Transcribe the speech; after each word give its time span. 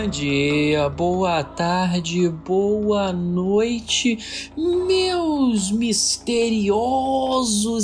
Bom 0.00 0.08
dia, 0.08 0.88
boa 0.88 1.44
tarde, 1.44 2.26
boa 2.26 3.12
noite, 3.12 4.50
meus 4.56 5.70
misteriosos 5.70 6.70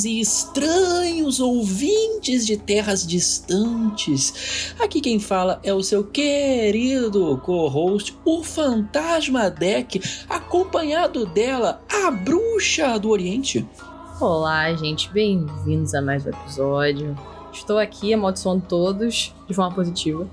e 0.06 0.18
estranhos 0.18 1.40
ouvintes 1.40 2.46
de 2.46 2.56
terras 2.56 3.06
distantes. 3.06 4.72
Aqui 4.80 5.02
quem 5.02 5.20
fala 5.20 5.60
é 5.62 5.74
o 5.74 5.82
seu 5.82 6.04
querido 6.04 7.38
co-host, 7.44 8.16
o 8.24 8.42
Fantasma 8.42 9.50
Deck, 9.50 10.00
acompanhado 10.26 11.26
dela, 11.26 11.82
a 11.92 12.10
Bruxa 12.10 12.98
do 12.98 13.10
Oriente. 13.10 13.68
Olá, 14.18 14.72
gente, 14.72 15.12
bem-vindos 15.12 15.94
a 15.94 16.00
mais 16.00 16.24
um 16.24 16.30
episódio. 16.30 17.14
Estou 17.52 17.76
aqui 17.78 18.14
amaldiçoando 18.14 18.64
todos 18.66 19.34
de 19.46 19.52
forma 19.52 19.74
positiva. 19.74 20.26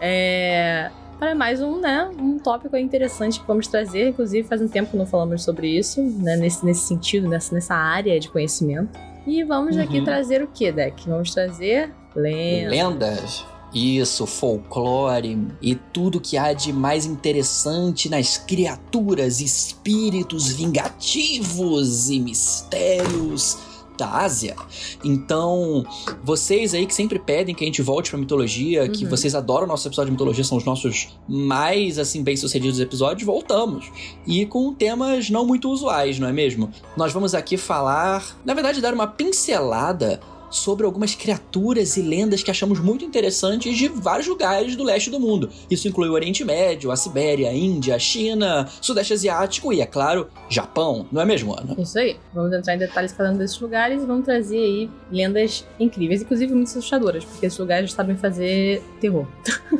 É, 0.00 0.90
para 1.18 1.34
mais 1.34 1.60
um, 1.60 1.80
né, 1.80 2.10
um 2.18 2.38
tópico 2.38 2.76
interessante 2.76 3.40
que 3.40 3.46
vamos 3.46 3.66
trazer. 3.66 4.10
Inclusive, 4.10 4.46
faz 4.46 4.60
um 4.60 4.68
tempo 4.68 4.90
que 4.90 4.96
não 4.96 5.06
falamos 5.06 5.42
sobre 5.42 5.68
isso, 5.68 6.02
né, 6.02 6.36
nesse, 6.36 6.64
nesse 6.64 6.86
sentido, 6.86 7.28
nessa, 7.28 7.54
nessa 7.54 7.74
área 7.74 8.18
de 8.18 8.28
conhecimento. 8.28 8.98
E 9.26 9.42
vamos 9.42 9.76
uhum. 9.76 9.82
aqui 9.82 10.02
trazer 10.02 10.42
o 10.42 10.46
que, 10.46 10.70
Deck? 10.70 11.08
Vamos 11.08 11.32
trazer 11.32 11.92
lendas. 12.14 12.70
Lendas. 12.70 13.46
Isso, 13.74 14.26
folclore 14.26 15.48
e 15.60 15.74
tudo 15.74 16.20
que 16.20 16.38
há 16.38 16.52
de 16.52 16.72
mais 16.72 17.04
interessante 17.04 18.08
nas 18.08 18.38
criaturas, 18.38 19.40
espíritos 19.40 20.48
vingativos 20.52 22.08
e 22.08 22.20
mistérios 22.20 23.58
da 23.96 24.08
Ásia. 24.10 24.56
Então, 25.04 25.84
vocês 26.22 26.74
aí 26.74 26.86
que 26.86 26.94
sempre 26.94 27.18
pedem 27.18 27.54
que 27.54 27.64
a 27.64 27.66
gente 27.66 27.82
volte 27.82 28.10
pra 28.10 28.18
mitologia, 28.18 28.82
uhum. 28.82 28.92
que 28.92 29.04
vocês 29.04 29.34
adoram 29.34 29.64
o 29.64 29.68
nosso 29.68 29.88
episódio 29.88 30.10
de 30.10 30.12
mitologia, 30.12 30.44
são 30.44 30.58
os 30.58 30.64
nossos 30.64 31.08
mais, 31.28 31.98
assim, 31.98 32.22
bem-sucedidos 32.22 32.80
episódios, 32.80 33.24
voltamos. 33.24 33.90
E 34.26 34.46
com 34.46 34.72
temas 34.72 35.30
não 35.30 35.46
muito 35.46 35.70
usuais, 35.70 36.18
não 36.18 36.28
é 36.28 36.32
mesmo? 36.32 36.70
Nós 36.96 37.12
vamos 37.12 37.34
aqui 37.34 37.56
falar, 37.56 38.36
na 38.44 38.54
verdade, 38.54 38.80
dar 38.80 38.94
uma 38.94 39.06
pincelada 39.06 40.20
sobre 40.50 40.86
algumas 40.86 41.14
criaturas 41.14 41.96
e 41.96 42.02
lendas 42.02 42.42
que 42.42 42.50
achamos 42.50 42.78
muito 42.78 43.04
interessantes 43.04 43.76
de 43.76 43.88
vários 43.88 44.26
lugares 44.26 44.76
do 44.76 44.84
leste 44.84 45.10
do 45.10 45.20
mundo. 45.20 45.50
Isso 45.70 45.88
inclui 45.88 46.08
o 46.08 46.12
Oriente 46.12 46.44
Médio, 46.44 46.90
a 46.90 46.96
Sibéria, 46.96 47.50
a 47.50 47.52
Índia, 47.52 47.96
a 47.96 47.98
China, 47.98 48.68
Sudeste 48.80 49.12
Asiático 49.12 49.72
e, 49.72 49.80
é 49.80 49.86
claro, 49.86 50.28
Japão. 50.48 51.06
Não 51.10 51.22
é 51.22 51.24
mesmo, 51.24 51.52
Ana? 51.58 51.74
Isso 51.78 51.98
aí. 51.98 52.16
Vamos 52.34 52.52
entrar 52.52 52.74
em 52.74 52.78
detalhes 52.78 53.12
cada 53.12 53.30
um 53.30 53.36
desses 53.36 53.58
lugares 53.60 54.02
e 54.02 54.06
vamos 54.06 54.24
trazer 54.24 54.58
aí 54.58 54.90
lendas 55.10 55.64
incríveis, 55.78 56.22
inclusive 56.22 56.52
muito 56.52 56.68
assustadoras, 56.68 57.24
porque 57.24 57.46
esses 57.46 57.58
lugares 57.58 57.92
sabem 57.92 58.16
fazer 58.16 58.82
terror. 59.00 59.26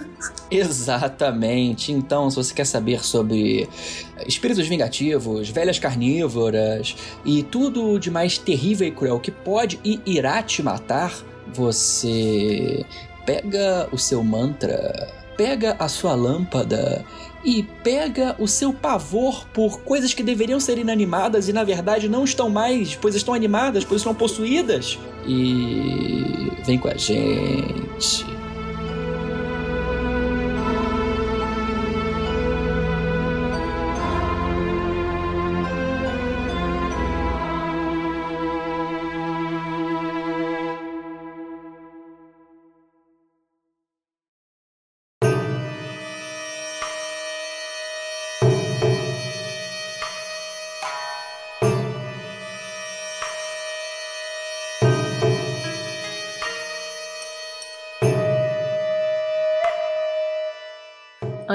Exatamente. 0.50 1.92
Então, 1.92 2.30
se 2.30 2.36
você 2.36 2.54
quer 2.54 2.66
saber 2.66 3.04
sobre 3.04 3.68
espíritos 4.26 4.66
vingativos, 4.66 5.48
velhas 5.48 5.78
carnívoras 5.78 6.96
e 7.24 7.42
tudo 7.42 7.98
de 7.98 8.10
mais 8.10 8.38
terrível 8.38 8.86
e 8.86 8.90
cruel 8.90 9.20
que 9.20 9.30
pode 9.30 9.78
e 9.84 10.00
irá 10.06 10.42
te 10.42 10.62
matar, 10.62 11.12
você 11.52 12.84
pega 13.24 13.88
o 13.92 13.98
seu 13.98 14.22
mantra, 14.22 15.12
pega 15.36 15.76
a 15.78 15.88
sua 15.88 16.14
lâmpada 16.14 17.04
e 17.44 17.62
pega 17.62 18.34
o 18.38 18.48
seu 18.48 18.72
pavor 18.72 19.46
por 19.52 19.80
coisas 19.80 20.12
que 20.12 20.22
deveriam 20.22 20.58
ser 20.58 20.78
inanimadas 20.78 21.48
e 21.48 21.52
na 21.52 21.62
verdade 21.62 22.08
não 22.08 22.24
estão 22.24 22.50
mais, 22.50 22.96
pois 22.96 23.14
estão 23.14 23.34
animadas, 23.34 23.84
pois 23.84 24.00
estão 24.00 24.14
possuídas. 24.14 24.98
E 25.26 26.50
vem 26.64 26.78
com 26.78 26.88
a 26.88 26.96
gente. 26.96 28.35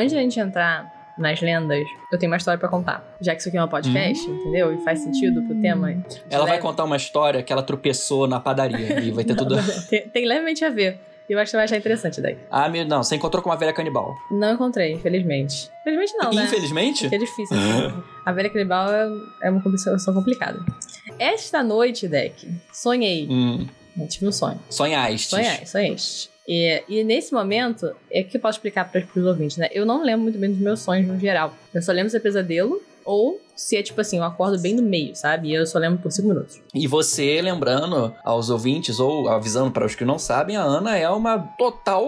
Antes 0.01 0.13
da 0.13 0.19
gente 0.19 0.39
entrar 0.39 1.01
nas 1.17 1.41
lendas, 1.41 1.87
eu 2.11 2.17
tenho 2.17 2.31
uma 2.31 2.37
história 2.37 2.59
para 2.59 2.69
contar. 2.69 3.03
Já 3.19 3.33
que 3.33 3.41
isso 3.41 3.49
aqui 3.49 3.57
é 3.57 3.63
um 3.63 3.67
podcast, 3.67 4.29
hum. 4.29 4.35
entendeu? 4.35 4.73
E 4.73 4.83
faz 4.83 4.99
sentido 4.99 5.41
pro 5.43 5.55
tema. 5.61 5.95
Ela 6.29 6.45
vai 6.45 6.59
contar 6.59 6.83
uma 6.83 6.97
história 6.97 7.43
que 7.43 7.53
ela 7.53 7.63
tropeçou 7.63 8.27
na 8.27 8.39
padaria 8.39 8.99
e 8.99 9.11
vai 9.11 9.23
ter 9.23 9.35
não, 9.35 9.45
tudo. 9.45 9.55
tem, 9.89 10.07
tem, 10.09 10.25
levemente 10.25 10.65
a 10.65 10.69
ver. 10.69 10.99
E 11.29 11.33
eu 11.33 11.39
acho 11.39 11.45
que 11.45 11.51
você 11.51 11.57
vai 11.57 11.65
achar 11.65 11.77
interessante 11.77 12.19
daí. 12.19 12.37
Ah, 12.49 12.67
meu, 12.67 12.85
não, 12.85 13.03
você 13.03 13.15
encontrou 13.15 13.41
com 13.41 13.49
uma 13.49 13.55
velha 13.55 13.71
canibal. 13.71 14.15
Não 14.31 14.53
encontrei, 14.53 14.93
infelizmente. 14.93 15.69
Infelizmente 15.81 16.13
não, 16.17 16.31
né? 16.31 16.43
Infelizmente? 16.43 17.01
Porque 17.01 17.15
é 17.15 17.19
difícil. 17.19 17.55
Assim. 17.55 18.03
a 18.25 18.31
velha 18.33 18.49
canibal 18.49 18.91
é, 18.91 19.07
é 19.43 19.49
uma 19.49 19.77
situação 19.77 20.13
complicada. 20.13 20.59
Esta 21.17 21.63
noite, 21.63 22.07
Deck, 22.07 22.49
sonhei. 22.73 23.27
Hum. 23.29 23.65
Eu 23.97 24.07
tive 24.07 24.27
um 24.27 24.31
sonho. 24.31 24.59
Sonhaste. 24.69 25.29
Sonhai, 25.29 25.65
sonhaste. 25.65 26.29
E, 26.53 26.83
e 26.89 27.03
nesse 27.05 27.33
momento, 27.33 27.95
é 28.11 28.21
que 28.23 28.35
eu 28.35 28.41
posso 28.41 28.57
explicar 28.57 28.91
para 28.91 29.01
os 29.15 29.25
ouvintes, 29.25 29.55
né? 29.55 29.69
Eu 29.71 29.85
não 29.85 30.03
lembro 30.03 30.23
muito 30.23 30.37
bem 30.37 30.51
dos 30.51 30.59
meus 30.59 30.81
sonhos 30.81 31.07
no 31.07 31.17
geral. 31.17 31.55
Eu 31.73 31.81
só 31.81 31.93
lembro 31.93 32.11
do 32.11 32.19
pesadelo 32.19 32.83
ou 33.05 33.39
se 33.61 33.77
é 33.77 33.83
tipo 33.83 34.01
assim, 34.01 34.17
eu 34.17 34.23
acordo 34.23 34.59
bem 34.59 34.73
no 34.73 34.81
meio, 34.81 35.15
sabe? 35.15 35.49
E 35.49 35.53
eu 35.53 35.67
só 35.67 35.77
lembro 35.77 35.99
por 35.99 36.11
5 36.11 36.27
minutos. 36.27 36.59
E 36.73 36.87
você, 36.87 37.39
lembrando 37.41 38.13
aos 38.23 38.49
ouvintes, 38.49 38.99
ou 38.99 39.29
avisando 39.29 39.69
para 39.69 39.85
os 39.85 39.93
que 39.93 40.03
não 40.03 40.17
sabem, 40.17 40.57
a 40.57 40.63
Ana 40.63 40.97
é 40.97 41.07
uma 41.07 41.37
total 41.37 42.03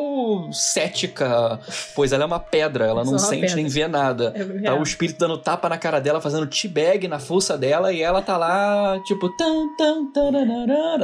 cética, 0.52 1.59
pois 1.96 2.12
ela 2.12 2.24
é 2.24 2.25
uma 2.25 2.40
pedra, 2.40 2.86
ela 2.86 3.06
não 3.06 3.19
sente 3.19 3.42
pedra. 3.42 3.56
nem 3.56 3.68
vê 3.68 3.88
nada. 3.88 4.34
É 4.36 4.63
tá 4.63 4.74
o 4.74 4.81
espírito 4.81 5.19
dando 5.19 5.38
tapa 5.38 5.69
na 5.69 5.78
cara 5.78 6.00
dela, 6.02 6.19
fazendo 6.19 6.47
teabag 6.47 7.08
na 7.08 7.19
fuça 7.19 7.56
dela, 7.56 7.94
e 7.94 8.02
ela 8.02 8.22
tá 8.24 8.36
lá, 8.36 9.00
tipo, 9.06 9.30
tan, 9.38 9.68
tan, 9.78 10.08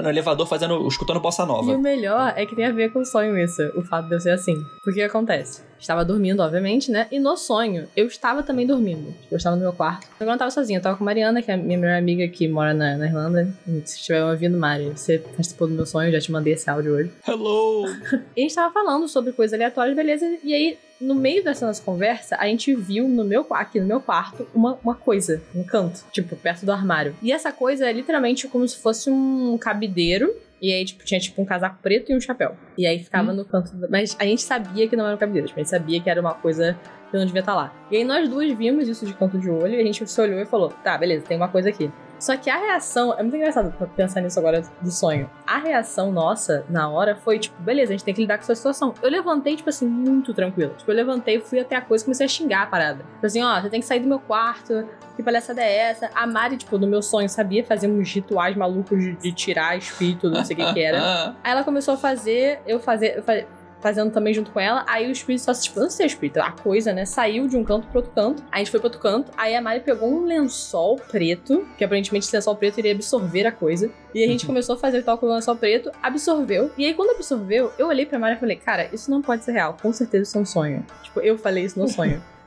no 0.01 0.09
elevador 0.09 0.47
fazendo, 0.47 0.87
escutando 0.87 1.19
bossa 1.19 1.45
nova. 1.45 1.71
E 1.71 1.75
o 1.75 1.79
melhor 1.79 2.33
é 2.35 2.43
que 2.45 2.55
tem 2.55 2.65
a 2.65 2.71
ver 2.71 2.91
com 2.91 2.99
o 2.99 3.05
sonho 3.05 3.37
isso, 3.37 3.61
o 3.75 3.83
fato 3.83 4.07
de 4.07 4.15
eu 4.15 4.19
ser 4.19 4.31
assim. 4.31 4.55
Porque 4.83 5.01
acontece? 5.01 5.69
Estava 5.79 6.03
dormindo, 6.03 6.41
obviamente, 6.41 6.91
né? 6.91 7.07
E 7.09 7.19
no 7.19 7.37
sonho, 7.37 7.87
eu 7.95 8.05
estava 8.05 8.43
também 8.43 8.67
dormindo. 8.67 9.13
Eu 9.31 9.37
estava 9.37 9.55
no 9.55 9.61
meu 9.61 9.71
quarto. 9.71 10.07
Eu 10.19 10.25
estava 10.39 10.51
sozinha, 10.51 10.77
eu 10.77 10.79
estava 10.79 10.97
com 10.97 11.03
a 11.03 11.05
Mariana, 11.05 11.41
que 11.41 11.51
é 11.51 11.53
a 11.53 11.57
minha 11.57 11.77
melhor 11.77 11.97
amiga 11.97 12.27
que 12.27 12.47
mora 12.47 12.73
na, 12.73 12.97
na 12.97 13.05
Irlanda. 13.05 13.53
Se 13.85 13.97
estiver 13.97 14.23
ouvindo, 14.23 14.57
Mari, 14.57 14.89
você 14.89 15.19
participou 15.19 15.67
do 15.67 15.73
meu 15.73 15.85
sonho, 15.85 16.11
já 16.11 16.19
te 16.19 16.31
mandei 16.31 16.53
esse 16.53 16.69
áudio 16.69 16.93
hoje. 16.93 17.11
Hello! 17.27 17.85
e 18.35 18.39
a 18.39 18.41
gente 18.41 18.49
estava 18.49 18.73
falando 18.73 19.07
sobre 19.07 19.33
coisas 19.33 19.53
aleatórias, 19.53 19.95
beleza? 19.95 20.25
E 20.43 20.53
aí, 20.53 20.77
no 20.99 21.13
meio 21.13 21.43
dessa 21.43 21.65
nossa 21.65 21.81
conversa, 21.81 22.37
a 22.39 22.45
gente 22.45 22.73
viu 22.73 23.07
no 23.07 23.23
meu 23.23 23.45
aqui 23.51 23.79
no 23.79 23.85
meu 23.85 23.99
quarto 23.99 24.47
uma, 24.53 24.79
uma 24.83 24.95
coisa, 24.95 25.41
um 25.53 25.63
canto, 25.63 26.03
tipo, 26.11 26.35
perto 26.35 26.65
do 26.65 26.71
armário. 26.71 27.15
E 27.21 27.31
essa 27.31 27.51
coisa 27.51 27.89
é 27.89 27.91
literalmente 27.91 28.47
como 28.47 28.67
se 28.67 28.77
fosse 28.77 29.09
um 29.09 29.57
cabideiro 29.57 30.33
e 30.61 30.73
aí, 30.73 30.85
tipo, 30.85 31.03
tinha 31.05 31.19
tipo 31.19 31.41
um 31.41 31.45
casaco 31.45 31.77
preto 31.81 32.11
e 32.11 32.15
um 32.15 32.21
chapéu. 32.21 32.55
E 32.77 32.85
aí 32.85 32.99
ficava 32.99 33.31
hum. 33.31 33.35
no 33.35 33.45
canto. 33.45 33.75
Do... 33.75 33.89
Mas 33.89 34.15
a 34.19 34.25
gente 34.25 34.41
sabia 34.41 34.87
que 34.87 34.95
não 34.95 35.05
era 35.05 35.15
um 35.15 35.19
cabelo, 35.19 35.47
tipo, 35.47 35.59
a 35.59 35.63
gente 35.63 35.69
sabia 35.69 36.01
que 36.01 36.09
era 36.09 36.19
uma 36.19 36.33
coisa 36.33 36.77
que 37.09 37.17
não 37.17 37.25
devia 37.25 37.41
estar 37.41 37.53
tá 37.53 37.57
lá. 37.57 37.87
E 37.91 37.97
aí 37.97 38.03
nós 38.03 38.29
duas 38.29 38.51
vimos 38.57 38.87
isso 38.87 39.05
de 39.05 39.13
canto 39.13 39.37
de 39.37 39.49
olho 39.49 39.73
e 39.73 39.81
a 39.81 39.83
gente 39.83 40.05
se 40.07 40.21
olhou 40.21 40.39
e 40.39 40.45
falou: 40.45 40.69
tá, 40.83 40.97
beleza, 40.97 41.25
tem 41.25 41.37
uma 41.37 41.49
coisa 41.49 41.69
aqui. 41.69 41.91
Só 42.19 42.35
que 42.35 42.49
a 42.49 42.57
reação, 42.57 43.13
é 43.17 43.21
muito 43.21 43.35
engraçado 43.35 43.73
pensar 43.95 44.21
nisso 44.21 44.37
agora 44.39 44.61
do 44.81 44.91
sonho. 44.91 45.29
A 45.47 45.57
reação 45.57 46.11
nossa 46.11 46.65
na 46.69 46.89
hora 46.89 47.15
foi 47.15 47.39
tipo, 47.39 47.61
beleza, 47.61 47.91
a 47.91 47.93
gente 47.93 48.03
tem 48.03 48.13
que 48.13 48.21
lidar 48.21 48.37
com 48.37 48.43
essa 48.43 48.55
situação. 48.55 48.93
Eu 49.01 49.09
levantei, 49.09 49.55
tipo 49.55 49.69
assim, 49.69 49.87
muito 49.87 50.33
tranquilo. 50.33 50.73
Tipo, 50.77 50.91
eu 50.91 50.95
levantei, 50.95 51.39
fui 51.39 51.59
até 51.59 51.75
a 51.75 51.81
coisa 51.81 52.03
e 52.03 52.05
comecei 52.05 52.25
a 52.25 52.29
xingar 52.29 52.63
a 52.63 52.67
parada. 52.67 53.03
Tipo 53.15 53.25
assim, 53.25 53.41
ó, 53.41 53.61
você 53.61 53.69
tem 53.69 53.79
que 53.79 53.85
sair 53.85 54.01
do 54.01 54.07
meu 54.07 54.19
quarto, 54.19 54.85
que 55.15 55.23
palhaçada 55.23 55.61
é 55.61 55.77
essa? 55.77 56.09
A 56.15 56.25
Mari, 56.25 56.57
tipo, 56.57 56.77
no 56.77 56.87
meu 56.87 57.01
sonho, 57.01 57.27
sabia 57.27 57.63
fazer 57.63 57.87
uns 57.87 58.09
rituais 58.13 58.55
malucos 58.55 58.99
de, 58.99 59.15
de 59.15 59.31
tirar 59.31 59.77
espírito, 59.77 60.29
não 60.29 60.45
sei 60.45 60.55
o 60.55 60.59
que 60.59 60.73
que 60.73 60.81
era. 60.81 61.35
Aí 61.43 61.51
ela 61.51 61.63
começou 61.63 61.93
a 61.93 61.97
fazer, 61.97 62.61
eu 62.65 62.79
fazer, 62.79 63.17
eu 63.17 63.23
fazer 63.23 63.47
fazendo 63.81 64.11
também 64.11 64.33
junto 64.33 64.51
com 64.51 64.59
ela. 64.59 64.85
Aí 64.87 65.07
o 65.07 65.11
espírito 65.11 65.43
só, 65.43 65.53
tipo, 65.53 65.79
não 65.79 65.89
sei 65.89 66.05
espírito, 66.05 66.39
a 66.39 66.51
coisa, 66.51 66.93
né? 66.93 67.05
Saiu 67.05 67.47
de 67.47 67.57
um 67.57 67.63
canto 67.63 67.87
pro 67.87 67.99
outro 67.99 68.11
canto. 68.13 68.43
Aí 68.51 68.55
a 68.55 68.57
gente 68.59 68.71
foi 68.71 68.79
pro 68.79 68.87
outro 68.87 69.01
canto. 69.01 69.31
Aí 69.37 69.55
a 69.55 69.61
Mari 69.61 69.81
pegou 69.81 70.09
um 70.09 70.25
lençol 70.25 70.97
preto, 70.97 71.67
que 71.77 71.83
aparentemente 71.83 72.25
esse 72.25 72.35
lençol 72.35 72.55
preto 72.55 72.79
iria 72.79 72.91
absorver 72.91 73.45
a 73.45 73.51
coisa. 73.51 73.89
E 74.13 74.23
a 74.23 74.27
gente 74.27 74.45
começou 74.47 74.75
a 74.75 74.77
fazer 74.77 75.03
tal 75.03 75.17
com 75.17 75.25
o 75.25 75.33
lençol 75.33 75.55
preto, 75.55 75.91
absorveu. 76.01 76.71
E 76.77 76.85
aí 76.85 76.93
quando 76.93 77.11
absorveu, 77.11 77.71
eu 77.77 77.87
olhei 77.87 78.05
pra 78.05 78.19
Mari 78.19 78.35
e 78.35 78.39
falei, 78.39 78.55
cara, 78.57 78.89
isso 78.93 79.09
não 79.09 79.21
pode 79.21 79.43
ser 79.43 79.53
real. 79.53 79.77
Com 79.81 79.91
certeza 79.93 80.23
isso 80.23 80.37
é 80.37 80.41
um 80.41 80.45
sonho. 80.45 80.85
Tipo, 81.03 81.19
eu 81.21 81.37
falei 81.37 81.65
isso 81.65 81.79
no 81.79 81.87
sonho. 81.87 82.21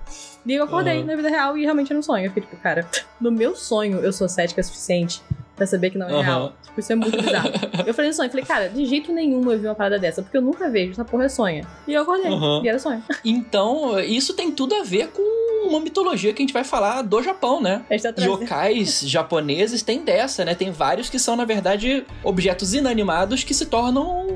E 0.44 0.54
eu 0.54 0.64
acordei 0.64 0.98
uhum. 0.98 1.04
na 1.04 1.14
vida 1.14 1.28
real 1.28 1.56
e 1.56 1.62
realmente 1.62 1.92
era 1.92 1.98
um 2.00 2.02
sonho. 2.02 2.24
Eu 2.24 2.30
fiquei 2.30 2.42
tipo, 2.42 2.60
cara, 2.60 2.84
no 3.20 3.30
meu 3.30 3.54
sonho 3.54 4.00
eu 4.00 4.12
sou 4.12 4.28
cética 4.28 4.60
o 4.60 4.64
suficiente 4.64 5.22
pra 5.56 5.66
saber 5.66 5.90
que 5.90 5.98
não 5.98 6.08
é 6.08 6.12
Aham. 6.12 6.22
real. 6.22 6.52
Tipo, 6.62 6.80
isso 6.80 6.92
é 6.92 6.96
muito 6.96 7.20
bizarro. 7.22 7.50
eu 7.86 7.94
falei 7.94 8.10
no 8.10 8.16
sonho, 8.16 8.30
falei, 8.30 8.44
cara, 8.44 8.68
de 8.68 8.84
jeito 8.86 9.12
nenhum 9.12 9.50
eu 9.50 9.58
vi 9.58 9.66
uma 9.66 9.74
parada 9.74 9.98
dessa, 9.98 10.22
porque 10.22 10.36
eu 10.36 10.42
nunca 10.42 10.68
vejo, 10.70 10.92
essa 10.92 11.04
porra 11.04 11.24
é 11.24 11.28
sonho. 11.28 11.66
E 11.86 11.92
eu 11.92 12.02
acordei, 12.02 12.30
Aham. 12.32 12.62
e 12.64 12.68
era 12.68 12.78
sonho. 12.78 13.02
Então, 13.24 13.98
isso 14.00 14.34
tem 14.34 14.50
tudo 14.50 14.74
a 14.74 14.82
ver 14.82 15.08
com 15.08 15.68
uma 15.68 15.80
mitologia 15.80 16.32
que 16.32 16.42
a 16.42 16.44
gente 16.44 16.52
vai 16.52 16.64
falar 16.64 17.02
do 17.02 17.22
Japão, 17.22 17.60
né? 17.60 17.84
Tá. 17.88 18.22
Yokais 18.24 19.00
japoneses 19.08 19.82
tem 19.82 20.02
dessa, 20.02 20.44
né? 20.44 20.54
Tem 20.54 20.70
vários 20.70 21.08
que 21.08 21.18
são, 21.18 21.36
na 21.36 21.44
verdade, 21.44 22.04
objetos 22.24 22.74
inanimados 22.74 23.44
que 23.44 23.54
se 23.54 23.66
tornam 23.66 24.26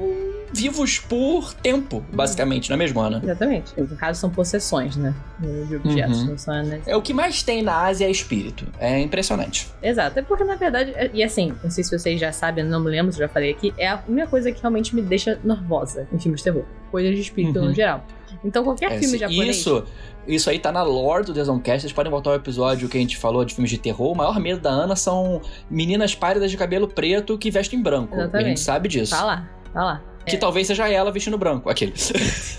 vivos 0.53 0.99
por 0.99 1.53
tempo, 1.55 2.05
basicamente, 2.13 2.71
não 2.71 2.75
é 2.75 2.79
mesmo, 2.79 3.01
Ana? 3.01 3.21
Exatamente. 3.23 3.79
No 3.81 3.97
caso, 3.97 4.21
são 4.21 4.31
possessões, 4.31 4.97
né? 4.97 5.15
De 5.41 5.77
objetos, 5.77 6.21
Uhum. 6.21 6.27
não 6.31 6.39
são, 6.39 6.63
né? 6.63 6.81
É 6.87 6.97
o 6.97 7.03
que 7.03 7.13
mais 7.13 7.43
tem 7.43 7.63
na 7.63 7.77
Ásia 7.85 8.07
é 8.07 8.11
espírito. 8.11 8.67
É 8.79 8.99
impressionante. 9.01 9.69
Exato. 9.83 10.19
É 10.19 10.23
porque, 10.23 10.45
na 10.45 10.55
verdade, 10.57 10.93
é- 10.95 11.11
e 11.13 11.23
assim, 11.23 11.53
não 11.63 11.71
sei 11.71 11.85
se 11.85 11.97
vocês 11.99 12.19
já 12.21 12.33
sabem, 12.33 12.65
não 12.65 12.81
me 12.81 12.91
lembro 12.91 13.13
se 13.13 13.19
já 13.19 13.29
falei 13.29 13.51
aqui, 13.51 13.75
é 13.77 13.89
a 13.89 14.03
única 14.09 14.27
coisa 14.29 14.51
que 14.53 14.61
realmente 14.61 14.95
me 14.95 15.03
deixa 15.03 15.39
nervosa 15.45 16.09
em 16.13 16.19
filmes 16.19 16.41
de 16.41 16.45
terror. 16.45 16.65
Coisas 16.91 17.15
de 17.15 17.21
espírito 17.21 17.59
Uhum. 17.59 17.67
no 17.67 17.75
geral. 17.75 18.05
Então, 18.45 18.63
qualquer 18.65 18.93
É, 18.93 18.99
filme 18.99 19.19
japonês. 19.19 19.57
Isso, 19.57 19.85
isso 20.27 20.51
aí 20.51 20.59
tá 20.59 20.71
na 20.71 20.83
lore 20.83 21.25
do 21.25 21.33
Desoncast. 21.33 21.81
Vocês 21.83 21.93
podem 21.93 22.11
voltar 22.11 22.31
ao 22.31 22.37
episódio 22.37 22.89
que 22.89 22.97
a 22.97 23.01
gente 23.01 23.17
falou 23.17 23.45
de 23.45 23.55
filmes 23.55 23.71
de 23.71 23.79
terror. 23.79 24.13
O 24.13 24.15
maior 24.15 24.39
medo 24.39 24.61
da 24.61 24.71
Ana 24.71 24.95
são 24.95 25.41
meninas 25.71 26.15
pálidas 26.15 26.51
de 26.51 26.57
cabelo 26.57 26.87
preto 26.87 27.37
que 27.39 27.51
vestem 27.51 27.83
branco. 27.83 28.15
E 28.15 28.19
a 28.19 28.23
Exatamente. 28.25 28.49
gente 28.49 28.61
sabe 28.61 28.89
disso. 28.89 29.17
Tá 29.17 29.25
lá, 29.25 29.49
tá 29.73 29.85
lá. 29.85 30.03
Que 30.27 30.37
talvez 30.37 30.67
seja 30.67 30.89
ela 30.89 31.13
vestindo 31.13 31.39
branco. 31.39 31.71
Aquele. 31.71 31.93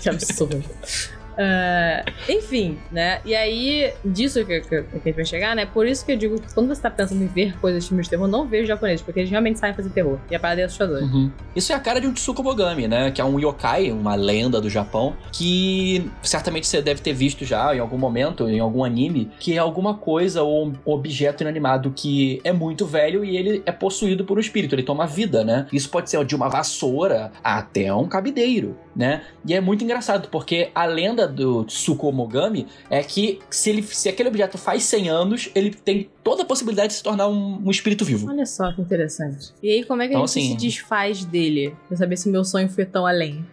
Que 0.02 0.08
absurdo. 0.08 0.64
Ah, 1.38 2.04
enfim, 2.28 2.78
né? 2.90 3.20
E 3.24 3.34
aí, 3.34 3.92
disso 4.04 4.44
que, 4.44 4.60
que, 4.60 4.82
que 4.82 4.96
a 4.96 4.98
gente 5.04 5.14
vai 5.14 5.24
chegar, 5.24 5.54
né? 5.54 5.66
Por 5.66 5.86
isso 5.86 6.04
que 6.04 6.12
eu 6.12 6.16
digo 6.16 6.40
que 6.40 6.52
quando 6.52 6.68
você 6.68 6.82
tá 6.82 6.90
pensando 6.90 7.22
em 7.22 7.28
ver 7.28 7.56
coisas 7.60 7.84
de 7.84 7.88
filmes 7.88 8.06
de 8.06 8.10
terror, 8.10 8.26
não 8.26 8.46
veja 8.46 8.66
japoneses, 8.66 9.02
porque 9.02 9.20
eles 9.20 9.30
realmente 9.30 9.58
sabem 9.58 9.74
fazer 9.74 9.90
terror. 9.90 10.18
E 10.28 10.34
a 10.34 10.40
parada 10.40 10.60
é 10.60 10.64
assustadora. 10.64 11.04
Uhum. 11.04 11.30
Isso 11.54 11.72
é 11.72 11.76
a 11.76 11.80
cara 11.80 12.00
de 12.00 12.08
um 12.08 12.12
Tsukumogami, 12.12 12.88
né? 12.88 13.10
Que 13.12 13.20
é 13.20 13.24
um 13.24 13.38
yokai, 13.38 13.92
uma 13.92 14.16
lenda 14.16 14.60
do 14.60 14.68
Japão, 14.68 15.16
que 15.32 16.10
certamente 16.22 16.66
você 16.66 16.82
deve 16.82 17.00
ter 17.00 17.12
visto 17.12 17.44
já 17.44 17.74
em 17.74 17.78
algum 17.78 17.98
momento, 17.98 18.48
em 18.48 18.58
algum 18.58 18.82
anime, 18.82 19.30
que 19.38 19.54
é 19.54 19.58
alguma 19.58 19.94
coisa 19.94 20.42
ou 20.42 20.66
um 20.66 20.74
objeto 20.84 21.42
inanimado 21.42 21.92
que 21.94 22.40
é 22.42 22.52
muito 22.52 22.84
velho 22.84 23.24
e 23.24 23.36
ele 23.36 23.62
é 23.64 23.72
possuído 23.72 24.24
por 24.24 24.38
um 24.38 24.40
espírito, 24.40 24.74
ele 24.74 24.82
toma 24.82 25.06
vida, 25.06 25.44
né? 25.44 25.66
Isso 25.72 25.88
pode 25.88 26.10
ser 26.10 26.24
de 26.24 26.34
uma 26.34 26.48
vassoura 26.48 27.30
até 27.42 27.92
um 27.94 28.08
cabideiro, 28.08 28.76
né? 28.98 29.22
E 29.46 29.54
é 29.54 29.60
muito 29.60 29.84
engraçado, 29.84 30.28
porque 30.28 30.70
a 30.74 30.84
lenda 30.84 31.26
do 31.28 31.64
Tsukumogami 31.64 32.66
é 32.90 33.00
que 33.02 33.38
se, 33.48 33.70
ele, 33.70 33.82
se 33.84 34.08
aquele 34.08 34.28
objeto 34.28 34.58
faz 34.58 34.82
100 34.82 35.08
anos, 35.08 35.48
ele 35.54 35.70
tem 35.70 36.10
toda 36.24 36.42
a 36.42 36.44
possibilidade 36.44 36.88
de 36.88 36.94
se 36.94 37.02
tornar 37.02 37.28
um, 37.28 37.62
um 37.64 37.70
espírito 37.70 38.04
vivo. 38.04 38.28
Olha 38.28 38.44
só 38.44 38.72
que 38.72 38.80
interessante. 38.82 39.52
E 39.62 39.70
aí, 39.70 39.84
como 39.84 40.02
é 40.02 40.06
que 40.08 40.12
Então, 40.14 40.24
a 40.24 40.26
gente 40.26 40.38
assim- 40.40 40.58
se 40.58 40.66
desfaz 40.66 41.24
dele? 41.24 41.74
Pra 41.86 41.96
saber 41.96 42.16
se 42.16 42.28
meu 42.28 42.44
sonho 42.44 42.68
foi 42.68 42.84
tão 42.84 43.06
além. 43.06 43.46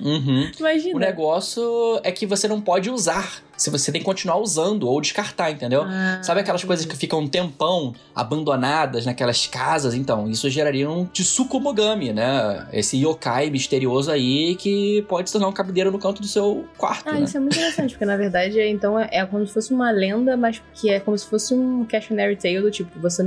Uhum. 0.00 0.50
Imagina. 0.58 0.96
O 0.96 0.98
negócio 0.98 2.00
é 2.02 2.10
que 2.10 2.24
você 2.26 2.48
não 2.48 2.60
pode 2.60 2.88
usar. 2.90 3.42
Se 3.60 3.68
você 3.68 3.92
tem 3.92 4.00
que 4.00 4.04
continuar 4.06 4.38
usando 4.38 4.88
ou 4.88 4.98
descartar, 5.00 5.50
entendeu? 5.50 5.82
Ah, 5.86 6.20
Sabe 6.22 6.40
aquelas 6.40 6.64
coisas 6.64 6.86
que 6.86 6.96
ficam 6.96 7.20
um 7.20 7.28
tempão 7.28 7.94
abandonadas 8.14 9.04
naquelas 9.04 9.46
casas? 9.46 9.92
Então, 9.94 10.28
isso 10.30 10.48
geraria 10.48 10.88
um 10.90 11.04
Tsukumogami, 11.04 12.12
né? 12.12 12.66
Esse 12.72 12.96
yokai 12.96 13.50
misterioso 13.50 14.10
aí 14.10 14.56
que 14.56 15.02
pode 15.08 15.28
se 15.28 15.34
tornar 15.34 15.48
um 15.48 15.52
cabideiro 15.52 15.90
no 15.92 15.98
canto 15.98 16.22
do 16.22 16.26
seu 16.26 16.64
quarto, 16.78 17.06
Ah, 17.08 17.12
né? 17.12 17.22
isso 17.24 17.36
é 17.36 17.40
muito 17.40 17.56
interessante, 17.56 17.90
porque 17.92 18.04
na 18.06 18.16
verdade, 18.16 18.58
é, 18.58 18.68
então, 18.70 18.98
é, 18.98 19.08
é 19.12 19.26
como 19.26 19.46
se 19.46 19.52
fosse 19.52 19.74
uma 19.74 19.90
lenda, 19.90 20.36
mas 20.38 20.62
que 20.74 20.88
é 20.88 20.98
como 20.98 21.18
se 21.18 21.26
fosse 21.26 21.52
um 21.54 21.84
cautionary 21.84 22.36
tale 22.36 22.60
do 22.62 22.70
tipo, 22.70 22.98
você 22.98 23.22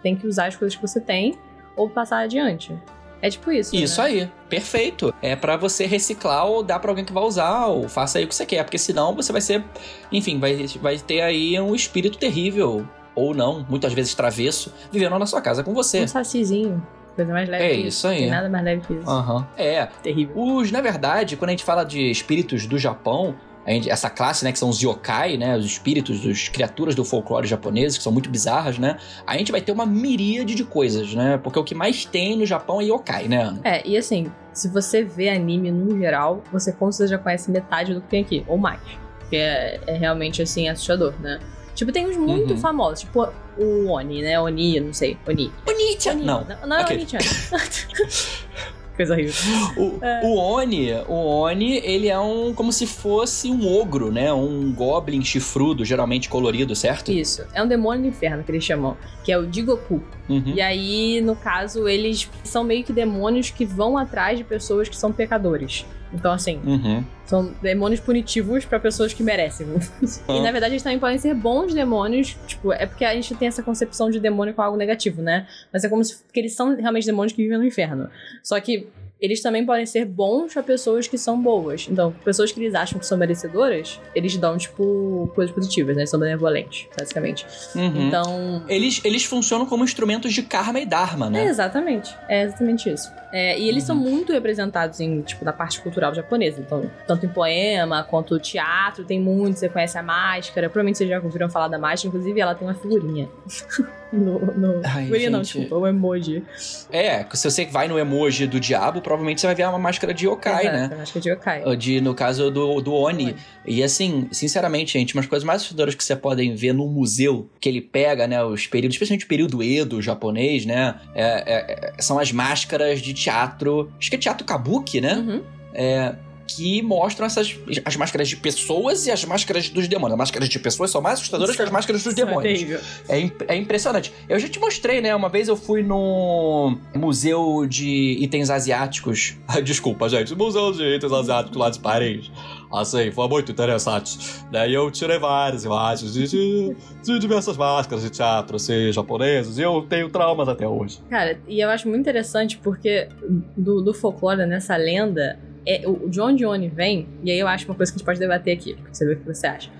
tem 0.00 0.14
que 0.14 0.26
usar 0.28 0.46
as 0.46 0.56
coisas 0.56 0.76
que 0.76 0.82
você 0.82 1.00
tem 1.00 1.34
ou 1.76 1.88
passar 1.90 2.18
adiante. 2.18 2.72
É 3.22 3.30
tipo 3.30 3.52
isso. 3.52 3.74
Isso 3.74 4.02
né? 4.02 4.06
aí, 4.08 4.30
perfeito. 4.48 5.14
É 5.22 5.36
pra 5.36 5.56
você 5.56 5.86
reciclar 5.86 6.44
ou 6.44 6.62
dar 6.62 6.80
pra 6.80 6.90
alguém 6.90 7.04
que 7.04 7.12
vai 7.12 7.22
usar, 7.22 7.66
ou 7.66 7.88
faça 7.88 8.18
aí 8.18 8.24
o 8.24 8.28
que 8.28 8.34
você 8.34 8.44
quer, 8.44 8.64
porque 8.64 8.78
senão 8.78 9.14
você 9.14 9.30
vai 9.30 9.40
ser, 9.40 9.64
enfim, 10.10 10.40
vai, 10.40 10.66
vai 10.80 10.98
ter 10.98 11.20
aí 11.20 11.58
um 11.60 11.72
espírito 11.72 12.18
terrível, 12.18 12.84
ou 13.14 13.32
não, 13.32 13.64
muitas 13.68 13.92
vezes 13.92 14.12
travesso, 14.14 14.72
vivendo 14.90 15.16
na 15.16 15.26
sua 15.26 15.40
casa 15.40 15.62
com 15.62 15.72
você. 15.72 16.02
Um 16.02 16.08
sacizinho. 16.08 16.84
Coisa 17.14 17.32
mais 17.32 17.48
leve 17.48 17.64
É 17.64 17.72
isso 17.74 18.08
aí. 18.08 18.20
Tem 18.20 18.30
nada 18.30 18.48
mais 18.48 18.64
leve 18.64 18.86
que 18.86 18.94
isso. 18.94 19.08
Aham. 19.08 19.46
É, 19.56 19.86
Terrível. 20.02 20.34
Os, 20.34 20.72
na 20.72 20.80
verdade, 20.80 21.36
quando 21.36 21.50
a 21.50 21.52
gente 21.52 21.64
fala 21.64 21.84
de 21.84 22.10
espíritos 22.10 22.66
do 22.66 22.78
Japão, 22.78 23.34
essa 23.66 24.10
classe, 24.10 24.44
né, 24.44 24.50
que 24.52 24.58
são 24.58 24.68
os 24.68 24.80
yokai, 24.82 25.36
né, 25.36 25.56
os 25.56 25.64
espíritos, 25.64 26.26
as 26.26 26.48
criaturas 26.48 26.94
do 26.94 27.04
folclore 27.04 27.46
japonês, 27.46 27.96
que 27.96 28.02
são 28.02 28.10
muito 28.12 28.28
bizarras, 28.28 28.78
né, 28.78 28.96
a 29.26 29.36
gente 29.38 29.52
vai 29.52 29.60
ter 29.60 29.70
uma 29.72 29.86
miríade 29.86 30.54
de 30.54 30.64
coisas, 30.64 31.14
né, 31.14 31.38
porque 31.42 31.58
o 31.58 31.64
que 31.64 31.74
mais 31.74 32.04
tem 32.04 32.36
no 32.36 32.44
Japão 32.44 32.80
é 32.80 32.84
yokai, 32.84 33.28
né, 33.28 33.42
Ana? 33.42 33.60
É, 33.64 33.86
e 33.86 33.96
assim, 33.96 34.30
se 34.52 34.68
você 34.68 35.04
vê 35.04 35.28
anime 35.28 35.70
no 35.70 35.96
geral, 35.98 36.42
você 36.52 36.72
com 36.72 36.90
certeza 36.90 37.16
já 37.16 37.18
conhece 37.22 37.50
metade 37.50 37.94
do 37.94 38.00
que 38.00 38.08
tem 38.08 38.22
aqui, 38.22 38.44
ou 38.48 38.58
mais. 38.58 38.80
Porque 39.20 39.36
é, 39.36 39.80
é 39.86 39.92
realmente, 39.96 40.42
assim, 40.42 40.68
assustador, 40.68 41.14
né? 41.20 41.38
Tipo, 41.74 41.90
tem 41.90 42.06
uns 42.06 42.18
muito 42.18 42.50
Uhum. 42.52 42.58
famosos, 42.58 43.00
tipo 43.00 43.26
o 43.56 43.88
Oni, 43.88 44.20
né? 44.22 44.38
Oni, 44.38 44.78
não 44.80 44.92
sei, 44.92 45.16
Oni. 45.26 45.50
Onicha! 45.66 46.10
Oni. 46.10 46.24
Não. 46.24 46.44
Não, 46.44 46.66
não 46.66 46.76
é 46.76 46.82
Ok. 46.82 46.96
Oni-chan. 46.96 47.18
Coisa 48.96 49.14
horrível. 49.14 49.34
O, 49.76 50.04
É. 50.04 50.20
o 50.24 50.36
Oni, 50.36 50.92
o 51.08 51.14
Oni, 51.14 51.78
ele 51.78 52.08
é 52.08 52.18
um 52.18 52.52
como 52.54 52.72
se 52.72 52.86
fosse 52.86 53.50
um 53.50 53.66
ogro, 53.66 54.12
né, 54.12 54.32
um 54.32 54.72
goblin 54.72 55.22
chifrudo, 55.24 55.84
geralmente 55.84 56.28
colorido, 56.28 56.76
certo? 56.76 57.10
Isso. 57.10 57.44
É 57.54 57.62
um 57.62 57.66
demônio 57.66 58.02
do 58.02 58.08
inferno 58.08 58.44
que 58.44 58.50
eles 58.52 58.64
chamam, 58.64 58.96
que 59.24 59.32
é 59.32 59.38
o 59.38 59.50
Jigoku. 59.50 60.02
Uhum. 60.28 60.52
E 60.54 60.60
aí, 60.60 61.20
no 61.20 61.34
caso, 61.34 61.88
eles 61.88 62.28
são 62.44 62.64
meio 62.64 62.84
que 62.84 62.92
demônios 62.92 63.50
que 63.50 63.64
vão 63.64 63.96
atrás 63.96 64.36
de 64.38 64.44
pessoas 64.44 64.88
que 64.88 64.96
são 64.96 65.10
pecadores. 65.12 65.86
Então, 66.12 66.32
assim, 66.32 66.60
Uhum. 66.64 67.04
São 67.24 67.54
demônios 67.62 68.00
punitivos 68.00 68.64
pra 68.64 68.78
pessoas 68.78 69.14
que 69.14 69.22
merecem. 69.22 69.66
E 70.28 70.40
na 70.40 70.50
verdade 70.52 70.74
eles 70.74 70.82
também 70.82 70.98
podem 70.98 71.16
ser 71.18 71.34
bons 71.34 71.72
demônios. 71.72 72.36
Tipo, 72.46 72.72
é 72.72 72.84
porque 72.84 73.04
a 73.04 73.14
gente 73.14 73.34
tem 73.34 73.48
essa 73.48 73.62
concepção 73.62 74.10
de 74.10 74.20
demônio 74.20 74.52
como 74.52 74.66
algo 74.66 74.76
negativo, 74.76 75.22
né? 75.22 75.46
Mas 75.72 75.84
é 75.84 75.88
como 75.88 76.04
se 76.04 76.18
eles 76.34 76.54
são 76.54 76.76
realmente 76.76 77.06
demônios 77.06 77.32
que 77.32 77.42
vivem 77.42 77.56
no 77.58 77.64
inferno. 77.64 78.10
Só 78.42 78.60
que 78.60 78.88
eles 79.22 79.40
também 79.40 79.64
podem 79.64 79.86
ser 79.86 80.04
bons 80.04 80.52
pra 80.52 80.62
pessoas 80.62 81.06
que 81.06 81.16
são 81.16 81.40
boas. 81.40 81.86
Então, 81.88 82.12
pessoas 82.24 82.50
que 82.50 82.60
eles 82.60 82.74
acham 82.74 82.98
que 82.98 83.06
são 83.06 83.16
merecedoras, 83.16 84.00
eles 84.14 84.36
dão, 84.36 84.58
tipo, 84.58 85.30
coisas 85.34 85.54
positivas, 85.54 85.96
né? 85.96 86.04
São 86.04 86.18
benevolentes, 86.18 86.88
basicamente. 86.98 87.46
Uhum. 87.74 88.08
Então. 88.08 88.64
Eles, 88.68 89.00
eles 89.04 89.24
funcionam 89.24 89.64
como 89.64 89.84
instrumentos 89.84 90.34
de 90.34 90.42
karma 90.42 90.80
e 90.80 90.86
dharma, 90.86 91.26
É 91.28 91.30
né? 91.30 91.44
exatamente. 91.46 92.14
É 92.28 92.42
exatamente 92.42 92.90
isso. 92.90 93.10
É, 93.32 93.58
e 93.58 93.68
eles 93.68 93.84
são 93.84 93.96
Uhum. 93.96 94.02
muito 94.02 94.32
representados 94.32 95.00
em, 95.00 95.22
tipo, 95.22 95.44
na 95.44 95.52
parte 95.52 95.80
cultural 95.80 96.12
japonesa. 96.14 96.60
Então, 96.60 96.90
tanto 97.06 97.24
em 97.24 97.28
poema 97.28 98.02
quanto 98.02 98.38
teatro, 98.38 99.04
tem 99.04 99.20
muito. 99.20 99.58
Você 99.58 99.68
conhece 99.68 99.96
a 99.96 100.02
máscara. 100.02 100.68
Provavelmente 100.68 100.98
vocês 100.98 101.08
já 101.08 101.20
ouviram 101.20 101.48
falar 101.48 101.68
da 101.68 101.78
máscara. 101.78 102.08
Inclusive, 102.08 102.40
ela 102.40 102.54
tem 102.54 102.66
uma 102.66 102.74
figurinha. 102.74 103.28
no, 104.12 104.38
no... 104.54 104.80
Ai, 104.84 105.04
figurinha 105.04 105.30
não, 105.30 105.42
gente. 105.42 105.60
desculpa, 105.60 105.76
o 105.76 105.86
emoji. 105.86 106.42
É, 106.90 107.24
se 107.32 107.50
você 107.50 107.64
vai 107.64 107.88
no 107.88 107.98
emoji 107.98 108.46
do 108.46 108.60
diabo, 108.60 109.00
provavelmente 109.12 109.40
você 109.40 109.46
vai 109.46 109.54
ver 109.54 109.68
uma 109.68 109.78
máscara 109.78 110.12
de 110.14 110.26
yokai, 110.26 110.66
Exato, 110.66 110.76
né? 110.90 110.96
máscara 110.98 111.20
de 111.20 111.28
yokai. 111.30 111.76
De, 111.76 112.00
no 112.00 112.14
caso 112.14 112.50
do, 112.50 112.80
do 112.80 112.92
Oni. 112.94 113.24
Oni. 113.24 113.36
E 113.66 113.82
assim, 113.82 114.26
sinceramente, 114.32 114.94
gente, 114.94 115.14
umas 115.14 115.26
coisas 115.26 115.44
mais 115.46 115.60
assustadoras 115.62 115.94
que 115.94 116.02
você 116.02 116.16
podem 116.16 116.54
ver 116.54 116.72
no 116.72 116.86
museu, 116.88 117.48
que 117.60 117.68
ele 117.68 117.80
pega, 117.80 118.26
né, 118.26 118.42
os 118.42 118.66
períodos, 118.66 118.94
especialmente 118.96 119.24
o 119.24 119.28
período 119.28 119.62
Edo 119.62 120.00
japonês, 120.02 120.64
né, 120.66 120.94
é- 121.14 121.22
é- 121.24 121.92
é- 121.98 122.02
são 122.02 122.18
as 122.18 122.32
máscaras 122.32 123.00
de 123.00 123.12
teatro, 123.12 123.92
acho 123.98 124.08
que 124.10 124.16
é 124.16 124.18
teatro 124.18 124.44
kabuki, 124.46 125.00
né, 125.00 125.14
Uhum. 125.14 125.42
é, 125.74 126.14
que 126.46 126.82
mostram 126.82 127.26
essas, 127.26 127.56
as 127.84 127.96
máscaras 127.96 128.28
de 128.28 128.36
pessoas 128.36 129.06
e 129.06 129.10
as 129.10 129.24
máscaras 129.24 129.68
dos 129.68 129.88
demônios. 129.88 130.14
As 130.14 130.18
máscaras 130.18 130.48
de 130.48 130.58
pessoas 130.58 130.90
são 130.90 131.00
mais 131.00 131.18
assustadoras 131.18 131.56
que 131.56 131.62
as 131.62 131.70
máscaras 131.70 132.02
dos 132.02 132.12
Isso 132.12 132.20
é 132.22 132.24
demônios. 132.24 132.80
É, 133.08 133.20
imp- 133.20 133.42
é 133.48 133.56
impressionante. 133.56 134.12
Eu 134.28 134.38
já 134.38 134.48
te 134.48 134.58
mostrei, 134.58 135.00
né? 135.00 135.14
Uma 135.14 135.28
vez 135.28 135.48
eu 135.48 135.56
fui 135.56 135.82
no 135.82 136.76
Museu 136.94 137.66
de 137.66 138.18
Itens 138.20 138.50
Asiáticos. 138.50 139.36
Desculpa, 139.64 140.08
gente. 140.08 140.34
Museu 140.34 140.72
de 140.72 140.82
Itens 140.96 141.12
Asiáticos 141.12 141.56
lá 141.56 141.70
de 141.70 141.78
Paris. 141.78 142.30
Assim, 142.72 143.10
foi 143.12 143.28
muito 143.28 143.52
interessante. 143.52 144.18
Daí 144.50 144.72
eu 144.72 144.90
tirei 144.90 145.18
várias 145.18 145.64
imagens 145.64 146.14
de, 146.14 146.26
de, 146.26 146.76
de 147.02 147.18
diversas 147.18 147.56
máscaras 147.56 148.02
de 148.02 148.10
teatro, 148.10 148.56
assim, 148.56 148.90
japoneses. 148.90 149.58
E 149.58 149.62
eu 149.62 149.82
tenho 149.88 150.08
traumas 150.08 150.48
até 150.48 150.66
hoje. 150.66 150.98
Cara, 151.10 151.38
e 151.46 151.60
eu 151.60 151.68
acho 151.68 151.86
muito 151.86 152.00
interessante 152.00 152.58
porque 152.58 153.08
do, 153.56 153.82
do 153.82 153.92
folclore, 153.92 154.46
nessa 154.46 154.74
lenda, 154.76 155.38
é, 155.66 155.82
o, 155.86 156.08
de 156.08 156.20
onde 156.20 156.44
o 156.44 156.50
Oni 156.50 156.68
vem, 156.68 157.08
e 157.22 157.30
aí 157.30 157.38
eu 157.38 157.48
acho 157.48 157.66
uma 157.66 157.74
coisa 157.74 157.90
que 157.92 157.96
a 157.96 157.98
gente 157.98 158.06
pode 158.06 158.18
debater 158.18 158.56
aqui, 158.56 158.74
pra 158.74 158.92
você 158.92 159.06
ver 159.06 159.14
o 159.14 159.20
que 159.20 159.26
você 159.26 159.46
acha. 159.46 159.70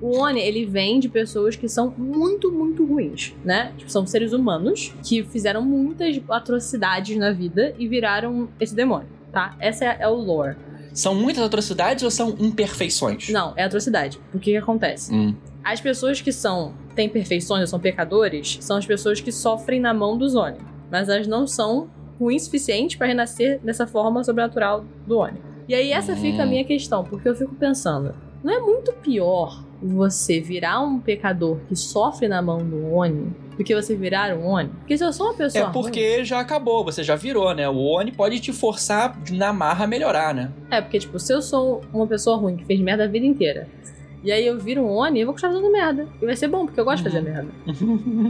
O 0.00 0.18
Oni, 0.18 0.40
ele 0.40 0.66
vem 0.66 1.00
de 1.00 1.08
pessoas 1.08 1.56
que 1.56 1.68
são 1.68 1.92
muito, 1.96 2.52
muito 2.52 2.84
ruins, 2.84 3.34
né? 3.44 3.72
Tipo, 3.76 3.90
são 3.90 4.06
seres 4.06 4.32
humanos 4.32 4.94
que 5.02 5.22
fizeram 5.24 5.62
muitas 5.62 6.20
atrocidades 6.28 7.16
na 7.16 7.32
vida 7.32 7.74
e 7.78 7.88
viraram 7.88 8.48
esse 8.60 8.74
demônio, 8.74 9.08
tá? 9.32 9.56
Essa 9.58 9.84
é, 9.86 9.96
é 10.00 10.08
o 10.08 10.14
lore. 10.14 10.56
São 10.92 11.14
muitas 11.14 11.42
atrocidades 11.42 12.04
ou 12.04 12.10
são 12.10 12.36
imperfeições? 12.38 13.30
Não, 13.30 13.54
é 13.56 13.64
atrocidade. 13.64 14.20
O 14.34 14.38
que, 14.38 14.50
que 14.50 14.56
acontece? 14.56 15.12
Hum. 15.14 15.34
As 15.64 15.80
pessoas 15.80 16.20
que 16.20 16.32
são 16.32 16.74
têm 16.94 17.08
perfeições, 17.08 17.70
são 17.70 17.80
pecadores, 17.80 18.58
são 18.60 18.76
as 18.76 18.84
pessoas 18.84 19.20
que 19.20 19.32
sofrem 19.32 19.80
na 19.80 19.94
mão 19.94 20.18
dos 20.18 20.34
Oni. 20.34 20.58
Mas 20.90 21.08
elas 21.08 21.26
não 21.26 21.46
são 21.46 21.88
ruins 22.18 22.42
o 22.42 22.44
suficiente 22.44 22.96
para 22.98 23.06
renascer 23.06 23.60
dessa 23.62 23.86
forma 23.86 24.22
sobrenatural 24.24 24.84
do 25.06 25.18
Oni. 25.18 25.38
E 25.68 25.74
aí 25.74 25.92
essa 25.92 26.14
fica 26.16 26.42
a 26.42 26.46
Hum. 26.46 26.48
minha 26.50 26.64
questão, 26.64 27.04
porque 27.04 27.28
eu 27.28 27.34
fico 27.34 27.54
pensando, 27.54 28.14
não 28.42 28.52
é 28.52 28.58
muito 28.60 28.92
pior 28.94 29.64
você 29.82 30.40
virar 30.40 30.80
um 30.80 30.98
pecador 31.00 31.58
que 31.68 31.74
sofre 31.76 32.28
na 32.28 32.40
mão 32.42 32.58
do 32.58 32.92
Oni 32.94 33.32
do 33.56 33.64
que 33.64 33.74
você 33.74 33.94
virar 33.94 34.34
um 34.36 34.46
Oni? 34.46 34.68
Porque 34.70 34.96
se 34.96 35.04
eu 35.04 35.12
sou 35.12 35.26
uma 35.26 35.34
pessoa 35.34 35.68
É 35.68 35.70
porque 35.70 36.24
já 36.24 36.40
acabou, 36.40 36.84
você 36.84 37.02
já 37.02 37.16
virou, 37.16 37.52
né? 37.54 37.68
O 37.68 37.76
Oni 37.78 38.10
pode 38.12 38.40
te 38.40 38.52
forçar 38.52 39.18
na 39.30 39.52
marra 39.52 39.84
a 39.84 39.88
melhorar, 39.88 40.34
né? 40.34 40.50
ruim, 40.70 40.78
é 40.78 40.80
porque 40.80 40.98
tipo, 40.98 41.18
se 41.18 41.32
eu 41.32 41.42
sou 41.42 41.80
uma 41.92 42.06
pessoa 42.06 42.36
ruim 42.36 42.56
que 42.56 42.64
fez 42.64 42.80
merda 42.80 43.04
a 43.04 43.08
vida 43.08 43.26
inteira, 43.26 43.68
e 44.22 44.30
aí 44.30 44.46
eu 44.46 44.58
viro 44.58 44.82
um 44.82 44.90
Oni, 44.90 45.20
eu 45.20 45.26
vou 45.26 45.34
continuar 45.34 45.54
fazendo 45.54 45.72
merda. 45.72 46.08
E 46.20 46.26
vai 46.26 46.36
ser 46.36 46.48
bom, 46.48 46.64
porque 46.64 46.78
eu 46.80 46.84
gosto 46.84 47.02
de 47.02 47.10
fazer 47.10 47.20
merda. 47.22 47.48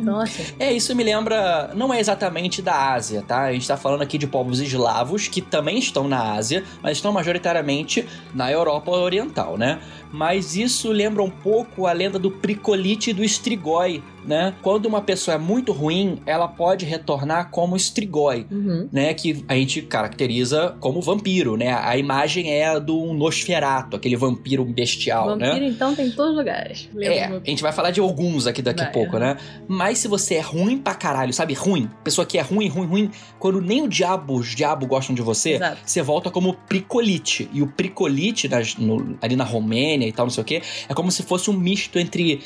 Então 0.02 0.20
assim, 0.20 0.54
É, 0.58 0.72
isso 0.72 0.94
me 0.96 1.04
lembra. 1.04 1.70
Não 1.74 1.92
é 1.92 2.00
exatamente 2.00 2.60
da 2.62 2.92
Ásia, 2.92 3.22
tá? 3.26 3.42
A 3.42 3.52
gente 3.52 3.66
tá 3.68 3.76
falando 3.76 4.02
aqui 4.02 4.18
de 4.18 4.26
povos 4.26 4.60
eslavos 4.60 5.28
que 5.28 5.40
também 5.40 5.78
estão 5.78 6.08
na 6.08 6.34
Ásia, 6.34 6.64
mas 6.82 6.96
estão 6.98 7.12
majoritariamente 7.12 8.06
na 8.34 8.50
Europa 8.50 8.90
Oriental, 8.90 9.56
né? 9.56 9.80
Mas 10.12 10.54
isso 10.56 10.92
lembra 10.92 11.22
um 11.22 11.30
pouco 11.30 11.86
a 11.86 11.92
lenda 11.92 12.18
do 12.18 12.30
Pricolite 12.30 13.10
e 13.10 13.12
do 13.14 13.24
Strigoi, 13.24 14.02
né? 14.24 14.54
Quando 14.62 14.86
uma 14.86 15.00
pessoa 15.00 15.34
é 15.34 15.38
muito 15.38 15.72
ruim, 15.72 16.20
ela 16.26 16.46
pode 16.46 16.84
retornar 16.84 17.50
como 17.50 17.76
Strigoi. 17.76 18.46
uhum. 18.50 18.88
Né, 18.92 19.14
que 19.14 19.44
a 19.48 19.54
gente 19.54 19.82
caracteriza 19.82 20.76
como 20.80 21.00
vampiro, 21.00 21.56
né? 21.56 21.72
A 21.72 21.96
imagem 21.96 22.50
é 22.52 22.66
a 22.66 22.78
do 22.78 23.12
Nosferato, 23.14 23.96
aquele 23.96 24.16
vampiro 24.16 24.64
bestial, 24.64 25.34
né? 25.36 25.48
Vampiro, 25.48 25.64
então, 25.66 25.94
tem 25.94 26.06
em 26.08 26.10
todos 26.10 26.32
os 26.32 26.36
lugares. 26.38 26.88
Lembra 26.94 27.14
É, 27.16 27.24
a 27.26 27.40
gente 27.50 27.62
vai 27.62 27.72
falar 27.72 27.90
de 27.90 28.00
alguns 28.00 28.46
aqui 28.46 28.60
daqui 28.62 28.82
a 28.82 28.86
pouco, 28.90 29.18
né? 29.18 29.36
Mas 29.66 29.98
se 29.98 30.08
você 30.08 30.34
é 30.34 30.40
ruim 30.40 30.76
pra 30.78 30.94
caralho, 30.94 31.32
sabe? 31.32 31.54
Ruim. 31.54 31.88
Pessoa 32.04 32.26
que 32.26 32.36
é 32.38 32.42
ruim, 32.42 32.68
ruim, 32.68 32.86
ruim. 32.86 33.10
Quando 33.38 33.60
nem 33.60 33.82
o 33.82 33.88
diabo, 33.88 34.34
os 34.36 34.54
diabos 34.54 34.86
gostam 34.88 35.14
de 35.14 35.22
você, 35.22 35.52
Exato. 35.54 35.78
você 35.84 36.02
volta 36.02 36.30
como 36.30 36.54
pricolite. 36.68 37.48
E 37.52 37.62
o 37.62 37.66
pricolite, 37.66 38.48
nas- 38.48 38.76
no- 38.76 39.16
ali 39.22 39.34
na 39.36 39.44
Romênia 39.44 40.01
e 40.08 40.12
tal, 40.12 40.26
não 40.26 40.30
sei 40.30 40.42
o 40.42 40.44
quê, 40.44 40.62
é 40.88 40.94
como 40.94 41.10
se 41.10 41.22
fosse 41.22 41.50
um 41.50 41.54
misto 41.54 41.98
entre 41.98 42.42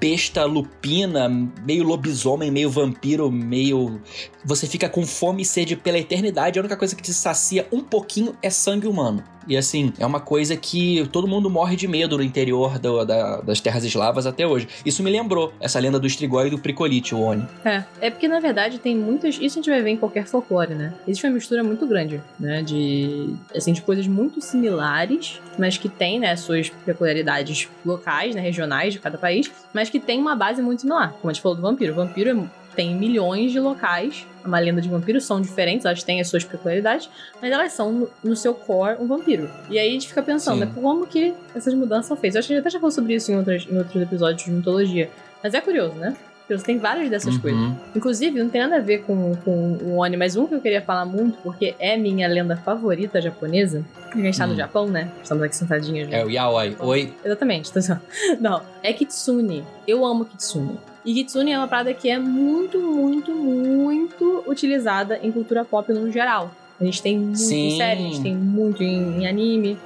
besta 0.00 0.44
lupina, 0.44 1.28
meio 1.64 1.84
lobisomem, 1.84 2.50
meio 2.50 2.70
vampiro, 2.70 3.30
meio. 3.30 4.00
Você 4.44 4.66
fica 4.66 4.88
com 4.88 5.06
fome 5.06 5.42
e 5.42 5.44
sede 5.44 5.76
pela 5.76 5.98
eternidade. 5.98 6.58
A 6.58 6.62
única 6.62 6.76
coisa 6.76 6.94
que 6.94 7.02
te 7.02 7.12
sacia 7.12 7.66
um 7.72 7.80
pouquinho 7.80 8.34
é 8.42 8.50
sangue 8.50 8.86
humano. 8.86 9.22
E 9.46 9.56
assim, 9.56 9.92
é 9.98 10.04
uma 10.06 10.20
coisa 10.20 10.56
que 10.56 11.08
todo 11.12 11.26
mundo 11.28 11.48
morre 11.48 11.76
de 11.76 11.86
medo 11.86 12.16
no 12.16 12.22
interior 12.22 12.78
do- 12.78 13.04
da- 13.04 13.40
das 13.40 13.60
terras 13.60 13.84
eslavas 13.84 14.26
até 14.26 14.46
hoje. 14.46 14.68
Isso 14.84 15.02
me 15.02 15.10
lembrou 15.10 15.52
essa 15.60 15.78
lenda 15.78 15.98
do 15.98 16.06
Strigoi 16.06 16.48
e 16.48 16.50
do 16.50 16.58
Pricolite, 16.58 17.14
o 17.14 17.20
Oni. 17.20 17.46
É, 17.64 17.84
é 18.00 18.10
porque 18.10 18.26
na 18.28 18.40
verdade 18.40 18.78
tem 18.78 18.96
muitas. 18.96 19.36
Isso 19.36 19.58
a 19.58 19.62
gente 19.62 19.70
vai 19.70 19.82
ver 19.82 19.90
em 19.90 19.96
qualquer 19.96 20.26
folclore, 20.26 20.74
né? 20.74 20.92
Existe 21.06 21.26
uma 21.26 21.34
mistura 21.34 21.62
muito 21.62 21.86
grande, 21.86 22.20
né? 22.38 22.62
De. 22.62 23.34
Assim, 23.54 23.72
de 23.72 23.82
coisas 23.82 24.06
muito 24.06 24.40
similares, 24.40 25.40
mas 25.58 25.78
que 25.78 25.88
tem, 25.88 26.18
né, 26.18 26.34
suas 26.36 26.68
peculiaridades 26.84 27.68
locais, 27.84 28.34
né, 28.34 28.40
regionais 28.40 28.92
de 28.92 28.98
cada 28.98 29.16
país, 29.16 29.50
mas 29.72 29.88
que 29.88 29.98
tem 30.00 30.20
uma 30.20 30.34
base 30.34 30.60
muito 30.60 30.80
similar. 30.80 31.12
Como 31.20 31.30
a 31.30 31.32
gente 31.32 31.42
falou 31.42 31.56
do 31.56 31.62
vampiro. 31.62 31.92
O 31.92 31.96
vampiro 31.96 32.30
é- 32.30 32.65
tem 32.76 32.94
milhões 32.94 33.50
de 33.50 33.58
locais. 33.58 34.26
Uma 34.44 34.58
lenda 34.60 34.80
de 34.80 34.88
vampiro 34.88 35.20
são 35.20 35.40
diferentes, 35.40 35.84
elas 35.86 36.02
têm 36.04 36.20
as 36.20 36.28
suas 36.28 36.44
peculiaridades, 36.44 37.08
mas 37.42 37.50
elas 37.50 37.72
são, 37.72 37.90
no, 37.92 38.10
no 38.22 38.36
seu 38.36 38.54
core, 38.54 38.98
um 39.00 39.06
vampiro. 39.08 39.50
E 39.68 39.78
aí 39.78 39.88
a 39.88 39.92
gente 39.92 40.06
fica 40.08 40.22
pensando, 40.22 40.60
né, 40.60 40.70
como 40.74 41.06
que 41.06 41.34
essas 41.54 41.74
mudanças 41.74 42.06
são 42.06 42.16
feitas? 42.16 42.36
Eu 42.36 42.38
acho 42.40 42.48
que 42.48 42.52
a 42.52 42.56
gente 42.58 42.62
até 42.66 42.70
já 42.70 42.78
falou 42.78 42.92
sobre 42.92 43.14
isso 43.14 43.32
em, 43.32 43.36
outras, 43.36 43.66
em 43.68 43.76
outros 43.76 44.00
episódios 44.00 44.44
de 44.44 44.50
mitologia. 44.52 45.10
Mas 45.42 45.52
é 45.54 45.60
curioso, 45.60 45.94
né? 45.94 46.14
Porque 46.46 46.58
você 46.60 46.64
tem 46.66 46.78
várias 46.78 47.10
dessas 47.10 47.34
Uhum. 47.34 47.40
coisas. 47.40 47.60
Inclusive, 47.96 48.38
não 48.40 48.48
tem 48.48 48.60
nada 48.60 48.76
a 48.76 48.80
ver 48.80 48.98
com, 49.02 49.34
com 49.44 49.50
o 49.82 49.96
Oni, 49.98 50.16
mas 50.16 50.36
um 50.36 50.46
que 50.46 50.54
eu 50.54 50.60
queria 50.60 50.80
falar 50.80 51.04
muito, 51.04 51.36
porque 51.42 51.74
é 51.80 51.96
minha 51.96 52.28
lenda 52.28 52.56
favorita 52.56 53.20
japonesa. 53.20 53.84
A 54.12 54.16
gente 54.16 54.38
tá 54.38 54.46
no 54.46 54.52
Hum. 54.52 54.56
Japão, 54.56 54.86
né? 54.86 55.10
Estamos 55.20 55.42
aqui 55.42 55.56
sentadinhos. 55.56 56.08
né? 56.08 56.20
É 56.20 56.24
o 56.24 56.30
Yaoi. 56.30 56.76
Oi. 56.78 57.12
Exatamente. 57.24 57.72
Não, 58.40 58.62
é 58.80 58.92
Kitsune. 58.92 59.64
Eu 59.88 60.04
amo 60.06 60.24
Kitsune. 60.24 60.78
E 61.06 61.14
Kitsune 61.14 61.52
é 61.52 61.58
uma 61.58 61.68
parada 61.68 61.94
que 61.94 62.10
é 62.10 62.18
muito, 62.18 62.80
muito, 62.80 63.32
muito 63.32 64.42
utilizada 64.46 65.18
em 65.22 65.30
cultura 65.30 65.64
pop 65.64 65.90
no 65.92 66.10
geral. 66.10 66.50
A 66.80 66.84
gente 66.84 67.00
tem 67.00 67.16
muito 67.16 67.34
em 67.40 67.46
Sim. 67.46 67.76
série, 67.78 68.00
a 68.00 68.08
gente 68.08 68.22
tem 68.22 68.34
muito 68.34 68.82
em, 68.82 69.22
em 69.22 69.26
anime. 69.26 69.78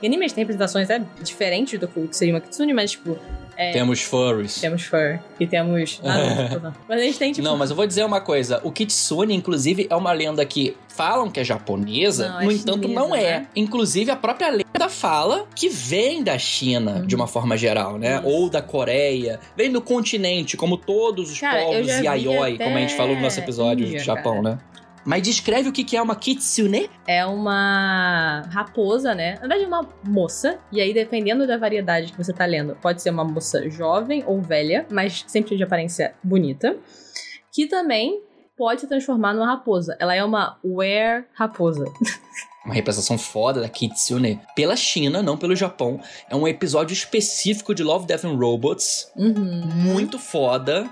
Em 0.00 0.06
anime 0.06 0.24
a 0.24 0.28
gente 0.28 0.34
tem 0.36 0.42
representações 0.44 0.88
é, 0.88 1.02
diferentes 1.22 1.78
do 1.80 1.88
que 1.88 2.16
seria 2.16 2.32
uma 2.32 2.40
Kitsune, 2.40 2.72
mas 2.72 2.92
tipo, 2.92 3.18
É. 3.56 3.72
Temos 3.72 4.00
furries. 4.00 4.60
temos 4.60 4.84
fur 4.84 5.18
e 5.40 5.46
temos. 5.46 5.98
Naruto, 6.04 6.60
não. 6.60 6.72
mas 6.88 7.00
a 7.00 7.02
gente 7.02 7.18
tem 7.18 7.32
tipo. 7.32 7.44
Não, 7.44 7.56
mas 7.56 7.70
eu 7.70 7.76
vou 7.76 7.84
dizer 7.84 8.04
uma 8.04 8.20
coisa. 8.20 8.60
O 8.62 8.70
Kitsune, 8.70 9.34
inclusive, 9.34 9.88
é 9.90 9.96
uma 9.96 10.12
lenda 10.12 10.46
que 10.46 10.76
falam 10.98 11.30
que 11.30 11.38
é 11.38 11.44
japonesa, 11.44 12.28
Não, 12.28 12.40
é 12.40 12.44
no 12.46 12.50
entanto, 12.52 12.82
chinesa, 12.88 13.00
não 13.00 13.14
é. 13.14 13.22
né? 13.40 13.46
Inclusive, 13.54 14.10
a 14.10 14.16
própria 14.16 14.50
lenda 14.50 14.88
fala 14.88 15.46
que 15.54 15.68
vem 15.68 16.24
da 16.24 16.36
China, 16.36 16.96
Uhum. 16.96 17.06
de 17.06 17.14
uma 17.14 17.28
forma 17.28 17.56
geral, 17.56 17.96
né? 17.98 18.16
Isso. 18.18 18.26
Ou 18.26 18.50
da 18.50 18.60
Coreia. 18.60 19.38
Vem 19.56 19.70
do 19.70 19.80
continente, 19.80 20.56
como 20.56 20.76
todos 20.76 21.30
os 21.30 21.38
Cara, 21.40 21.62
povos 21.62 21.86
yayoi, 21.88 22.58
como 22.58 22.76
a 22.76 22.80
gente 22.80 22.94
falou 22.96 23.14
no 23.14 23.22
nosso 23.22 23.38
episódio 23.38 23.86
Índia, 23.86 24.00
do 24.00 24.04
Japão, 24.04 24.42
cara. 24.42 24.56
né? 24.56 24.58
Mas 25.04 25.22
descreve 25.22 25.68
o 25.68 25.72
que 25.72 25.84
que 25.84 25.96
é 25.96 26.02
uma 26.02 26.16
kitsune. 26.16 26.90
É 27.06 27.24
uma 27.24 28.42
raposa, 28.52 29.14
né? 29.14 29.34
Na 29.34 29.40
verdade, 29.40 29.62
é 29.64 29.66
uma 29.66 29.88
moça. 30.04 30.58
E 30.72 30.80
aí, 30.80 30.92
dependendo 30.92 31.46
da 31.46 31.56
variedade 31.56 32.10
que 32.12 32.18
você 32.18 32.32
tá 32.32 32.44
lendo, 32.44 32.76
pode 32.82 33.00
ser 33.00 33.10
uma 33.10 33.24
moça 33.24 33.70
jovem 33.70 34.22
ou 34.26 34.42
velha, 34.42 34.84
mas 34.90 35.24
sempre 35.28 35.56
de 35.56 35.62
aparência 35.62 36.12
bonita. 36.22 36.76
Que 37.52 37.66
também 37.66 38.20
pode 38.58 38.80
se 38.80 38.88
transformar 38.88 39.32
numa 39.32 39.46
raposa. 39.46 39.96
Ela 40.00 40.14
é 40.14 40.24
uma 40.24 40.58
were 40.64 41.24
raposa. 41.32 41.84
Uma 42.64 42.74
representação 42.74 43.16
foda 43.16 43.62
da 43.62 43.68
kitsune. 43.68 44.38
Pela 44.54 44.76
China, 44.76 45.22
não 45.22 45.38
pelo 45.38 45.56
Japão. 45.56 45.98
É 46.28 46.36
um 46.36 46.46
episódio 46.46 46.92
específico 46.92 47.74
de 47.74 47.82
Love, 47.82 48.04
Death 48.04 48.24
and 48.24 48.36
Robots. 48.36 49.10
Uhum. 49.16 49.62
muito 49.64 50.18
foda 50.18 50.90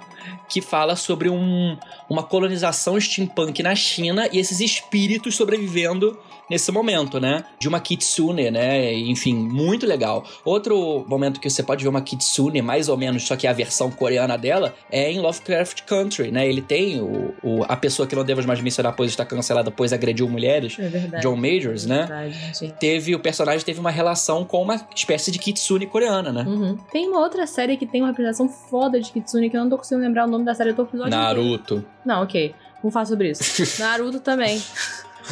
que 0.48 0.62
fala 0.62 0.96
sobre 0.96 1.28
um, 1.28 1.76
uma 2.08 2.22
colonização 2.22 2.98
steampunk 2.98 3.62
na 3.62 3.74
China 3.74 4.28
e 4.32 4.38
esses 4.38 4.60
espíritos 4.60 5.36
sobrevivendo 5.36 6.18
nesse 6.50 6.70
momento, 6.72 7.18
né? 7.20 7.44
De 7.58 7.68
uma 7.68 7.80
kitsune, 7.80 8.50
né? 8.50 8.92
Enfim, 8.94 9.34
muito 9.34 9.86
legal. 9.86 10.24
Outro 10.44 11.04
momento 11.08 11.40
que 11.40 11.48
você 11.50 11.62
pode 11.62 11.82
ver 11.82 11.88
uma 11.88 12.00
kitsune, 12.00 12.62
mais 12.62 12.88
ou 12.88 12.96
menos, 12.96 13.24
só 13.26 13.36
que 13.36 13.46
a 13.46 13.52
versão 13.52 13.90
coreana 13.90 14.36
dela, 14.38 14.74
é 14.90 15.10
em 15.10 15.20
Lovecraft 15.20 15.82
Country, 15.82 16.30
né? 16.30 16.46
Ele 16.48 16.62
tem 16.62 17.00
o, 17.00 17.34
o- 17.42 17.64
a 17.68 17.76
pessoa 17.76 18.06
que 18.06 18.14
não 18.14 18.24
devemos 18.24 18.46
mais 18.46 18.60
mencionar, 18.60 18.94
pois 18.94 19.10
está 19.10 19.24
cancelada, 19.24 19.70
pois 19.70 19.92
agrediu 19.92 20.28
mulheres, 20.28 20.76
É 20.78 20.88
verdade. 20.88 21.22
John 21.22 21.36
Majors, 21.36 21.86
né? 21.86 21.98
Verdade, 22.06 22.56
sim. 22.56 22.72
Teve, 22.78 23.14
o 23.14 23.20
personagem 23.20 23.64
teve 23.64 23.80
uma 23.80 23.90
relação 23.90 24.44
com 24.44 24.62
uma 24.62 24.80
espécie 24.94 25.30
de 25.30 25.38
kitsune 25.38 25.86
coreana, 25.86 26.32
né? 26.32 26.44
Uhum. 26.46 26.76
Tem 26.92 27.08
uma 27.08 27.20
outra 27.20 27.46
série 27.46 27.76
que 27.76 27.86
tem 27.86 28.00
uma 28.02 28.08
representação 28.08 28.48
foda 28.48 29.00
de 29.00 29.10
Kitsune 29.12 29.50
que 29.50 29.56
eu 29.56 29.60
não 29.62 29.70
tô 29.70 29.76
conseguindo 29.76 30.04
lembrar 30.06 30.26
o 30.26 30.30
nome 30.30 30.44
da 30.44 30.54
série. 30.54 30.70
Eu 30.70 30.74
tô 30.76 30.82
episódio 30.82 31.08
inteiro. 31.08 31.24
Naruto. 31.24 31.84
Não, 32.04 32.22
ok. 32.22 32.54
Vamos 32.82 32.92
falar 32.92 33.06
sobre 33.06 33.30
isso. 33.30 33.42
Naruto 33.80 34.20
também. 34.20 34.60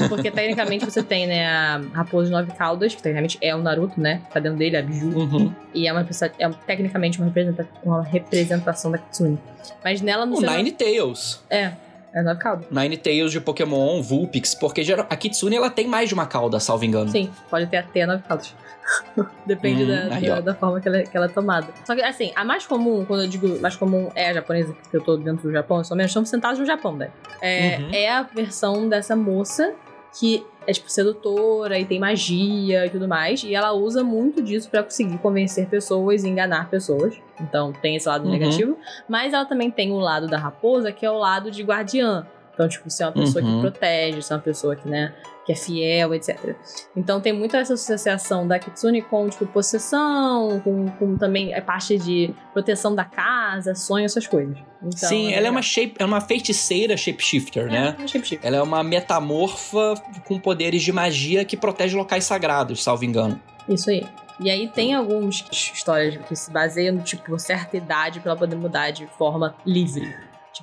Porque 0.08 0.30
tecnicamente 0.30 0.84
você 0.84 1.02
tem, 1.02 1.26
né, 1.26 1.46
a 1.46 1.80
Raposa 1.92 2.26
de 2.26 2.32
Nove 2.32 2.52
Caudas, 2.52 2.94
que 2.94 3.02
tecnicamente 3.02 3.38
é 3.40 3.54
o 3.54 3.58
Naruto, 3.58 4.00
né? 4.00 4.20
Tá 4.32 4.40
dentro 4.40 4.58
dele, 4.58 4.76
a 4.76 4.82
Biju. 4.82 5.06
Uhum. 5.16 5.54
E 5.74 5.86
é, 5.88 5.92
uma, 5.92 6.04
pessoa- 6.04 6.30
é 6.38 6.48
tecnicamente 6.66 7.18
uma, 7.18 7.26
representa- 7.26 7.68
uma 7.82 8.02
representação 8.02 8.90
da 8.90 8.98
Kitsune. 8.98 9.38
Mas 9.82 10.00
nela 10.00 10.26
não 10.26 10.36
O 10.36 10.40
Nine 10.40 10.72
Tails. 10.72 11.42
É, 11.48 11.72
é 12.14 12.22
Nove 12.22 12.38
Caudas. 12.40 12.66
Nine 12.70 12.96
Tails 12.96 13.32
de 13.32 13.40
Pokémon, 13.40 14.00
Vulpix, 14.02 14.54
porque 14.54 14.82
geral- 14.84 15.06
a 15.10 15.16
Kitsune 15.16 15.56
ela 15.56 15.68
tem 15.68 15.86
mais 15.88 16.08
de 16.08 16.14
uma 16.14 16.26
cauda, 16.26 16.60
salvo 16.60 16.84
engano. 16.84 17.10
Sim, 17.10 17.30
pode 17.50 17.66
ter 17.66 17.78
até 17.78 18.06
Nove 18.06 18.22
Caudas. 18.26 18.54
Depende 19.46 19.82
Hum, 19.84 19.86
da, 20.08 20.14
aí, 20.14 20.26
da, 20.26 20.40
da 20.40 20.54
forma 20.54 20.80
que 20.80 20.88
ela, 20.88 21.02
que 21.02 21.16
ela 21.16 21.26
é 21.26 21.28
tomada. 21.28 21.68
Só 21.86 21.94
que, 21.94 22.02
assim, 22.02 22.32
a 22.36 22.44
mais 22.44 22.66
comum, 22.66 23.04
quando 23.04 23.22
eu 23.22 23.28
digo 23.28 23.58
mais 23.60 23.74
comum 23.76 24.10
é 24.14 24.28
a 24.30 24.34
japonesa, 24.34 24.72
porque 24.74 24.96
eu 24.96 25.02
tô 25.02 25.16
dentro 25.16 25.42
do 25.48 25.52
Japão, 25.52 25.78
eu 25.78 25.84
sou 25.84 25.96
menos, 25.96 26.10
estamos 26.10 26.28
sentados 26.28 26.58
no 26.60 26.66
Japão, 26.66 26.94
né? 26.96 27.10
É, 27.40 27.78
Uhum. 27.78 27.88
é 27.92 28.10
a 28.10 28.22
versão 28.22 28.88
dessa 28.88 29.16
moça 29.16 29.72
que 30.18 30.44
é, 30.66 30.72
tipo, 30.72 30.90
sedutora 30.90 31.78
e 31.78 31.84
tem 31.84 31.98
magia 31.98 32.86
e 32.86 32.90
tudo 32.90 33.06
mais. 33.08 33.42
E 33.44 33.54
ela 33.54 33.72
usa 33.72 34.02
muito 34.04 34.42
disso 34.42 34.68
pra 34.70 34.82
conseguir 34.82 35.18
convencer 35.18 35.66
pessoas 35.68 36.24
e 36.24 36.28
enganar 36.28 36.68
pessoas. 36.70 37.14
Então 37.40 37.72
tem 37.72 37.96
esse 37.96 38.08
lado 38.08 38.24
Uhum. 38.24 38.30
negativo. 38.30 38.78
Mas 39.08 39.32
ela 39.32 39.44
também 39.44 39.70
tem 39.70 39.92
o 39.92 39.98
lado 39.98 40.26
da 40.28 40.38
raposa, 40.38 40.92
que 40.92 41.04
é 41.04 41.10
o 41.10 41.18
lado 41.18 41.50
de 41.50 41.62
guardiã. 41.62 42.26
Então, 42.52 42.68
tipo, 42.68 42.88
ser 42.88 43.04
uma 43.04 43.12
pessoa 43.12 43.44
Uhum. 43.44 43.54
que 43.56 43.60
protege, 43.62 44.22
ser 44.22 44.34
uma 44.34 44.40
pessoa 44.40 44.76
que, 44.76 44.88
né, 44.88 45.12
que 45.44 45.52
é 45.52 45.54
fiel, 45.54 46.14
etc. 46.14 46.56
Então 46.96 47.20
tem 47.20 47.32
muito 47.32 47.56
essa 47.56 47.74
associação 47.74 48.46
da 48.48 48.58
Kitsune 48.58 49.02
com, 49.02 49.28
tipo, 49.28 49.46
possessão, 49.46 50.60
com, 50.60 50.88
com 50.90 51.16
também 51.16 51.54
a 51.54 51.60
parte 51.60 51.98
de 51.98 52.34
proteção 52.52 52.94
da 52.94 53.04
casa, 53.04 53.74
sonho, 53.74 54.06
essas 54.06 54.26
coisas. 54.26 54.56
Então, 54.82 55.08
Sim, 55.08 55.32
ela 55.32 55.46
é 55.46 55.50
uma 55.50 55.62
shape, 55.62 55.94
é 55.98 56.04
uma 56.04 56.20
feiticeira 56.20 56.96
shapeshifter, 56.96 57.66
né? 57.66 57.96
É, 57.98 58.02
é 58.02 58.06
shape-shift. 58.06 58.46
Ela 58.46 58.56
é 58.56 58.62
uma 58.62 58.82
metamorfa 58.82 59.94
com 60.24 60.38
poderes 60.38 60.82
de 60.82 60.92
magia 60.92 61.44
que 61.44 61.56
protege 61.56 61.96
locais 61.96 62.24
sagrados, 62.24 62.82
salvo 62.82 63.04
engano. 63.04 63.40
Isso 63.68 63.90
aí. 63.90 64.06
E 64.40 64.50
aí 64.50 64.68
tem 64.68 64.94
algumas 64.94 65.44
histórias 65.50 66.16
que 66.26 66.34
se 66.34 66.50
baseiam 66.50 66.96
no 66.96 67.02
tipo 67.02 67.38
certa 67.38 67.76
idade 67.76 68.20
pra 68.20 68.32
ela 68.32 68.38
poder 68.38 68.56
mudar 68.56 68.90
de 68.90 69.06
forma 69.06 69.54
livre. 69.64 70.12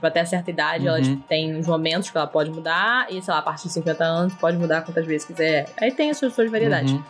Tipo, 0.01 0.07
até 0.07 0.25
certa 0.25 0.49
idade, 0.49 0.87
ela 0.87 0.97
Uhum. 0.97 1.03
tipo, 1.03 1.23
tem 1.27 1.55
uns 1.55 1.67
momentos 1.67 2.09
que 2.09 2.17
ela 2.17 2.25
pode 2.25 2.49
mudar, 2.49 3.05
e 3.11 3.21
sei 3.21 3.31
lá, 3.31 3.39
a 3.39 3.43
partir 3.43 3.67
de 3.67 3.73
50 3.73 4.03
anos 4.03 4.33
pode 4.33 4.57
mudar 4.57 4.81
quantas 4.81 5.05
vezes 5.05 5.27
quiser. 5.27 5.69
Aí 5.79 5.91
tem 5.91 6.09
as 6.09 6.17
suas, 6.17 6.33
suas 6.33 6.49
variedades. 6.49 6.91
Uhum. 6.91 7.03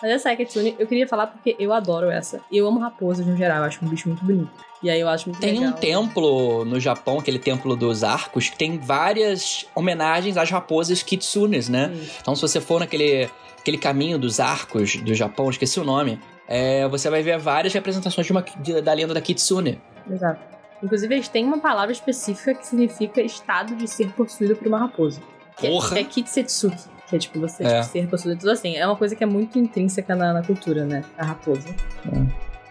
Mas 0.00 0.12
essa 0.12 0.34
Kitsune, 0.34 0.74
eu 0.78 0.86
queria 0.86 1.06
falar 1.06 1.26
porque 1.26 1.54
eu 1.58 1.72
adoro 1.74 2.08
essa. 2.10 2.40
Eu 2.50 2.66
amo 2.66 2.78
raposas 2.80 3.26
no 3.26 3.36
geral, 3.36 3.58
eu 3.58 3.64
acho 3.64 3.84
um 3.84 3.88
bicho 3.88 4.08
muito 4.08 4.24
bonito. 4.24 4.48
E 4.82 4.88
aí 4.88 4.98
eu 5.00 5.08
acho 5.08 5.28
muito 5.28 5.40
Tem 5.42 5.58
legal. 5.58 5.70
um 5.70 5.72
templo 5.72 6.64
no 6.64 6.80
Japão, 6.80 7.18
aquele 7.18 7.38
templo 7.38 7.76
dos 7.76 8.02
arcos, 8.02 8.48
que 8.48 8.56
tem 8.56 8.78
várias 8.78 9.66
homenagens 9.74 10.36
às 10.38 10.48
raposas 10.50 11.02
kitsunes, 11.02 11.68
né? 11.68 11.90
Isso. 11.92 12.18
Então, 12.22 12.34
se 12.34 12.40
você 12.40 12.60
for 12.60 12.80
naquele 12.80 13.28
aquele 13.58 13.76
caminho 13.76 14.18
dos 14.18 14.40
arcos 14.40 14.96
do 14.96 15.12
Japão, 15.14 15.50
esqueci 15.50 15.78
o 15.80 15.84
nome, 15.84 16.18
é, 16.46 16.88
você 16.88 17.10
vai 17.10 17.22
ver 17.22 17.36
várias 17.38 17.74
representações 17.74 18.24
de 18.26 18.32
uma, 18.32 18.42
de- 18.60 18.80
da 18.80 18.92
lenda 18.94 19.12
da 19.12 19.20
kitsune. 19.20 19.78
Exato. 20.10 20.40
Inclusive, 20.82 21.14
eles 21.14 21.28
têm 21.28 21.44
uma 21.44 21.58
palavra 21.58 21.92
específica 21.92 22.54
que 22.54 22.66
significa 22.66 23.20
estado 23.20 23.74
de 23.74 23.88
ser 23.88 24.10
possuído 24.12 24.54
por 24.56 24.66
uma 24.68 24.78
raposa. 24.78 25.20
Que 25.56 25.66
é- 25.66 25.70
Porra! 25.70 25.98
É 25.98 26.04
kitsetsuki. 26.04 26.84
Que 27.08 27.16
é 27.16 27.18
tipo 27.18 27.40
você 27.40 27.64
É. 27.64 27.80
tipo, 27.80 27.92
ser 27.92 28.06
possuído. 28.08 28.38
Então, 28.38 28.52
assim, 28.52 28.76
é 28.76 28.86
uma 28.86 28.94
coisa 28.96 29.16
que 29.16 29.24
é 29.24 29.26
muito 29.26 29.58
intrínseca 29.58 30.14
na, 30.14 30.32
na 30.32 30.42
cultura, 30.42 30.84
né? 30.84 31.02
A 31.16 31.24
raposa. 31.24 31.68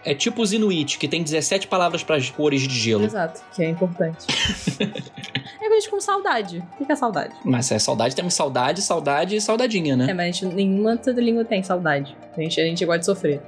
É 0.04 0.14
tipo 0.14 0.40
os 0.40 0.52
Inuit, 0.52 0.96
que 0.96 1.08
tem 1.08 1.22
17 1.22 1.66
palavras 1.66 2.02
para 2.04 2.16
as 2.16 2.30
cores 2.30 2.62
de 2.62 2.74
gelo. 2.78 3.04
Exato, 3.04 3.42
que 3.52 3.62
é 3.62 3.68
importante. 3.68 4.26
é 5.60 5.66
a 5.66 5.74
gente 5.74 5.90
com 5.90 6.00
saudade. 6.00 6.64
O 6.80 6.86
que 6.86 6.90
é 6.92 6.96
saudade? 6.96 7.34
Mas 7.44 7.70
é 7.72 7.78
saudade, 7.78 8.14
temos 8.14 8.32
saudade, 8.32 8.80
saudade 8.80 9.36
e 9.36 9.40
saudadinha, 9.40 9.96
né? 9.96 10.06
É, 10.08 10.14
mas 10.14 10.28
a 10.28 10.30
gente, 10.30 10.46
nenhuma 10.54 10.96
toda 10.96 11.20
língua 11.20 11.44
tem 11.44 11.62
saudade. 11.62 12.16
A 12.36 12.40
gente, 12.40 12.60
a 12.60 12.64
gente 12.64 12.84
gosta 12.86 13.00
de 13.00 13.06
sofrer. 13.06 13.42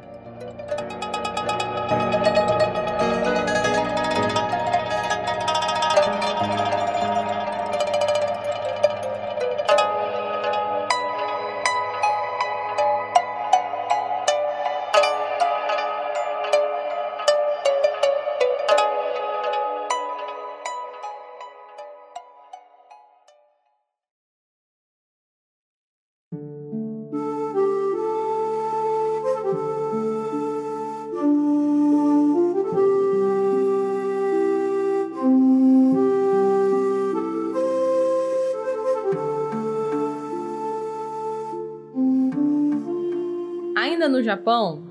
Japão, 44.30 44.82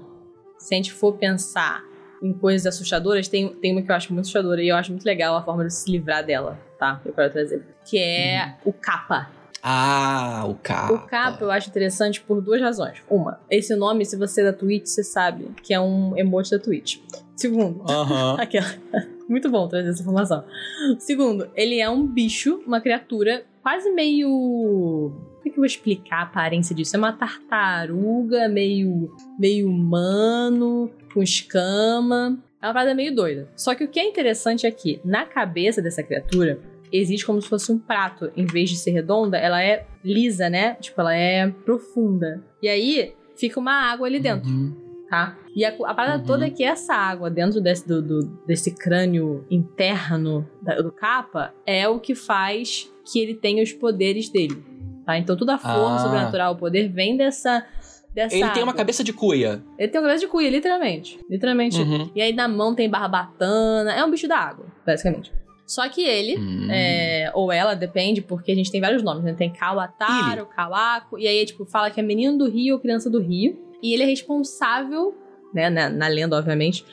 se 0.57 0.73
a 0.73 0.77
gente 0.77 0.91
for 0.91 1.13
pensar 1.13 1.83
em 2.21 2.33
coisas 2.33 2.65
assustadoras, 2.65 3.27
tem, 3.27 3.47
tem 3.55 3.71
uma 3.71 3.81
que 3.81 3.89
eu 3.89 3.95
acho 3.95 4.13
muito 4.13 4.25
assustadora 4.25 4.61
e 4.61 4.67
eu 4.67 4.75
acho 4.75 4.91
muito 4.91 5.05
legal 5.05 5.35
a 5.35 5.41
forma 5.41 5.65
de 5.65 5.73
se 5.73 5.89
livrar 5.89 6.25
dela, 6.25 6.59
tá? 6.77 6.99
Que 7.01 7.09
eu 7.09 7.13
quero 7.13 7.31
trazer. 7.31 7.65
Que 7.85 7.97
é 7.97 8.57
o 8.65 8.73
kappa. 8.73 9.29
Ah, 9.61 10.45
o 10.47 10.55
capa. 10.55 10.93
O 10.93 10.99
kappa 11.07 11.43
eu 11.43 11.51
acho 11.51 11.69
interessante 11.69 12.21
por 12.21 12.41
duas 12.41 12.61
razões. 12.61 13.01
Uma, 13.09 13.39
esse 13.49 13.75
nome, 13.75 14.05
se 14.05 14.17
você 14.17 14.41
é 14.41 14.45
da 14.45 14.53
Twitch, 14.53 14.85
você 14.85 15.03
sabe 15.03 15.49
que 15.63 15.73
é 15.73 15.79
um 15.79 16.17
emote 16.17 16.51
da 16.51 16.59
Twitch. 16.59 16.99
Segundo. 17.35 17.83
Aquela. 18.37 18.67
Muito 19.27 19.49
bom 19.49 19.67
trazer 19.67 19.89
essa 19.89 20.01
informação. 20.01 20.43
Segundo, 20.97 21.49
ele 21.55 21.79
é 21.79 21.89
um 21.89 22.05
bicho, 22.05 22.61
uma 22.65 22.81
criatura 22.81 23.45
quase 23.61 23.89
meio. 23.91 25.28
Que 25.49 25.55
eu 25.57 25.61
vou 25.61 25.65
explicar 25.65 26.19
a 26.19 26.23
aparência 26.23 26.75
disso? 26.75 26.95
É 26.95 26.99
uma 26.99 27.13
tartaruga 27.13 28.47
meio, 28.47 29.11
meio 29.37 29.69
humano, 29.69 30.91
com 31.13 31.21
escama. 31.21 32.37
É 32.61 32.67
uma 32.67 32.73
parada 32.73 32.93
meio 32.93 33.13
doida. 33.15 33.47
Só 33.55 33.73
que 33.73 33.83
o 33.83 33.87
que 33.87 33.99
é 33.99 34.07
interessante 34.07 34.65
é 34.65 34.71
que, 34.71 34.99
na 35.03 35.25
cabeça 35.25 35.81
dessa 35.81 36.03
criatura, 36.03 36.59
existe 36.91 37.25
como 37.25 37.41
se 37.41 37.47
fosse 37.47 37.71
um 37.71 37.79
prato. 37.79 38.31
Em 38.35 38.45
vez 38.45 38.69
de 38.69 38.75
ser 38.77 38.91
redonda, 38.91 39.37
ela 39.37 39.63
é 39.63 39.85
lisa, 40.03 40.49
né? 40.49 40.75
Tipo, 40.75 41.01
ela 41.01 41.15
é 41.15 41.47
profunda. 41.49 42.43
E 42.61 42.67
aí, 42.67 43.13
fica 43.37 43.59
uma 43.59 43.71
água 43.91 44.07
ali 44.07 44.19
dentro 44.19 44.49
Uhum. 44.49 44.75
tá? 45.09 45.37
E 45.55 45.63
a, 45.65 45.69
a 45.69 45.93
parada 45.93 46.19
Uhum. 46.19 46.25
toda 46.25 46.45
é 46.47 46.49
que 46.49 46.63
essa 46.63 46.93
água 46.93 47.29
dentro 47.29 47.59
desse, 47.61 47.87
do, 47.87 48.01
do- 48.01 48.39
desse 48.45 48.75
crânio 48.75 49.45
interno 49.49 50.47
da- 50.61 50.81
do 50.81 50.91
capa 50.91 51.53
é 51.65 51.87
o 51.87 51.99
que 51.99 52.13
faz 52.13 52.91
que 53.11 53.19
ele 53.19 53.33
tenha 53.33 53.63
os 53.63 53.71
poderes 53.73 54.29
dele, 54.29 54.61
tá? 55.09 55.17
Então 55.17 55.35
toda 55.35 55.55
a 55.55 55.57
força 55.57 55.95
Ah. 55.95 55.99
sobrenatural, 55.99 56.53
o 56.53 56.55
poder 56.57 56.87
vem 56.87 57.17
dessa 57.17 57.65
dessa 58.13 58.35
Ele 58.35 58.49
tem 58.49 58.63
uma 58.63 58.71
água. 58.71 58.73
cabeça 58.79 59.03
de 59.03 59.13
cuia. 59.13 59.61
Ele 59.77 59.87
tem 59.87 60.01
uma 60.01 60.07
cabeça 60.07 60.25
de 60.25 60.31
cuia, 60.31 60.49
literalmente. 60.49 61.19
Literalmente. 61.29 61.79
Uhum. 61.79 62.09
E 62.15 62.21
aí 62.21 62.33
na 62.33 62.47
mão 62.47 62.73
tem 62.75 62.89
barbatana, 62.89 63.93
é 63.93 64.03
um 64.03 64.09
bicho 64.11 64.27
da 64.27 64.37
água, 64.37 64.65
basicamente. 64.85 65.31
Só 65.65 65.87
que 65.87 66.01
ele, 66.01 66.35
Hum. 66.37 66.67
é, 66.71 67.31
ou 67.35 67.51
ela, 67.51 67.75
depende, 67.75 68.21
porque 68.21 68.51
a 68.51 68.55
gente 68.55 68.71
tem 68.71 68.81
vários 68.81 69.03
nomes, 69.03 69.23
né? 69.23 69.33
Tem 69.37 69.51
Kawataro, 69.53 70.47
Kawako, 70.47 71.19
e 71.19 71.27
aí, 71.27 71.45
tipo, 71.45 71.63
fala 71.65 71.91
que 71.91 71.99
é 71.99 72.03
menino 72.03 72.35
do 72.39 72.49
rio 72.49 72.73
ou 72.75 72.79
criança 72.81 73.07
do 73.09 73.19
rio. 73.21 73.55
E 73.81 73.93
ele 73.93 74.01
é 74.01 74.05
responsável, 74.07 75.15
né, 75.53 75.69
na, 75.69 75.89
na 75.89 76.07
lenda, 76.07 76.35
obviamente, 76.35 76.83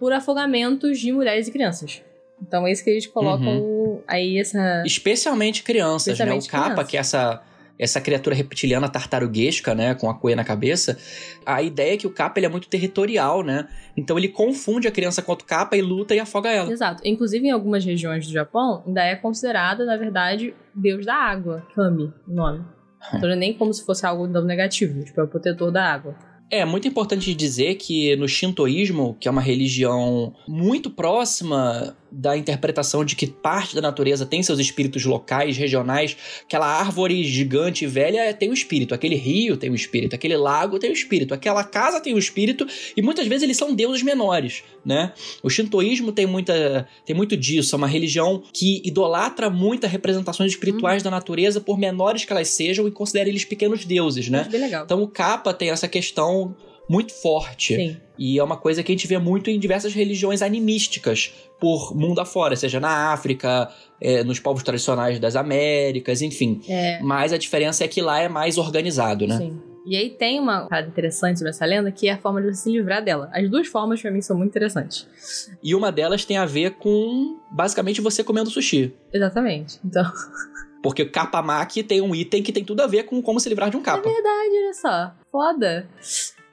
por 0.00 0.12
afogamentos 0.12 0.98
de 0.98 1.12
mulheres 1.12 1.46
e 1.46 1.52
crianças. 1.52 2.02
Então 2.42 2.66
é 2.66 2.72
isso 2.72 2.82
que 2.84 2.90
eles 2.90 3.06
colocam 3.06 4.02
aí 4.08 4.38
essa. 4.38 4.82
Especialmente 4.84 5.62
crianças, 5.62 6.08
Especialmente 6.08 6.52
né? 6.52 6.58
O 6.58 6.62
capa, 6.62 6.84
que 6.84 6.96
é 6.96 7.00
essa, 7.00 7.40
essa 7.78 8.00
criatura 8.00 8.34
reptiliana 8.34 8.88
tartaruguesca, 8.88 9.74
né? 9.74 9.94
Com 9.94 10.08
a 10.08 10.14
cuia 10.14 10.36
na 10.36 10.44
cabeça. 10.44 10.98
A 11.44 11.62
ideia 11.62 11.94
é 11.94 11.96
que 11.96 12.06
o 12.06 12.10
capa 12.10 12.38
ele 12.38 12.46
é 12.46 12.48
muito 12.48 12.68
territorial, 12.68 13.42
né? 13.42 13.68
Então 13.96 14.18
ele 14.18 14.28
confunde 14.28 14.88
a 14.88 14.90
criança 14.90 15.22
com 15.22 15.32
o 15.32 15.36
capa 15.36 15.76
e 15.76 15.82
luta 15.82 16.14
e 16.14 16.20
afoga 16.20 16.50
ela. 16.50 16.70
Exato. 16.70 17.02
Inclusive, 17.04 17.46
em 17.46 17.50
algumas 17.50 17.84
regiões 17.84 18.26
do 18.26 18.32
Japão, 18.32 18.82
ainda 18.86 19.02
é 19.02 19.14
considerada, 19.14 19.84
na 19.84 19.96
verdade, 19.96 20.54
deus 20.74 21.04
da 21.04 21.14
água. 21.14 21.66
Kami, 21.74 22.12
o 22.26 22.34
nome. 22.34 22.64
Então 23.08 23.28
não 23.28 23.36
é 23.36 23.36
nem 23.36 23.54
como 23.54 23.72
se 23.72 23.84
fosse 23.84 24.04
algo 24.04 24.26
negativo. 24.26 25.04
Tipo, 25.04 25.20
é 25.20 25.24
o 25.24 25.28
protetor 25.28 25.70
da 25.70 25.84
água. 25.92 26.16
É 26.50 26.64
muito 26.64 26.86
importante 26.86 27.34
dizer 27.34 27.74
que 27.74 28.14
no 28.16 28.28
shintoísmo, 28.28 29.16
que 29.20 29.26
é 29.26 29.30
uma 29.30 29.40
religião 29.40 30.32
muito 30.46 30.88
próxima 30.88 31.96
da 32.16 32.36
interpretação 32.36 33.04
de 33.04 33.14
que 33.14 33.26
parte 33.26 33.74
da 33.74 33.82
natureza 33.82 34.24
tem 34.24 34.42
seus 34.42 34.58
espíritos 34.58 35.04
locais, 35.04 35.56
regionais, 35.56 36.16
aquela 36.44 36.66
árvore 36.66 37.22
gigante 37.24 37.84
e 37.84 37.86
velha 37.86 38.32
tem 38.32 38.50
um 38.50 38.54
espírito, 38.54 38.94
aquele 38.94 39.16
rio 39.16 39.56
tem 39.56 39.70
um 39.70 39.74
espírito, 39.74 40.14
aquele 40.14 40.36
lago 40.36 40.78
tem 40.78 40.88
um 40.88 40.94
espírito, 40.94 41.34
aquela 41.34 41.62
casa 41.62 42.00
tem 42.00 42.14
um 42.14 42.18
espírito, 42.18 42.66
e 42.96 43.02
muitas 43.02 43.26
vezes 43.26 43.42
eles 43.42 43.56
são 43.56 43.74
deuses 43.74 44.02
menores, 44.02 44.64
né? 44.84 45.12
O 45.42 45.50
shintoísmo 45.50 46.10
tem 46.10 46.26
muita 46.26 46.88
tem 47.04 47.14
muito 47.14 47.36
disso, 47.36 47.74
é 47.74 47.76
uma 47.76 47.86
religião 47.86 48.42
que 48.52 48.80
idolatra 48.84 49.50
muitas 49.50 49.90
representações 49.90 50.52
espirituais 50.52 51.02
da 51.02 51.10
natureza, 51.10 51.60
por 51.60 51.78
menores 51.78 52.24
que 52.24 52.32
elas 52.32 52.48
sejam, 52.48 52.88
e 52.88 52.90
considera 52.90 53.28
eles 53.28 53.44
pequenos 53.44 53.84
deuses, 53.84 54.28
né? 54.28 54.48
Legal. 54.50 54.84
Então 54.84 55.02
o 55.02 55.08
capa 55.08 55.52
tem 55.52 55.70
essa 55.70 55.86
questão 55.86 56.56
muito 56.88 57.12
forte. 57.12 57.76
Sim. 57.76 57.96
E 58.18 58.38
é 58.38 58.42
uma 58.42 58.56
coisa 58.56 58.82
que 58.82 58.90
a 58.90 58.94
gente 58.94 59.06
vê 59.06 59.18
muito 59.18 59.50
em 59.50 59.58
diversas 59.58 59.92
religiões 59.92 60.40
animísticas 60.40 61.32
por 61.60 61.94
mundo 61.94 62.20
afora, 62.20 62.56
seja 62.56 62.80
na 62.80 63.12
África, 63.12 63.70
é, 64.00 64.24
nos 64.24 64.40
povos 64.40 64.62
tradicionais 64.62 65.18
das 65.18 65.36
Américas, 65.36 66.22
enfim. 66.22 66.60
É. 66.68 67.00
Mas 67.02 67.32
a 67.32 67.38
diferença 67.38 67.84
é 67.84 67.88
que 67.88 68.00
lá 68.00 68.20
é 68.20 68.28
mais 68.28 68.56
organizado, 68.56 69.26
né? 69.26 69.36
Sim. 69.38 69.60
E 69.86 69.96
aí 69.96 70.10
tem 70.10 70.40
uma 70.40 70.66
parada 70.66 70.88
interessante 70.88 71.38
sobre 71.38 71.50
essa 71.50 71.64
lenda, 71.64 71.92
que 71.92 72.08
é 72.08 72.12
a 72.12 72.18
forma 72.18 72.42
de 72.42 72.48
você 72.48 72.62
se 72.62 72.72
livrar 72.72 73.04
dela. 73.04 73.30
As 73.32 73.48
duas 73.48 73.68
formas, 73.68 74.02
pra 74.02 74.10
mim, 74.10 74.20
são 74.20 74.36
muito 74.36 74.50
interessantes. 74.50 75.06
E 75.62 75.76
uma 75.76 75.92
delas 75.92 76.24
tem 76.24 76.36
a 76.36 76.44
ver 76.44 76.72
com, 76.72 77.38
basicamente, 77.52 78.00
você 78.00 78.24
comendo 78.24 78.50
sushi. 78.50 78.92
Exatamente. 79.12 79.78
Então, 79.84 80.02
Porque 80.82 81.02
o 81.02 81.10
kapamaki 81.10 81.82
tem 81.82 82.00
um 82.00 82.14
item 82.14 82.42
que 82.44 82.52
tem 82.52 82.64
tudo 82.64 82.80
a 82.80 82.86
ver 82.86 83.04
com 83.04 83.20
como 83.20 83.40
se 83.40 83.48
livrar 83.48 83.70
de 83.70 83.76
um 83.76 83.82
capa. 83.82 84.08
verdade, 84.08 84.50
olha 84.52 84.74
só. 84.74 85.14
Foda. 85.30 85.88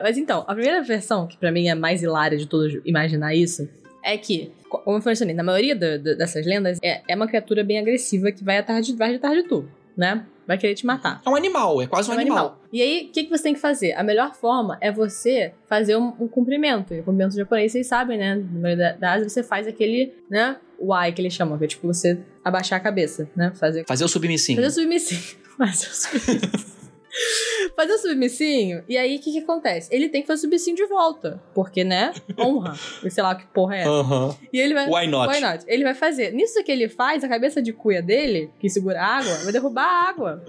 Mas 0.04 0.18
então, 0.18 0.44
a 0.48 0.54
primeira 0.54 0.84
versão, 0.84 1.26
que 1.28 1.38
pra 1.38 1.52
mim 1.52 1.68
é 1.70 1.74
mais 1.76 2.04
hilária 2.04 2.38
de 2.38 2.46
todas 2.46 2.74
imaginar 2.86 3.34
isso, 3.34 3.68
é 4.04 4.18
que, 4.18 4.52
co- 4.70 4.80
como 4.80 4.98
eu 4.98 5.02
mencionei, 5.06 5.34
na 5.34 5.44
maioria 5.44 5.76
do- 5.76 5.98
do- 5.98 6.18
dessas 6.18 6.46
lendas, 6.46 6.78
é, 6.84 7.02
é 7.08 7.16
uma 7.16 7.26
criatura 7.28 7.63
bem 7.63 7.80
agressiva 7.80 8.32
que 8.32 8.44
vai 8.44 8.58
atrás 8.58 8.86
de, 8.86 8.94
vai 8.96 9.16
atrás 9.16 9.34
de 9.36 9.44
tu, 9.44 9.66
né? 9.98 10.26
Vai 10.46 10.58
querer 10.58 10.76
te 10.76 10.86
matar. 10.86 11.22
É 11.26 11.30
um 11.30 11.36
animal, 11.38 11.82
é 11.82 11.88
quase 11.88 12.10
um, 12.10 12.13
É 12.13 12.18
um 12.18 12.20
animal. 12.20 12.62
E 12.74 12.82
aí, 12.82 13.08
o 13.10 13.13
que, 13.13 13.24
que 13.24 13.30
você 13.30 13.44
tem 13.44 13.54
que 13.54 13.62
fazer? 13.62 13.94
A 13.94 14.04
melhor 14.04 14.36
forma 14.36 14.78
é 14.82 14.92
você 14.92 15.54
fazer 15.70 15.96
um, 15.96 16.10
um 16.20 16.28
cumprimento. 16.28 16.94
E 16.94 17.00
o 17.00 17.04
cumprimento 17.04 17.34
japonês, 17.34 17.72
vocês 17.72 17.88
sabem, 17.88 18.18
né? 18.18 18.36
No 18.36 18.60
meio 18.60 18.78
da, 18.78 18.92
da 18.92 19.13
Ásia, 19.13 19.30
você 19.30 19.42
faz 19.42 19.66
aquele, 19.68 20.13
né? 20.30 20.58
Y 20.82 21.12
que 21.13 21.22
eles 21.22 21.32
chamam, 21.34 21.58
que 21.58 21.63
é 21.63 21.68
tipo 21.68 21.88
você 21.88 22.20
abaixar 22.44 22.78
a 22.78 22.84
cabeça, 22.84 23.30
né? 23.38 23.54
Fazer, 23.56 23.86
Fazer 23.88 24.04
o 24.04 24.08
submissinho. 24.10 24.58
fazer 24.62 24.68
o 24.68 24.72
submissivo. 24.84 25.38
Fazer 25.58 25.88
o 25.88 25.94
submissivo. 25.96 26.74
fazer 27.76 27.93
o 27.93 27.97
submissinho, 27.97 28.84
e 28.88 28.97
aí 28.97 29.17
o 29.17 29.19
que, 29.19 29.32
que 29.32 29.39
acontece? 29.39 29.93
Ele 29.93 30.10
tem 30.10 30.21
que 30.21 30.28
fazer 30.28 30.39
o 30.39 30.41
submissinho 30.41 30.76
de 30.76 30.86
volta. 30.86 31.41
Porque, 31.54 31.84
né? 31.84 32.13
Honra. 32.38 32.76
Sei 33.10 33.23
lá 33.23 33.36
que 33.36 33.45
porra 33.47 33.76
é 33.76 33.80
essa. 33.82 33.89
Aham. 33.89 34.36
E 34.52 34.60
ele 34.60 34.73
vai. 34.73 34.88
Why 34.88 35.08
not? 35.08 35.34
Why 35.34 35.41
not? 35.41 35.63
Ele 35.67 35.84
vai 35.84 35.93
fazer. 35.93 36.34
Nisso 36.34 36.63
que 36.63 36.71
ele 36.71 36.89
faz, 36.89 37.23
a 37.23 37.30
cabeça 37.30 37.62
de 37.62 37.73
cuia 37.73 38.02
dele, 38.02 38.49
que 38.60 38.69
segura 38.69 39.02
a 39.02 39.17
água, 39.17 39.34
vai 39.43 39.52
derrubar 39.52 39.86
a 39.86 40.10
água. 40.10 40.43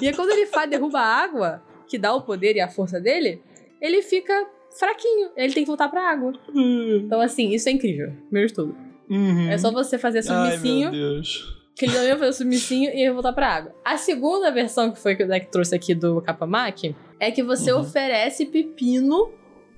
E 0.00 0.06
aí, 0.06 0.14
quando 0.14 0.30
ele 0.30 0.46
faz, 0.46 0.68
derruba 0.68 1.00
a 1.00 1.22
água, 1.22 1.62
que 1.88 1.98
dá 1.98 2.14
o 2.14 2.22
poder 2.22 2.56
e 2.56 2.60
a 2.60 2.68
força 2.68 3.00
dele, 3.00 3.42
ele 3.80 4.02
fica 4.02 4.46
fraquinho. 4.78 5.30
Ele 5.36 5.52
tem 5.52 5.62
que 5.64 5.68
voltar 5.68 5.88
pra 5.88 6.10
água. 6.10 6.32
Então, 6.54 7.20
assim, 7.20 7.50
isso 7.50 7.68
é 7.68 7.72
incrível. 7.72 8.12
Primeiro 8.26 8.48
de 8.48 8.54
tudo. 8.54 8.76
Uhum. 9.08 9.50
É 9.50 9.58
só 9.58 9.70
você 9.70 9.98
fazer 9.98 10.18
Ai, 10.18 10.22
submissinho, 10.22 10.90
meu 10.90 11.00
Deus. 11.00 11.61
Que 11.74 11.86
ele 11.86 11.94
não 11.96 12.04
ia 12.04 12.16
fazer 12.16 12.30
o 12.30 12.32
submissinho 12.32 12.90
e 12.90 13.02
ia 13.02 13.12
voltar 13.12 13.32
pra 13.32 13.48
água. 13.48 13.74
A 13.84 13.96
segunda 13.96 14.50
versão 14.50 14.90
que 14.90 14.98
foi 14.98 15.14
que 15.16 15.22
o 15.24 15.28
deck 15.28 15.50
trouxe 15.50 15.74
aqui 15.74 15.94
do 15.94 16.20
Kapamaki 16.20 16.94
é 17.18 17.30
que 17.30 17.42
você 17.42 17.72
Uhum. 17.72 17.80
oferece 17.80 18.44
pepino 18.46 19.30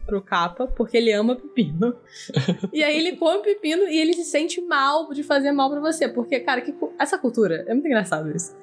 pro 0.07 0.23
capa, 0.23 0.67
porque 0.67 0.97
ele 0.97 1.13
ama 1.13 1.37
pepino. 1.37 1.95
e 2.73 2.83
aí 2.83 2.97
ele 2.97 3.17
come 3.17 3.43
pepino 3.43 3.85
e 3.85 3.99
ele 3.99 4.13
se 4.13 4.25
sente 4.25 4.61
mal 4.61 5.11
de 5.13 5.23
fazer 5.23 5.53
mal 5.53 5.71
pra 5.71 5.81
você. 5.81 6.09
Porque, 6.09 6.41
cara, 6.41 6.61
que 6.61 6.75
essa 6.99 7.19
cultura 7.19 7.65
é 7.67 7.73
muito 7.73 7.87
engraçado 7.87 8.31
isso. 8.35 8.55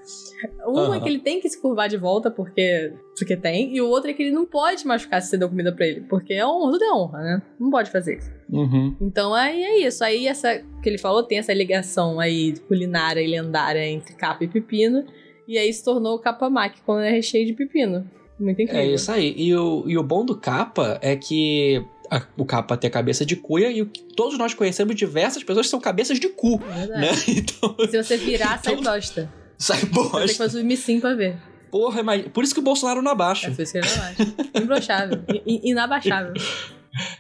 Um 0.68 0.94
é 0.94 0.98
Aham. 0.98 1.02
que 1.02 1.10
ele 1.10 1.20
tem 1.20 1.40
que 1.40 1.50
se 1.50 1.62
curvar 1.62 1.90
de 1.90 1.98
volta 1.98 2.32
porque, 2.32 2.94
porque 3.18 3.36
tem, 3.36 3.76
e 3.76 3.82
o 3.82 3.88
outro 3.88 4.10
é 4.10 4.14
que 4.14 4.24
ele 4.24 4.32
não 4.32 4.46
pode 4.46 4.86
machucar 4.86 5.22
se 5.22 5.30
você 5.30 5.38
deu 5.38 5.50
comida 5.50 5.74
pra 5.74 5.86
ele. 5.86 6.02
Porque 6.02 6.34
é 6.34 6.46
honra, 6.46 6.72
tudo 6.72 6.84
é 6.84 6.94
honra, 6.94 7.20
né? 7.20 7.42
Não 7.60 7.70
pode 7.70 7.92
fazer 7.92 8.18
isso. 8.18 8.32
Uhum. 8.50 8.96
Então 9.02 9.34
aí 9.34 9.64
é 9.64 9.80
isso. 9.80 10.04
Aí 10.04 10.28
essa 10.28 10.64
que 10.82 10.90
ele 10.90 10.98
falou 10.98 11.24
tem 11.24 11.38
essa 11.38 11.54
ligação 11.54 12.20
aí 12.20 12.54
culinária 12.68 13.22
e 13.22 13.28
lendária 13.28 13.86
entre 13.86 14.16
capa 14.16 14.44
e 14.44 14.48
pepino. 14.48 15.06
E 15.48 15.58
aí 15.58 15.72
se 15.74 15.84
tornou 15.84 16.16
o 16.16 16.20
capamaki 16.20 16.82
quando 16.86 17.02
é 17.02 17.12
recheio 17.12 17.46
de 17.46 17.54
pepino. 17.54 18.10
Muito 18.42 18.62
incrível. 18.62 18.82
É 18.82 18.88
isso 18.96 19.12
aí. 19.12 19.34
E 19.38 19.56
o, 19.56 19.84
e 19.88 19.98
o 19.98 20.04
bom 20.04 20.26
do 20.26 20.36
capa 20.36 20.98
é 21.02 21.16
que 21.16 21.84
a- 22.10 22.24
o 22.38 22.46
capa 22.46 22.76
tem 22.76 22.88
a 22.88 22.92
cabeça 22.92 23.26
de 23.26 23.36
cuia 23.36 23.70
e 23.72 23.82
o 23.82 23.86
todos 24.16 24.38
nós 24.38 24.54
conhecemos 24.54 24.96
diversas 24.96 25.44
pessoas 25.44 25.68
que 25.68 25.72
são 25.72 25.80
cabeças 25.80 26.20
de 26.20 26.30
cu, 26.30 26.60
É 26.74 26.88
verdade. 26.88 27.02
né? 27.02 27.12
Então 27.28 27.76
Se 27.90 28.04
você 28.04 28.18
virar, 28.18 28.60
sai 28.64 28.74
Então- 28.74 28.94
bosta. 28.94 29.32
sai 29.58 29.78
Você 29.78 29.86
tem 29.86 29.94
que 29.94 30.10
bosta. 30.10 30.38
fazer 30.38 30.62
o 30.62 30.66
missim 30.66 31.00
pra 31.00 31.14
ver. 31.14 31.38
Porra, 31.70 32.04
mas 32.04 32.28
por 32.30 32.44
isso 32.44 32.54
que 32.54 32.60
o 32.60 32.64
Bolsonaro 32.64 33.02
não 33.02 33.12
É 33.12 33.14
abaixa. 33.14 33.52
por 33.52 33.62
isso 33.62 33.72
que 33.72 33.78
ele 33.78 33.88
não 33.88 34.04
acha. 34.04 34.36
Imbrochável. 34.62 35.24
I- 35.30 35.42
i- 35.46 35.70
Inabaixável. 35.72 36.34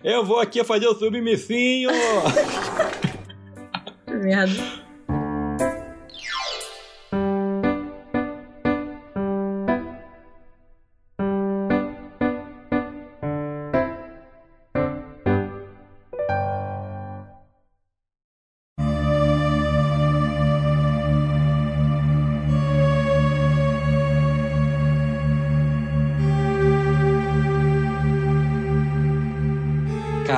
Eu 0.03 0.25
vou 0.25 0.39
aqui 0.39 0.61
fazer 0.65 0.87
o 0.87 0.95
submissinho. 0.95 1.89
Merda. 4.09 4.80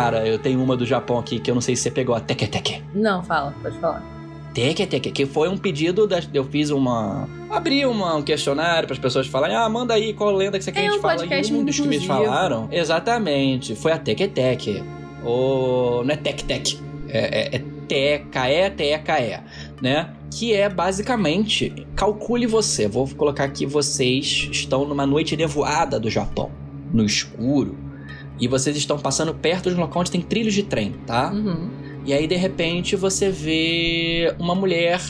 Cara, 0.03 0.27
eu 0.27 0.37
tenho 0.37 0.61
uma 0.61 0.75
do 0.75 0.85
Japão 0.85 1.17
aqui 1.17 1.39
que 1.39 1.49
eu 1.49 1.55
não 1.55 1.61
sei 1.61 1.75
se 1.75 1.83
você 1.83 1.91
pegou 1.91 2.13
a 2.13 2.19
Teke 2.19 2.47
Teke. 2.47 2.83
Não, 2.93 3.23
fala, 3.23 3.53
pode 3.61 3.79
falar. 3.79 4.03
Teke 4.53 4.85
Teke, 4.85 5.11
que 5.11 5.25
foi 5.25 5.47
um 5.47 5.57
pedido 5.57 6.05
da, 6.05 6.19
eu 6.33 6.43
fiz 6.43 6.69
uma 6.69 7.27
abri 7.49 7.85
uma, 7.85 8.15
um 8.15 8.21
questionário 8.21 8.87
para 8.87 8.93
as 8.93 8.99
pessoas 8.99 9.27
falarem: 9.27 9.55
"Ah, 9.55 9.67
manda 9.69 9.93
aí 9.93 10.13
qual 10.13 10.31
lenda 10.31 10.57
que 10.57 10.63
você 10.63 10.71
quer 10.71 10.79
É 10.79 10.83
que 10.83 10.87
a 10.87 10.91
gente 10.91 10.99
um 10.99 11.01
fala". 11.01 11.15
podcast 11.15 11.53
E 11.53 11.55
um 11.55 11.65
dos 11.65 11.79
que 11.79 11.87
me 11.87 11.99
falaram, 11.99 12.67
exatamente, 12.71 13.75
foi 13.75 13.91
a 13.91 13.97
Teke 13.97 14.27
Teke. 14.27 14.83
O 15.23 16.03
não 16.03 16.13
é 16.13 16.17
Tek 16.17 16.43
Tek, 16.43 16.79
é, 17.07 17.19
é, 17.19 17.55
é 17.55 17.73
TEKE, 17.87 18.75
TEKE, 18.75 19.41
né? 19.81 20.09
Que 20.31 20.53
é 20.53 20.67
basicamente, 20.67 21.85
calcule 21.95 22.45
você, 22.45 22.87
vou 22.87 23.07
colocar 23.07 23.43
aqui 23.43 23.65
vocês 23.65 24.49
estão 24.51 24.85
numa 24.85 25.05
noite 25.05 25.37
nevoada 25.37 25.99
do 25.99 26.09
Japão, 26.09 26.51
no 26.91 27.05
escuro, 27.05 27.77
e 28.39 28.47
vocês 28.47 28.75
estão 28.75 28.97
passando 28.97 29.33
perto 29.33 29.69
de 29.69 29.75
um 29.75 29.79
local 29.79 30.01
onde 30.01 30.11
tem 30.11 30.21
trilhos 30.21 30.53
de 30.53 30.63
trem, 30.63 30.95
tá? 31.05 31.31
Uhum. 31.31 31.69
E 32.05 32.13
aí, 32.13 32.27
de 32.27 32.35
repente, 32.35 32.95
você 32.95 33.29
vê 33.29 34.35
uma 34.39 34.53
mulher 34.53 35.01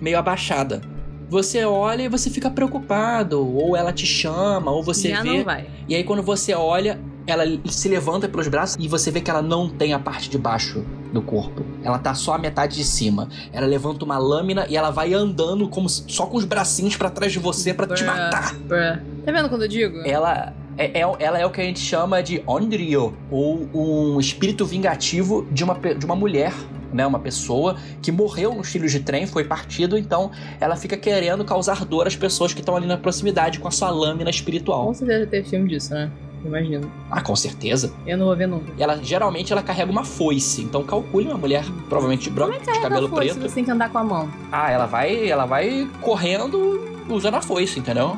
meio 0.00 0.18
abaixada. 0.18 0.80
Você 1.28 1.64
olha 1.64 2.04
e 2.04 2.08
você 2.08 2.30
fica 2.30 2.48
preocupado, 2.48 3.44
ou 3.44 3.76
ela 3.76 3.92
te 3.92 4.06
chama, 4.06 4.70
ou 4.70 4.82
você 4.82 5.08
Já 5.08 5.22
vê. 5.22 5.38
não 5.38 5.44
vai. 5.44 5.66
E 5.88 5.94
aí, 5.94 6.04
quando 6.04 6.22
você 6.22 6.54
olha, 6.54 7.00
ela 7.26 7.42
se 7.64 7.88
levanta 7.88 8.28
pelos 8.28 8.46
braços 8.46 8.76
e 8.78 8.86
você 8.86 9.10
vê 9.10 9.20
que 9.20 9.28
ela 9.28 9.42
não 9.42 9.68
tem 9.68 9.92
a 9.92 9.98
parte 9.98 10.30
de 10.30 10.38
baixo 10.38 10.84
do 11.12 11.20
corpo. 11.20 11.64
Ela 11.82 11.98
tá 11.98 12.14
só 12.14 12.34
a 12.34 12.38
metade 12.38 12.76
de 12.76 12.84
cima. 12.84 13.28
Ela 13.52 13.66
levanta 13.66 14.04
uma 14.04 14.18
lâmina 14.18 14.66
e 14.68 14.76
ela 14.76 14.90
vai 14.90 15.12
andando 15.12 15.68
como 15.68 15.88
só 15.88 16.26
com 16.26 16.36
os 16.36 16.44
bracinhos 16.44 16.96
pra 16.96 17.10
trás 17.10 17.32
de 17.32 17.40
você 17.40 17.74
pra 17.74 17.86
te 17.88 18.04
matar. 18.04 18.54
Bruh. 18.54 19.00
Tá 19.24 19.32
vendo 19.32 19.48
quando 19.48 19.62
eu 19.62 19.68
digo? 19.68 19.98
Ela 20.06 20.54
é, 20.78 21.00
é- 21.00 21.16
ela 21.18 21.38
é 21.38 21.46
o 21.46 21.50
que 21.50 21.60
a 21.60 21.64
gente 21.64 21.80
chama 21.80 22.22
de 22.22 22.42
Onryo, 22.46 23.14
ou 23.30 23.68
um 23.74 24.20
espírito 24.20 24.64
vingativo 24.66 25.46
de 25.50 25.64
uma, 25.64 25.74
de 25.74 26.04
uma 26.04 26.16
mulher, 26.16 26.52
né? 26.92 27.06
Uma 27.06 27.18
pessoa 27.18 27.76
que 28.02 28.12
morreu 28.12 28.54
nos 28.54 28.70
trilhos 28.70 28.92
de 28.92 29.00
trem, 29.00 29.26
foi 29.26 29.44
partido, 29.44 29.98
então 29.98 30.30
ela 30.60 30.76
fica 30.76 30.96
querendo 30.96 31.44
causar 31.44 31.84
dor 31.84 32.06
às 32.06 32.16
pessoas 32.16 32.52
que 32.54 32.60
estão 32.60 32.76
ali 32.76 32.86
na 32.86 32.96
proximidade 32.96 33.58
com 33.58 33.68
a 33.68 33.70
sua 33.70 33.90
lâmina 33.90 34.30
espiritual. 34.30 34.86
Com 34.86 34.94
certeza 34.94 35.26
teve 35.26 35.48
filme 35.48 35.68
disso, 35.68 35.92
né? 35.94 36.10
Imagino. 36.44 36.92
Ah, 37.10 37.20
com 37.20 37.34
certeza. 37.34 37.92
Eu 38.06 38.16
não 38.16 38.26
vou 38.26 38.36
ver 38.36 38.46
nunca. 38.46 38.72
Ela 38.78 38.96
geralmente 39.02 39.52
ela 39.52 39.62
carrega 39.62 39.90
uma 39.90 40.04
foice, 40.04 40.62
então 40.62 40.84
calcule 40.84 41.26
uma 41.26 41.36
mulher 41.38 41.64
provavelmente 41.88 42.24
de 42.24 42.30
branco, 42.30 42.52
de 42.60 42.80
cabelo 42.80 43.08
Foi, 43.08 43.26
se 43.28 43.34
preto. 43.34 43.48
você 43.48 43.54
tem 43.56 43.64
que 43.64 43.70
andar 43.70 43.90
com 43.90 43.98
a 43.98 44.04
mão. 44.04 44.28
Ah, 44.52 44.70
ela 44.70 44.86
vai, 44.86 45.28
ela 45.28 45.44
vai 45.44 45.88
correndo 46.00 46.80
usando 47.08 47.34
a 47.34 47.42
foice, 47.42 47.80
entendeu? 47.80 48.16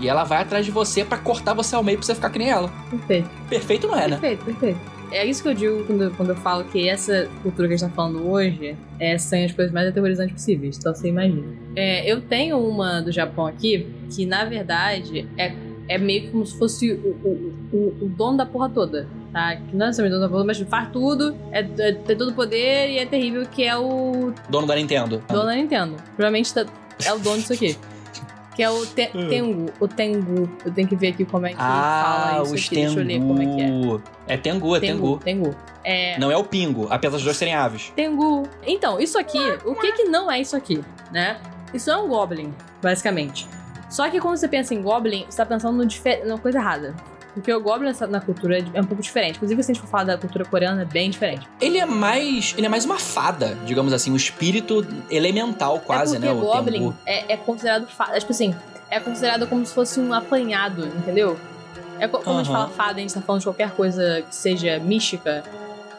E 0.00 0.08
ela 0.08 0.24
vai 0.24 0.42
atrás 0.42 0.64
de 0.64 0.70
você 0.72 1.04
pra 1.04 1.18
cortar 1.18 1.52
você 1.54 1.74
ao 1.74 1.82
meio 1.82 1.98
pra 1.98 2.06
você 2.06 2.14
ficar 2.14 2.30
que 2.30 2.38
nem 2.38 2.50
ela. 2.50 2.70
Perfeito. 2.90 3.28
Perfeito 3.48 3.86
não 3.86 3.96
é, 3.98 4.08
né? 4.08 4.16
Perfeito, 4.16 4.44
perfeito. 4.44 4.80
É 5.12 5.24
isso 5.24 5.42
que 5.42 5.48
eu 5.48 5.54
digo 5.54 5.84
quando, 5.84 6.10
quando 6.16 6.30
eu 6.30 6.36
falo 6.36 6.64
que 6.64 6.88
essa 6.88 7.28
cultura 7.42 7.68
que 7.68 7.74
a 7.74 7.76
gente 7.76 7.88
tá 7.88 7.94
falando 7.94 8.26
hoje 8.28 8.76
é, 8.98 9.16
são 9.18 9.44
as 9.44 9.52
coisas 9.52 9.72
mais 9.72 9.86
aterrorizantes 9.88 10.32
possíveis. 10.34 10.76
Então 10.78 10.92
você 10.94 11.08
imagina. 11.08 11.46
É, 11.76 12.10
eu 12.10 12.20
tenho 12.22 12.58
uma 12.58 13.00
do 13.00 13.12
Japão 13.12 13.46
aqui 13.46 13.86
que, 14.12 14.26
na 14.26 14.44
verdade, 14.44 15.28
é, 15.38 15.52
é 15.88 15.98
meio 15.98 16.30
como 16.32 16.44
se 16.44 16.58
fosse 16.58 16.92
o, 16.92 16.96
o, 17.22 17.54
o, 17.72 18.04
o 18.06 18.08
dono 18.08 18.38
da 18.38 18.46
porra 18.46 18.68
toda. 18.70 19.06
Tá? 19.32 19.56
Que 19.56 19.76
não 19.76 19.86
é 19.86 19.92
somente 19.92 20.12
o 20.12 20.14
dono 20.14 20.26
da 20.26 20.32
porra, 20.32 20.44
mas 20.44 20.58
faz 20.60 20.88
tudo, 20.90 21.36
é, 21.52 21.60
é, 21.60 21.92
tem 21.92 22.16
todo 22.16 22.30
o 22.30 22.34
poder 22.34 22.90
e 22.90 22.98
é 22.98 23.06
terrível, 23.06 23.44
que 23.46 23.62
é 23.64 23.76
o 23.76 24.32
Dono 24.48 24.66
da 24.66 24.74
Nintendo. 24.74 25.22
dono 25.28 25.44
da 25.44 25.54
Nintendo. 25.54 25.96
Provavelmente 26.16 26.52
tá- 26.54 26.66
é 27.04 27.12
o 27.12 27.18
dono 27.18 27.36
disso 27.38 27.52
aqui. 27.52 27.76
Que 28.54 28.62
é 28.62 28.70
o 28.70 28.86
te, 28.86 29.10
Hum. 29.14 29.28
Tengu. 29.28 29.66
O 29.80 29.88
Tengu. 29.88 30.48
Eu 30.64 30.72
tenho 30.72 30.86
que 30.88 30.94
ver 30.96 31.08
aqui 31.08 31.24
como 31.24 31.46
é 31.46 31.50
que 31.50 31.56
Ah, 31.58 32.28
fala 32.30 32.42
isso 32.44 32.54
os 32.54 32.64
aqui. 32.66 32.74
Deixa 32.76 33.00
eu 33.00 33.04
ler 33.04 33.18
como 33.18 33.42
é 33.42 33.46
que 33.46 33.52
é. 33.60 33.66
Tengu. 33.66 34.02
É 34.28 34.36
Tengu, 34.36 34.76
é 34.76 34.80
Tengu. 34.80 35.18
Tengu. 35.18 35.56
É. 35.82 36.18
Não 36.18 36.30
é 36.30 36.36
o 36.36 36.44
Pingo, 36.44 36.86
apesar 36.88 37.16
dos 37.16 37.24
dois 37.24 37.36
serem 37.36 37.54
aves. 37.54 37.92
Tengu. 37.94 38.48
Então, 38.66 38.98
isso 39.00 39.18
aqui, 39.18 39.38
o 39.64 39.74
que 39.74 39.92
que 39.92 40.04
não 40.04 40.30
é 40.30 40.40
isso 40.40 40.56
aqui, 40.56 40.82
né? 41.12 41.36
Isso 41.74 41.90
é 41.90 41.96
um 41.96 42.08
Goblin, 42.08 42.54
basicamente. 42.80 43.46
Só 43.90 44.08
que 44.08 44.18
quando 44.20 44.36
você 44.36 44.48
pensa 44.48 44.74
em 44.74 44.80
Goblin, 44.82 45.26
você 45.28 45.36
tá 45.36 45.44
pensando 45.46 45.76
no 45.76 45.88
numa 46.26 46.38
coisa 46.38 46.58
errada. 46.58 46.94
Porque 47.34 47.52
o 47.52 47.60
Goblin 47.60 47.88
nessa- 47.88 48.06
na 48.06 48.20
cultura 48.20 48.58
é 48.72 48.80
um 48.80 48.84
pouco 48.84 49.02
diferente. 49.02 49.36
Inclusive, 49.36 49.60
se 49.62 49.72
a 49.72 49.74
gente 49.74 49.82
for 49.82 49.88
falar 49.90 50.04
da 50.04 50.16
cultura 50.16 50.44
coreana, 50.44 50.82
é 50.82 50.84
bem 50.84 51.10
diferente. 51.10 51.46
Ele 51.60 51.78
é 51.78 51.84
mais. 51.84 52.54
Ele 52.56 52.64
é 52.66 52.68
mais 52.68 52.84
uma 52.84 52.98
fada, 52.98 53.58
digamos 53.66 53.92
assim, 53.92 54.12
um 54.12 54.16
espírito 54.16 54.86
elemental, 55.10 55.80
quase, 55.80 56.16
é 56.16 56.18
né? 56.20 56.30
O 56.30 56.36
Goblin 56.40 56.94
é, 57.04 57.32
é 57.32 57.36
considerado 57.36 57.86
fada. 57.88 58.18
Tipo 58.20 58.32
assim, 58.32 58.54
é 58.90 59.00
considerado 59.00 59.46
como 59.48 59.66
se 59.66 59.74
fosse 59.74 59.98
um 59.98 60.12
apanhado, 60.14 60.86
entendeu? 60.86 61.36
É 61.98 62.06
co- 62.08 62.18
quando 62.20 62.38
a 62.40 62.42
gente 62.42 62.52
fala 62.52 62.68
fada, 62.68 62.92
a 62.98 63.00
gente 63.00 63.14
tá 63.14 63.20
falando 63.20 63.40
de 63.40 63.46
qualquer 63.46 63.70
coisa 63.72 64.22
que 64.28 64.34
seja 64.34 64.78
mística. 64.78 65.42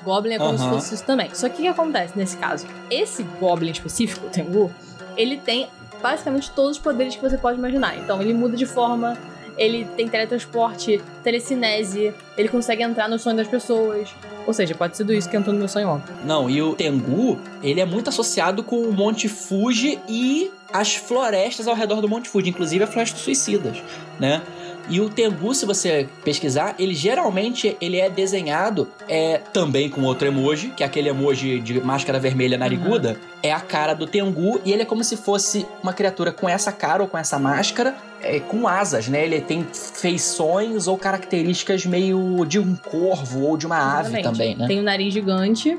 Goblin 0.03 0.35
é 0.35 0.37
como 0.37 0.57
se 0.57 0.63
Aham. 0.63 0.73
fosse 0.75 0.93
isso 0.95 1.03
também. 1.03 1.29
Só 1.33 1.49
que 1.49 1.55
o 1.55 1.57
que 1.57 1.67
acontece 1.67 2.13
nesse 2.17 2.37
caso? 2.37 2.67
Esse 2.91 3.23
Goblin 3.23 3.71
específico, 3.71 4.27
o 4.27 4.29
Tengu, 4.29 4.71
ele 5.17 5.37
tem 5.37 5.67
basicamente 6.01 6.51
todos 6.51 6.71
os 6.71 6.77
poderes 6.77 7.15
que 7.15 7.21
você 7.21 7.37
pode 7.37 7.57
imaginar. 7.57 7.97
Então, 7.97 8.21
ele 8.21 8.33
muda 8.33 8.55
de 8.55 8.65
forma, 8.67 9.17
ele 9.57 9.85
tem 9.95 10.07
teletransporte, 10.07 11.01
telecinese, 11.23 12.13
ele 12.37 12.49
consegue 12.49 12.83
entrar 12.83 13.07
no 13.07 13.17
sonho 13.17 13.37
das 13.37 13.47
pessoas. 13.47 14.09
Ou 14.45 14.53
seja, 14.53 14.75
pode 14.75 14.95
ser 14.95 15.03
tudo 15.03 15.13
isso 15.13 15.29
que 15.29 15.35
entrou 15.35 15.53
no 15.53 15.59
meu 15.59 15.67
sonho 15.67 15.89
ontem. 15.89 16.13
Não, 16.23 16.49
e 16.49 16.61
o 16.61 16.75
Tengu, 16.75 17.39
ele 17.63 17.79
é 17.79 17.85
muito 17.85 18.09
associado 18.09 18.63
com 18.63 18.81
o 18.81 18.93
Monte 18.93 19.27
Fuji 19.27 19.99
e 20.07 20.51
as 20.71 20.95
florestas 20.95 21.67
ao 21.67 21.75
redor 21.75 22.01
do 22.01 22.09
Monte 22.09 22.29
Fuji, 22.29 22.49
inclusive 22.49 22.83
a 22.83 22.87
Floresta 22.87 23.15
dos 23.15 23.23
Suicidas, 23.23 23.81
né? 24.19 24.41
E 24.87 25.01
o 25.01 25.09
Tengu, 25.09 25.53
se 25.55 25.65
você 25.65 26.07
pesquisar, 26.23 26.75
ele 26.77 26.93
geralmente 26.93 27.75
ele 27.81 27.97
é 27.97 28.09
desenhado 28.09 28.87
é 29.07 29.39
também 29.51 29.89
com 29.89 30.03
outro 30.03 30.27
emoji, 30.27 30.69
que 30.69 30.83
é 30.83 30.85
aquele 30.85 31.09
emoji 31.09 31.59
de 31.59 31.81
máscara 31.81 32.19
vermelha 32.19 32.57
nariguda, 32.57 33.09
uhum. 33.09 33.39
é 33.41 33.51
a 33.51 33.59
cara 33.59 33.93
do 33.93 34.05
Tengu 34.05 34.61
e 34.63 34.71
ele 34.71 34.83
é 34.83 34.85
como 34.85 35.03
se 35.03 35.17
fosse 35.17 35.65
uma 35.81 35.93
criatura 35.93 36.31
com 36.31 36.47
essa 36.47 36.71
cara 36.71 37.01
ou 37.01 37.09
com 37.09 37.17
essa 37.17 37.39
máscara, 37.39 37.95
é, 38.25 38.39
com 38.39 38.67
asas, 38.67 39.07
né? 39.07 39.23
Ele 39.23 39.39
tem 39.39 39.63
feições 39.63 40.87
ou 40.87 40.97
características 40.97 41.85
meio 41.85 42.43
de 42.45 42.59
um 42.59 42.75
corvo 42.75 43.43
ou 43.43 43.55
de 43.55 43.67
uma 43.67 43.77
Exatamente. 43.77 44.15
ave 44.15 44.23
também, 44.23 44.55
né? 44.55 44.67
Tem 44.67 44.79
um 44.79 44.83
nariz 44.83 45.13
gigante, 45.13 45.77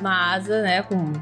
uma 0.00 0.34
asa, 0.34 0.60
né, 0.60 0.82
com 0.82 1.12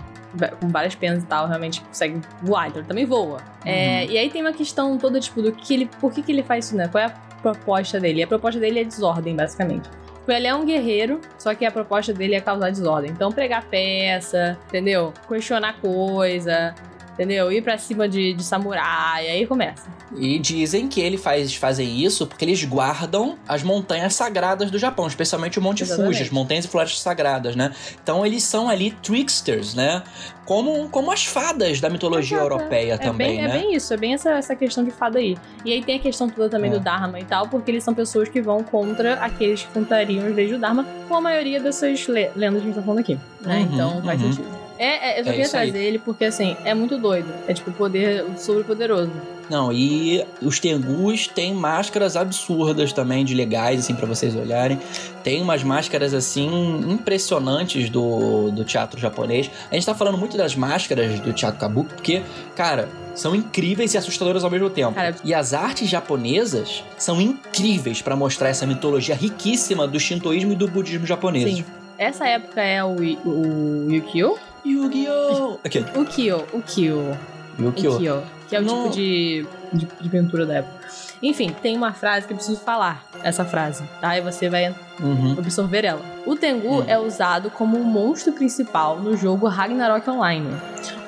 com 0.58 0.68
várias 0.68 0.94
penas 0.94 1.22
e 1.22 1.26
tal, 1.26 1.46
realmente 1.46 1.82
consegue 1.82 2.18
voar, 2.42 2.68
então 2.68 2.80
ele 2.80 2.88
também 2.88 3.04
voa. 3.04 3.38
É, 3.64 3.70
uhum. 3.70 3.76
É, 3.76 4.06
e 4.06 4.18
aí 4.18 4.30
tem 4.30 4.40
uma 4.40 4.54
questão 4.54 4.96
toda, 4.96 5.20
tipo, 5.20 5.42
do 5.42 5.52
que 5.52 5.74
ele. 5.74 5.90
Por 6.00 6.11
que, 6.11 6.22
que 6.22 6.32
ele 6.32 6.42
faz 6.42 6.66
isso, 6.66 6.76
né? 6.76 6.88
Qual 6.88 7.04
é 7.04 7.06
a 7.06 7.11
proposta 7.42 8.00
dele? 8.00 8.22
A 8.22 8.26
proposta 8.26 8.58
dele 8.58 8.80
é 8.80 8.85
desordem, 8.85 9.37
basicamente. 9.37 9.90
Tipo, 9.90 10.32
ele 10.32 10.46
é 10.46 10.54
um 10.54 10.64
guerreiro, 10.64 11.20
só 11.38 11.54
que 11.54 11.66
a 11.66 11.70
proposta 11.70 12.14
dele 12.14 12.35
é 12.35 12.40
causar 12.40 12.70
desordem. 12.70 13.11
Então, 13.11 13.30
pregar 13.30 13.64
peça, 13.64 14.56
entendeu? 14.68 15.12
Questionar 15.28 15.74
coisa, 15.80 16.74
entendeu? 17.12 17.53
Ir 17.53 17.62
pra 17.62 17.79
cima 17.79 18.09
de, 18.09 18.33
de 18.33 18.42
samurai, 18.42 19.29
aí 19.29 19.46
começa. 19.46 19.90
E 20.16 20.38
dizem 20.38 20.88
que 20.88 21.01
eles 21.01 21.20
faz, 21.20 21.55
fazem 21.55 22.03
isso 22.03 22.27
porque 22.27 22.44
eles 22.44 22.62
guardam 22.64 23.38
as 23.48 23.62
montanhas 23.62 24.14
sagradas 24.14 24.70
do 24.70 24.79
Japão, 24.79 25.07
especialmente 25.07 25.59
o 25.59 25.62
Monte 25.62 25.83
Exatamente. 25.83 26.12
Fuji, 26.12 26.22
as 26.25 26.31
montanhas 26.31 26.64
e 26.64 26.68
florestas 26.68 27.01
sagradas, 27.01 27.57
né? 27.57 27.72
Então 28.03 28.25
eles 28.25 28.42
são 28.42 28.68
ali 28.68 28.90
tricksters, 29.03 29.75
né? 29.75 30.03
Como, 30.44 30.88
como 30.88 31.11
as 31.11 31.25
fadas 31.25 31.81
da 31.81 31.88
mitologia 31.88 32.38
Exato. 32.38 32.53
europeia 32.53 32.94
é 32.94 32.98
também, 32.98 33.37
bem, 33.37 33.48
né? 33.48 33.57
É 33.57 33.61
bem 33.61 33.75
isso, 33.75 33.94
é 33.94 33.96
bem 33.96 34.14
essa, 34.14 34.33
essa 34.33 34.57
questão 34.57 34.85
de 34.85 34.90
fada 34.90 35.18
aí. 35.18 35.37
E 35.64 35.72
aí 35.72 35.83
tem 35.83 35.96
a 35.96 36.01
questão 36.01 36.29
toda 36.29 36.48
também 36.48 36.70
é. 36.70 36.75
do 36.75 36.81
Dharma 36.81 37.18
e 37.20 37.25
tal, 37.25 37.48
porque 37.48 37.70
eles 37.70 37.85
são 37.85 37.94
pessoas 37.94 38.29
que 38.29 38.42
vão 38.42 38.62
contra 38.62 39.14
aqueles 39.14 39.62
que 39.62 39.72
cantariam 39.72 40.27
as 40.27 40.35
leis 40.35 40.51
do 40.51 40.59
Dharma, 40.59 40.85
com 41.09 41.16
a 41.16 41.20
maioria 41.20 41.61
dessas 41.61 42.07
lendas 42.07 42.35
que 42.37 42.44
a 42.44 42.51
gente 42.61 42.75
tá 42.75 42.83
falando 42.83 42.98
aqui, 42.98 43.18
né? 43.40 43.59
Uhum, 43.59 43.62
então 43.62 44.03
faz 44.03 44.20
uhum. 44.20 44.33
sentido. 44.33 44.62
É, 44.83 45.12
é, 45.12 45.21
eu 45.21 45.25
só 45.25 45.31
é 45.31 45.33
queria 45.35 45.49
trazer 45.49 45.79
aí. 45.79 45.85
ele 45.85 45.99
porque, 46.01 46.25
assim, 46.25 46.57
é 46.64 46.75
muito 46.75 46.99
doido. 46.99 47.33
É 47.47 47.55
tipo 47.55 47.71
poder 47.71 48.25
sobre 48.37 48.64
poderoso. 48.64 49.12
Não, 49.49 49.73
e 49.73 50.27
os 50.42 50.59
Tengus 50.59 51.29
têm 51.29 51.55
máscaras 51.55 52.16
absurdas 52.16 52.92
também, 52.92 53.25
de 53.25 53.33
legais, 53.33 53.79
assim, 53.79 53.95
para 53.95 54.07
vocês 54.07 54.35
olharem. 54.35 54.81
Tem 55.23 55.40
umas 55.40 55.62
máscaras, 55.62 56.12
assim, 56.12 56.49
impressionantes 56.88 57.88
do, 57.90 58.51
do 58.51 58.64
teatro 58.64 58.99
japonês. 58.99 59.49
A 59.71 59.75
gente 59.75 59.87
tá 59.87 59.95
falando 59.95 60.18
muito 60.18 60.37
das 60.37 60.57
máscaras 60.57 61.21
do 61.21 61.33
teatro 61.33 61.61
kabuki, 61.61 61.95
porque, 61.95 62.23
cara, 62.57 62.88
são 63.14 63.37
incríveis 63.37 63.95
e 63.95 63.99
assustadoras 63.99 64.42
ao 64.42 64.51
mesmo 64.51 64.68
tempo. 64.68 64.95
Cara, 64.95 65.14
e 65.23 65.33
as 65.33 65.55
artes 65.55 65.88
japonesas 65.88 66.83
são 66.99 67.21
incríveis 67.21 68.03
para 68.03 68.16
mostrar 68.16 68.49
essa 68.49 68.66
mitologia 68.66 69.14
riquíssima 69.14 69.87
do 69.87 70.01
shintoísmo 70.01 70.55
e 70.55 70.57
do 70.57 70.66
budismo 70.66 71.07
japonês. 71.07 71.59
Sim. 71.59 71.64
Essa 71.97 72.27
época 72.27 72.61
é 72.61 72.83
o, 72.83 72.97
o 72.97 73.92
Yukio? 73.92 74.37
Yu-Gi-Oh! 74.64 75.59
Okay. 75.66 75.85
O 75.96 76.05
Kyo, 76.05 76.46
o 76.53 76.62
Kyo. 76.62 77.18
O 77.59 77.72
Kyo. 77.72 78.22
que 78.48 78.57
é 78.57 78.61
o 78.61 78.62
no... 78.62 78.85
tipo 78.85 78.90
de, 78.90 79.46
de, 79.72 79.88
de 80.01 80.09
pintura 80.09 80.46
da 80.46 80.55
época. 80.55 80.83
Enfim, 81.22 81.55
tem 81.62 81.77
uma 81.77 81.92
frase 81.92 82.27
que 82.27 82.33
eu 82.33 82.37
preciso 82.37 82.59
falar, 82.61 83.07
essa 83.22 83.44
frase, 83.44 83.85
tá? 84.01 84.18
E 84.18 84.20
você 84.20 84.48
vai 84.48 84.75
uhum. 85.01 85.37
absorver 85.38 85.85
ela. 85.85 86.03
O 86.27 86.35
Tengu 86.35 86.81
uhum. 86.81 86.85
é 86.87 86.98
usado 86.98 87.48
como 87.48 87.79
o 87.79 87.85
monstro 87.85 88.33
principal 88.33 88.98
no 88.98 89.16
jogo 89.16 89.46
Ragnarok 89.46 90.11
Online, 90.11 90.48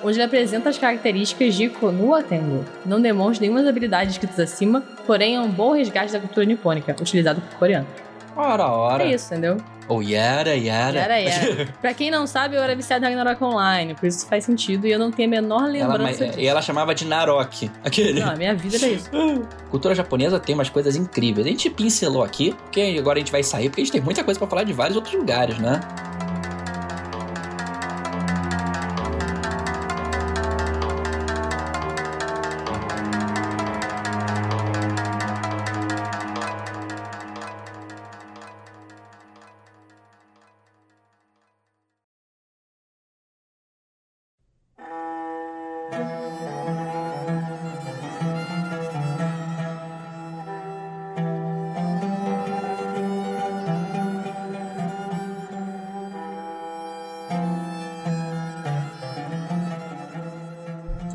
onde 0.04 0.16
ele 0.16 0.24
apresenta 0.24 0.68
as 0.68 0.78
características 0.78 1.54
de 1.54 1.68
Konoha 1.68 2.22
Tengu. 2.22 2.64
Não 2.86 3.00
demonstra 3.00 3.44
nenhuma 3.44 3.68
habilidade 3.68 4.12
escritas 4.12 4.38
acima, 4.38 4.84
porém 5.04 5.34
é 5.34 5.40
um 5.40 5.50
bom 5.50 5.72
resgate 5.72 6.12
da 6.12 6.20
cultura 6.20 6.46
nipônica, 6.46 6.94
utilizado 7.00 7.40
por 7.40 7.58
coreanos. 7.58 7.88
Ora, 8.36 8.66
ora. 8.66 9.02
É 9.02 9.14
isso, 9.14 9.32
entendeu? 9.32 9.56
Ou 9.88 9.98
oh, 9.98 10.02
Yara, 10.02 10.54
Yara. 10.56 10.98
Yara, 10.98 11.18
Yara. 11.20 11.68
pra 11.80 11.92
quem 11.92 12.10
não 12.10 12.26
sabe, 12.26 12.56
eu 12.56 12.62
era 12.62 12.74
viciada 12.74 13.06
em 13.06 13.14
Ragnarok 13.14 13.44
Online, 13.44 13.94
por 13.94 14.06
isso 14.06 14.26
faz 14.26 14.44
sentido 14.44 14.86
e 14.86 14.92
eu 14.92 14.98
não 14.98 15.10
tenho 15.10 15.28
a 15.28 15.30
menor 15.30 15.68
lembrança 15.68 16.24
ela, 16.24 16.26
disso. 16.28 16.40
E 16.40 16.46
ela 16.46 16.62
chamava 16.62 16.94
de 16.94 17.04
Narok, 17.04 17.70
aquele. 17.84 18.20
Não, 18.20 18.30
a 18.30 18.36
minha 18.36 18.54
vida 18.54 18.76
era 18.76 18.86
isso. 18.86 19.10
Cultura 19.70 19.94
japonesa 19.94 20.38
tem 20.40 20.54
umas 20.54 20.70
coisas 20.70 20.96
incríveis. 20.96 21.46
A 21.46 21.50
gente 21.50 21.68
pincelou 21.68 22.22
aqui, 22.22 22.54
porque 22.64 22.96
agora 22.98 23.18
a 23.18 23.20
gente 23.20 23.32
vai 23.32 23.42
sair, 23.42 23.68
porque 23.68 23.82
a 23.82 23.84
gente 23.84 23.92
tem 23.92 24.00
muita 24.00 24.24
coisa 24.24 24.38
para 24.38 24.48
falar 24.48 24.64
de 24.64 24.72
vários 24.72 24.96
outros 24.96 25.14
lugares, 25.14 25.58
né? 25.58 25.80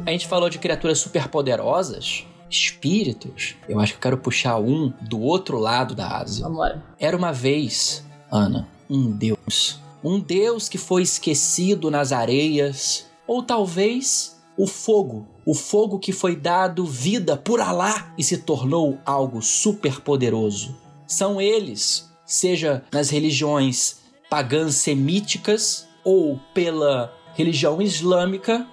A 0.09 0.11
gente 0.11 0.27
falou 0.27 0.49
de 0.49 0.57
criaturas 0.57 0.97
superpoderosas, 0.97 2.25
espíritos. 2.49 3.55
Eu 3.67 3.79
acho 3.79 3.93
que 3.93 3.97
eu 3.97 4.01
quero 4.01 4.17
puxar 4.17 4.57
um 4.57 4.91
do 5.01 5.21
outro 5.21 5.59
lado 5.59 5.93
da 5.93 6.17
Ásia. 6.17 6.43
Vamos 6.45 6.59
Era 6.99 7.15
uma 7.15 7.31
vez, 7.31 8.03
Ana, 8.31 8.67
um 8.89 9.11
deus. 9.11 9.79
Um 10.03 10.19
deus 10.19 10.67
que 10.67 10.79
foi 10.79 11.03
esquecido 11.03 11.91
nas 11.91 12.11
areias. 12.11 13.05
Ou 13.27 13.43
talvez 13.43 14.41
o 14.57 14.65
fogo. 14.65 15.27
O 15.45 15.53
fogo 15.53 15.99
que 15.99 16.11
foi 16.11 16.35
dado 16.35 16.85
vida 16.85 17.37
por 17.37 17.61
Alá 17.61 18.11
e 18.17 18.23
se 18.23 18.37
tornou 18.37 18.97
algo 19.05 19.43
superpoderoso. 19.43 20.75
São 21.05 21.39
eles, 21.39 22.09
seja 22.25 22.83
nas 22.91 23.11
religiões 23.11 23.99
pagãs 24.27 24.75
semíticas 24.75 25.87
ou 26.03 26.39
pela 26.53 27.13
religião 27.35 27.79
islâmica, 27.79 28.67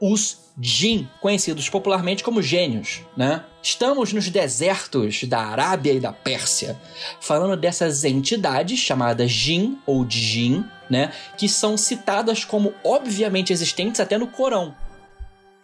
os 0.00 0.49
Jin, 0.62 1.08
conhecidos 1.20 1.70
popularmente 1.70 2.22
como 2.22 2.42
gênios, 2.42 3.00
né? 3.16 3.44
Estamos 3.62 4.12
nos 4.12 4.28
desertos 4.28 5.24
da 5.24 5.40
Arábia 5.40 5.92
e 5.92 6.00
da 6.00 6.12
Pérsia, 6.12 6.78
falando 7.18 7.58
dessas 7.58 8.04
entidades 8.04 8.78
chamadas 8.78 9.30
Jin 9.30 9.78
ou 9.86 10.08
Jin, 10.08 10.64
né? 10.88 11.12
Que 11.38 11.48
são 11.48 11.78
citadas 11.78 12.44
como 12.44 12.74
obviamente 12.84 13.52
existentes 13.52 14.00
até 14.00 14.18
no 14.18 14.26
Corão, 14.26 14.74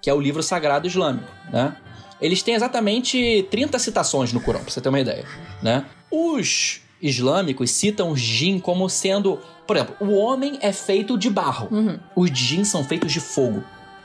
que 0.01 0.09
é 0.09 0.15
o 0.15 0.21
livro 0.21 0.43
sagrado 0.43 0.87
islâmico, 0.87 1.31
né? 1.53 1.77
Eles 2.19 2.43
têm 2.43 2.55
exatamente 2.55 3.47
30 3.51 3.79
citações 3.79 4.33
no 4.33 4.41
Corão, 4.41 4.63
pra 4.63 4.71
você 4.71 4.81
ter 4.81 4.89
uma 4.89 5.01
ideia, 5.01 5.27
né? 5.63 5.85
Os 6.11 6.81
islâmicos 7.03 7.71
citam 7.71 8.11
os 8.11 8.21
Jin 8.21 8.59
como 8.59 8.89
sendo, 8.89 9.39
por 9.67 9.77
exemplo, 9.77 9.97
o 10.01 10.15
homem 10.15 10.59
é 10.63 10.73
feito 10.73 11.19
de 11.19 11.29
barro, 11.29 11.69
uhum. 11.71 11.99
os 12.17 12.31
Jin 12.31 12.65
são 12.65 12.83
feitos 12.83 13.13
de 13.13 13.21
fogo 13.21 13.63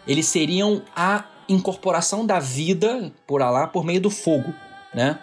eles 0.07 0.25
seriam 0.25 0.81
a 0.95 1.25
incorporação 1.47 2.25
da 2.25 2.39
vida 2.39 3.11
por 3.27 3.41
Alá 3.41 3.67
por 3.67 3.83
meio 3.83 4.01
do 4.01 4.09
fogo, 4.09 4.53
né? 4.93 5.19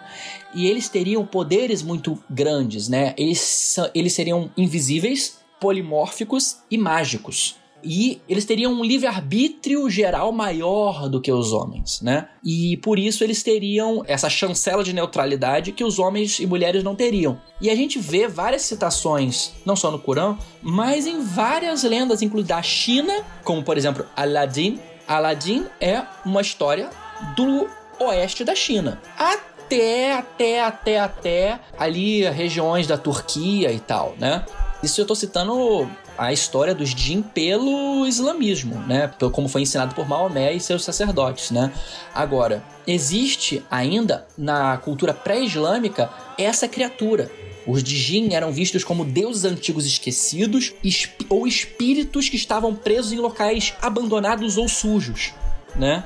E 0.53 0.67
eles 0.67 0.89
teriam 0.89 1.25
poderes 1.25 1.81
muito 1.81 2.21
grandes, 2.29 2.87
né? 2.87 3.13
Eles, 3.17 3.75
eles 3.93 4.13
seriam 4.13 4.49
invisíveis, 4.55 5.39
polimórficos 5.59 6.59
e 6.69 6.77
mágicos. 6.77 7.58
E 7.83 8.21
eles 8.27 8.45
teriam 8.45 8.73
um 8.73 8.83
livre-arbítrio 8.83 9.89
geral 9.89 10.31
maior 10.31 11.07
do 11.09 11.21
que 11.21 11.31
os 11.31 11.53
homens, 11.53 12.01
né? 12.01 12.27
E 12.43 12.77
por 12.77 12.99
isso 12.99 13.23
eles 13.23 13.41
teriam 13.41 14.03
essa 14.07 14.29
chancela 14.29 14.83
de 14.83 14.93
neutralidade 14.93 15.71
que 15.71 15.83
os 15.83 15.99
homens 15.99 16.39
e 16.39 16.45
mulheres 16.45 16.83
não 16.83 16.95
teriam. 16.95 17.39
E 17.61 17.69
a 17.69 17.75
gente 17.75 17.99
vê 17.99 18.27
várias 18.27 18.63
citações, 18.63 19.53
não 19.65 19.75
só 19.75 19.91
no 19.91 19.99
Corão, 19.99 20.37
mas 20.61 21.07
em 21.07 21.21
várias 21.21 21.83
lendas, 21.83 22.21
incluindo 22.21 22.49
da 22.49 22.61
China, 22.61 23.13
como 23.43 23.63
por 23.63 23.77
exemplo 23.77 24.05
Aladdin. 24.15 24.79
Aladdin 25.07 25.65
é 25.81 26.03
uma 26.25 26.41
história 26.41 26.89
do 27.35 27.67
oeste 27.99 28.43
da 28.43 28.55
China. 28.55 29.01
Até, 29.17 30.13
até, 30.13 30.63
até, 30.63 30.99
até 30.99 31.59
ali 31.77 32.23
regiões 32.29 32.87
da 32.87 32.97
Turquia 32.97 33.71
e 33.71 33.79
tal, 33.79 34.15
né? 34.17 34.45
Isso 34.81 35.01
eu 35.01 35.05
tô 35.05 35.13
citando 35.13 35.89
a 36.19 36.33
história 36.33 36.75
dos 36.75 36.89
jin 36.89 37.21
pelo 37.21 38.05
islamismo, 38.05 38.75
né? 38.85 39.09
Como 39.31 39.47
foi 39.47 39.61
ensinado 39.61 39.95
por 39.95 40.07
Maomé 40.07 40.53
e 40.53 40.59
seus 40.59 40.83
sacerdotes, 40.83 41.49
né? 41.49 41.71
Agora, 42.13 42.61
existe 42.85 43.63
ainda 43.71 44.27
na 44.37 44.77
cultura 44.77 45.13
pré-islâmica 45.13 46.09
essa 46.37 46.67
criatura. 46.67 47.31
Os 47.65 47.81
Jin 47.81 48.33
eram 48.33 48.51
vistos 48.51 48.83
como 48.83 49.05
deuses 49.05 49.45
antigos 49.45 49.85
esquecidos 49.85 50.73
ou 51.29 51.47
espíritos 51.47 52.27
que 52.27 52.35
estavam 52.35 52.73
presos 52.75 53.13
em 53.13 53.17
locais 53.17 53.73
abandonados 53.81 54.57
ou 54.57 54.67
sujos. 54.67 55.33
né? 55.75 56.03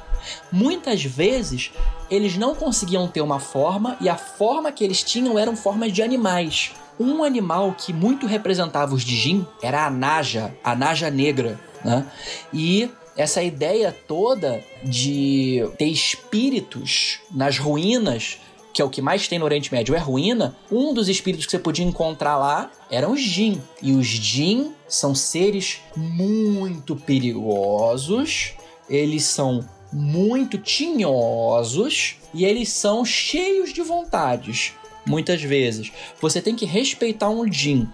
Muitas 0.52 1.04
vezes 1.04 1.72
eles 2.10 2.38
não 2.38 2.54
conseguiam 2.54 3.08
ter 3.08 3.22
uma 3.22 3.40
forma 3.40 3.98
e 4.00 4.08
a 4.08 4.16
forma 4.16 4.72
que 4.72 4.84
eles 4.84 5.02
tinham 5.04 5.40
eram 5.40 5.56
formas 5.56 5.92
de 5.92 6.04
animais. 6.04 6.72
Um 7.00 7.24
animal 7.24 7.76
que 7.78 7.92
muito 7.92 8.28
representava 8.28 8.94
os 8.94 9.04
Dijin 9.04 9.46
era 9.62 9.86
a 9.86 9.90
Naja, 9.90 10.56
a 10.64 10.76
Naja 10.76 11.10
negra, 11.10 11.60
né? 11.84 12.06
E 12.54 12.90
essa 13.16 13.44
ideia 13.44 13.96
toda 14.08 14.64
de 14.84 15.68
ter 15.78 15.86
espíritos 15.86 17.20
nas 17.32 17.58
ruínas, 17.58 18.40
que 18.74 18.82
é 18.82 18.86
o 18.86 18.90
que 18.90 19.02
mais 19.02 19.28
tem 19.28 19.38
no 19.38 19.46
Oriente 19.46 19.72
Médio, 19.72 19.96
é 19.96 20.00
ruína. 20.00 20.56
Um 20.72 20.94
dos 20.94 21.08
espíritos 21.08 21.46
que 21.46 21.52
você 21.52 21.60
podia 21.60 21.86
encontrar 21.86 22.38
lá 22.38 22.72
eram 22.90 23.12
os 23.12 23.22
Jin. 23.22 23.62
E 23.82 23.94
os 23.94 24.08
Jin 24.08 24.74
são 24.88 25.14
seres 25.14 25.80
muito 25.96 26.96
perigosos, 26.96 28.54
eles 28.90 29.26
são 29.26 29.68
muito 29.92 30.58
tinhosos 30.58 32.16
e 32.34 32.44
eles 32.46 32.70
são 32.70 33.06
cheios 33.06 33.72
de 33.72 33.82
vontades. 33.84 34.74
Muitas 35.06 35.42
vezes. 35.42 35.92
Você 36.22 36.42
tem 36.42 36.56
que 36.56 36.66
respeitar 36.66 37.30
um 37.30 37.52
Jin 37.52 37.88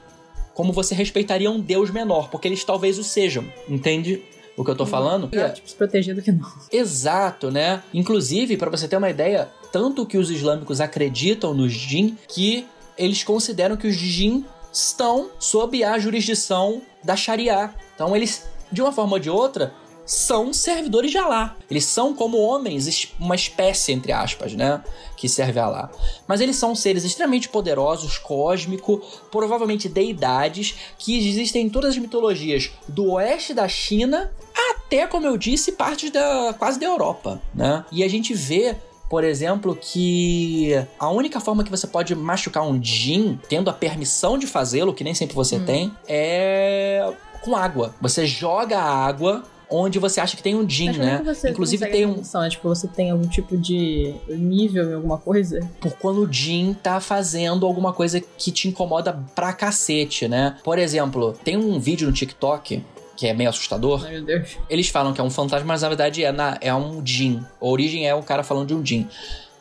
como 0.59 0.73
você 0.73 0.93
respeitaria 0.93 1.49
um 1.49 1.57
deus 1.57 1.89
menor, 1.89 2.29
porque 2.29 2.45
eles 2.45 2.65
talvez 2.65 2.99
o 2.99 3.03
sejam, 3.03 3.45
entende? 3.69 4.21
O 4.57 4.65
que 4.65 4.69
eu 4.69 4.75
tô 4.75 4.85
falando? 4.85 5.29
É, 5.31 5.47
tipo, 5.51 5.69
se 5.69 5.73
proteger 5.73 6.13
do 6.13 6.21
que 6.21 6.33
não. 6.33 6.45
Exato, 6.69 7.49
né? 7.49 7.81
Inclusive, 7.93 8.57
para 8.57 8.69
você 8.69 8.85
ter 8.85 8.97
uma 8.97 9.09
ideia, 9.09 9.47
tanto 9.71 10.05
que 10.05 10.17
os 10.17 10.29
islâmicos 10.29 10.81
acreditam 10.81 11.53
nos 11.53 11.71
jin 11.71 12.17
que 12.27 12.67
eles 12.97 13.23
consideram 13.23 13.77
que 13.77 13.87
os 13.87 13.95
jin 13.95 14.43
estão 14.73 15.29
sob 15.39 15.81
a 15.81 15.97
jurisdição 15.97 16.81
da 17.01 17.15
Sharia. 17.15 17.73
Então 17.95 18.13
eles, 18.13 18.45
de 18.69 18.81
uma 18.81 18.91
forma 18.91 19.13
ou 19.13 19.19
de 19.19 19.29
outra, 19.29 19.73
são 20.09 20.51
servidores 20.51 21.11
de 21.11 21.19
Alá. 21.19 21.55
Eles 21.69 21.85
são 21.85 22.15
como 22.15 22.39
homens, 22.39 23.13
uma 23.19 23.35
espécie, 23.35 23.91
entre 23.91 24.11
aspas, 24.11 24.53
né? 24.53 24.83
Que 25.15 25.29
serve 25.29 25.59
a 25.59 25.65
Alá. 25.65 25.91
Mas 26.27 26.41
eles 26.41 26.55
são 26.55 26.73
seres 26.73 27.03
extremamente 27.03 27.47
poderosos, 27.47 28.17
cósmico, 28.17 29.03
provavelmente 29.29 29.87
deidades, 29.87 30.73
que 30.97 31.15
existem 31.15 31.67
em 31.67 31.69
todas 31.69 31.91
as 31.91 31.97
mitologias 31.99 32.71
do 32.87 33.11
oeste 33.11 33.53
da 33.53 33.67
China 33.67 34.31
até, 34.71 35.05
como 35.05 35.27
eu 35.27 35.37
disse, 35.37 35.73
partes 35.73 36.09
da 36.09 36.55
quase 36.57 36.79
da 36.79 36.87
Europa, 36.87 37.39
né? 37.53 37.85
E 37.91 38.03
a 38.03 38.07
gente 38.07 38.33
vê 38.33 38.75
por 39.07 39.23
exemplo, 39.23 39.75
que 39.75 40.71
a 40.99 41.09
única 41.09 41.39
forma 41.39 41.63
que 41.63 41.71
você 41.71 41.87
pode 41.87 42.13
machucar 42.13 42.61
um 42.61 42.79
Jin, 42.79 43.39
tendo 43.49 43.67
a 43.67 43.73
permissão 43.73 44.37
de 44.37 44.45
fazê-lo, 44.45 44.93
que 44.93 45.03
nem 45.03 45.15
sempre 45.15 45.33
você 45.33 45.55
hum. 45.55 45.65
tem, 45.65 45.91
é 46.07 47.11
com 47.41 47.55
água. 47.55 47.95
Você 47.99 48.27
joga 48.27 48.77
a 48.77 49.05
água 49.07 49.43
onde 49.69 49.99
você 49.99 50.19
acha 50.19 50.35
que 50.35 50.43
tem 50.43 50.55
um 50.55 50.67
Jin, 50.67 50.91
né? 50.93 51.21
Inclusive 51.49 51.85
tem 51.87 52.05
um. 52.05 52.17
Noção, 52.17 52.43
é, 52.43 52.49
tipo, 52.49 52.67
você 52.67 52.87
tem 52.87 53.11
algum 53.11 53.27
tipo 53.27 53.57
de 53.57 54.13
nível 54.27 54.89
em 54.89 54.93
alguma 54.93 55.17
coisa? 55.17 55.59
Por 55.79 55.93
quando 55.93 56.21
o 56.23 56.31
Jin 56.31 56.73
tá 56.73 56.99
fazendo 56.99 57.65
alguma 57.65 57.93
coisa 57.93 58.19
que 58.19 58.51
te 58.51 58.67
incomoda 58.67 59.13
pra 59.35 59.53
cacete, 59.53 60.27
né? 60.27 60.57
Por 60.63 60.79
exemplo, 60.79 61.33
tem 61.43 61.57
um 61.57 61.79
vídeo 61.79 62.07
no 62.07 62.13
TikTok 62.13 62.83
que 63.15 63.27
é 63.27 63.33
meio 63.33 63.49
assustador. 63.49 64.05
Ai, 64.05 64.13
meu 64.13 64.23
Deus. 64.23 64.57
Eles 64.69 64.87
falam 64.87 65.11
que 65.11 65.19
é 65.19 65.23
um 65.23 65.29
fantasma, 65.29 65.67
mas 65.67 65.81
na 65.81 65.89
verdade 65.89 66.23
é, 66.23 66.31
na, 66.31 66.57
é 66.61 66.73
um 66.73 67.05
Jin. 67.05 67.43
A 67.61 67.65
origem 67.65 68.07
é 68.07 68.15
o 68.15 68.23
cara 68.23 68.43
falando 68.43 68.67
de 68.67 68.73
um 68.73 68.85
Jin 68.85 69.07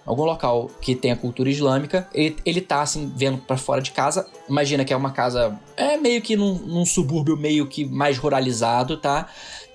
algum 0.09 0.25
local 0.25 0.71
que 0.81 0.95
tem 0.95 1.13
a 1.13 1.17
cultura 1.17 1.51
islâmica, 1.51 2.09
ele, 2.15 2.37
ele 2.45 2.61
tá 2.63 2.81
assim, 2.81 3.13
vendo 3.15 3.39
para 3.39 3.59
fora 3.59 3.83
de 3.83 3.91
casa. 3.91 4.27
Imagina 4.49 4.83
que 4.83 4.93
é 4.93 4.97
uma 4.97 5.11
casa, 5.11 5.61
é 5.77 5.99
meio 5.99 6.23
que 6.23 6.35
num, 6.35 6.55
num 6.55 6.87
subúrbio 6.87 7.37
meio 7.37 7.67
que 7.67 7.85
mais 7.85 8.17
ruralizado, 8.17 8.97
tá? 8.97 9.29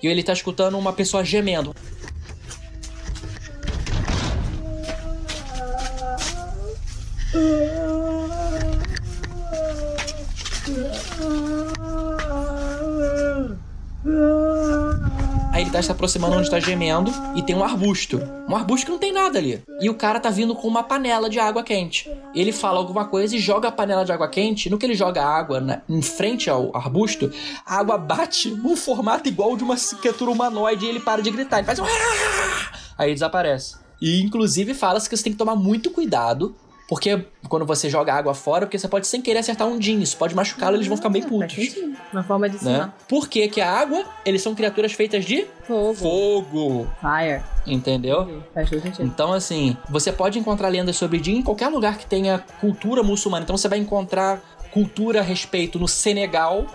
E 0.04 0.06
ele 0.06 0.22
tá 0.22 0.34
escutando 0.34 0.76
uma 0.76 0.92
pessoa 0.92 1.24
gemendo. 1.24 1.74
Aí 15.54 15.62
ele 15.62 15.70
tá 15.70 15.80
se 15.80 15.92
aproximando 15.92 16.36
onde 16.36 16.50
tá 16.50 16.58
gemendo 16.58 17.12
e 17.36 17.40
tem 17.40 17.54
um 17.54 17.62
arbusto. 17.62 18.20
Um 18.48 18.56
arbusto 18.56 18.86
que 18.86 18.90
não 18.90 18.98
tem 18.98 19.12
nada 19.12 19.38
ali. 19.38 19.62
E 19.80 19.88
o 19.88 19.94
cara 19.94 20.18
tá 20.18 20.28
vindo 20.28 20.52
com 20.52 20.66
uma 20.66 20.82
panela 20.82 21.30
de 21.30 21.38
água 21.38 21.62
quente. 21.62 22.10
Ele 22.34 22.50
fala 22.50 22.80
alguma 22.80 23.04
coisa 23.04 23.36
e 23.36 23.38
joga 23.38 23.68
a 23.68 23.70
panela 23.70 24.04
de 24.04 24.10
água 24.10 24.26
quente. 24.26 24.68
No 24.68 24.76
que 24.76 24.84
ele 24.84 24.96
joga 24.96 25.22
a 25.22 25.28
água 25.32 25.60
na, 25.60 25.80
em 25.88 26.02
frente 26.02 26.50
ao 26.50 26.76
arbusto, 26.76 27.30
a 27.64 27.78
água 27.78 27.96
bate 27.96 28.50
num 28.50 28.74
formato 28.74 29.28
igual 29.28 29.56
de 29.56 29.62
uma 29.62 29.76
criatura 29.76 30.32
humanoide 30.32 30.86
e 30.86 30.88
ele 30.88 30.98
para 30.98 31.22
de 31.22 31.30
gritar. 31.30 31.58
Ele 31.58 31.66
faz 31.66 31.78
um. 31.78 31.84
Aí 32.98 33.14
desaparece. 33.14 33.76
E 34.02 34.20
inclusive 34.22 34.74
fala-se 34.74 35.08
que 35.08 35.16
você 35.16 35.22
tem 35.22 35.32
que 35.32 35.38
tomar 35.38 35.54
muito 35.54 35.88
cuidado 35.92 36.56
porque 36.88 37.26
quando 37.48 37.64
você 37.64 37.88
joga 37.88 38.12
água 38.12 38.34
fora, 38.34 38.66
porque 38.66 38.78
você 38.78 38.88
pode 38.88 39.06
sem 39.06 39.22
querer 39.22 39.38
acertar 39.38 39.66
um 39.66 39.80
Jin, 39.80 40.00
isso 40.00 40.16
pode 40.16 40.34
machucá-lo, 40.34 40.76
eles 40.76 40.86
vão 40.86 40.96
ficar 40.96 41.08
bem 41.08 41.22
putos. 41.22 41.76
Uma 42.12 42.22
forma 42.22 42.48
de 42.48 42.62
né? 42.62 42.92
Por 43.08 43.28
que 43.28 43.48
que 43.48 43.60
a 43.60 43.72
água, 43.72 44.04
eles 44.24 44.42
são 44.42 44.54
criaturas 44.54 44.92
feitas 44.92 45.24
de 45.24 45.46
fogo. 45.66 45.94
Fogo. 45.94 46.90
Fire. 47.00 47.42
Entendeu? 47.66 48.42
Faz 48.52 48.68
todo 48.68 48.82
sentido. 48.82 49.06
Então, 49.06 49.32
assim, 49.32 49.76
você 49.88 50.12
pode 50.12 50.38
encontrar 50.38 50.68
lendas 50.68 50.96
sobre 50.96 51.22
Jin 51.22 51.38
em 51.38 51.42
qualquer 51.42 51.68
lugar 51.68 51.96
que 51.96 52.06
tenha 52.06 52.44
cultura 52.60 53.02
muçulmana. 53.02 53.44
Então 53.44 53.56
você 53.56 53.68
vai 53.68 53.78
encontrar 53.78 54.42
cultura 54.70 55.20
a 55.20 55.22
respeito 55.22 55.78
no 55.78 55.88
Senegal, 55.88 56.66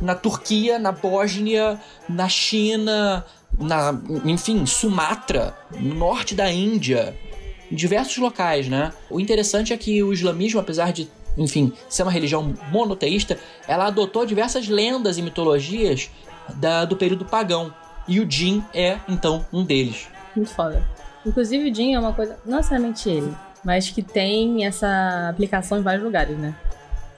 na 0.00 0.14
Turquia, 0.14 0.78
na 0.78 0.92
Bósnia, 0.92 1.80
na 2.08 2.28
China, 2.28 3.24
na, 3.58 3.98
enfim, 4.24 4.64
Sumatra, 4.64 5.56
no 5.76 5.94
norte 5.94 6.36
da 6.36 6.50
Índia 6.50 7.16
em 7.70 7.74
diversos 7.74 8.16
locais, 8.18 8.68
né? 8.68 8.92
O 9.08 9.20
interessante 9.20 9.72
é 9.72 9.76
que 9.76 10.02
o 10.02 10.12
islamismo, 10.12 10.60
apesar 10.60 10.92
de, 10.92 11.08
enfim, 11.36 11.72
ser 11.88 12.02
uma 12.02 12.12
religião 12.12 12.54
monoteísta, 12.70 13.38
ela 13.68 13.86
adotou 13.86 14.26
diversas 14.26 14.68
lendas 14.68 15.18
e 15.18 15.22
mitologias 15.22 16.10
da, 16.56 16.84
do 16.84 16.96
período 16.96 17.24
pagão. 17.24 17.72
E 18.08 18.18
o 18.18 18.28
Jin 18.28 18.64
é, 18.74 18.98
então, 19.08 19.44
um 19.52 19.64
deles. 19.64 20.08
Muito 20.34 20.50
foda. 20.50 20.84
Inclusive, 21.24 21.70
o 21.70 21.74
Jin 21.74 21.94
é 21.94 22.00
uma 22.00 22.12
coisa, 22.12 22.38
não 22.44 22.56
necessariamente 22.56 23.08
ele, 23.08 23.32
mas 23.64 23.90
que 23.90 24.02
tem 24.02 24.64
essa 24.64 25.28
aplicação 25.28 25.78
em 25.78 25.82
vários 25.82 26.02
lugares, 26.02 26.36
né? 26.36 26.54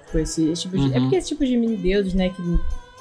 Tipo, 0.07 0.19
esse, 0.19 0.51
esse 0.51 0.63
tipo 0.63 0.77
de, 0.77 0.85
é 0.85 0.87
uhum. 0.89 0.97
É 0.97 1.01
porque 1.01 1.17
esse 1.17 1.29
tipo 1.29 1.47
de 1.47 1.57
mini-deuses, 1.57 2.15
né, 2.15 2.29
que... 2.29 2.43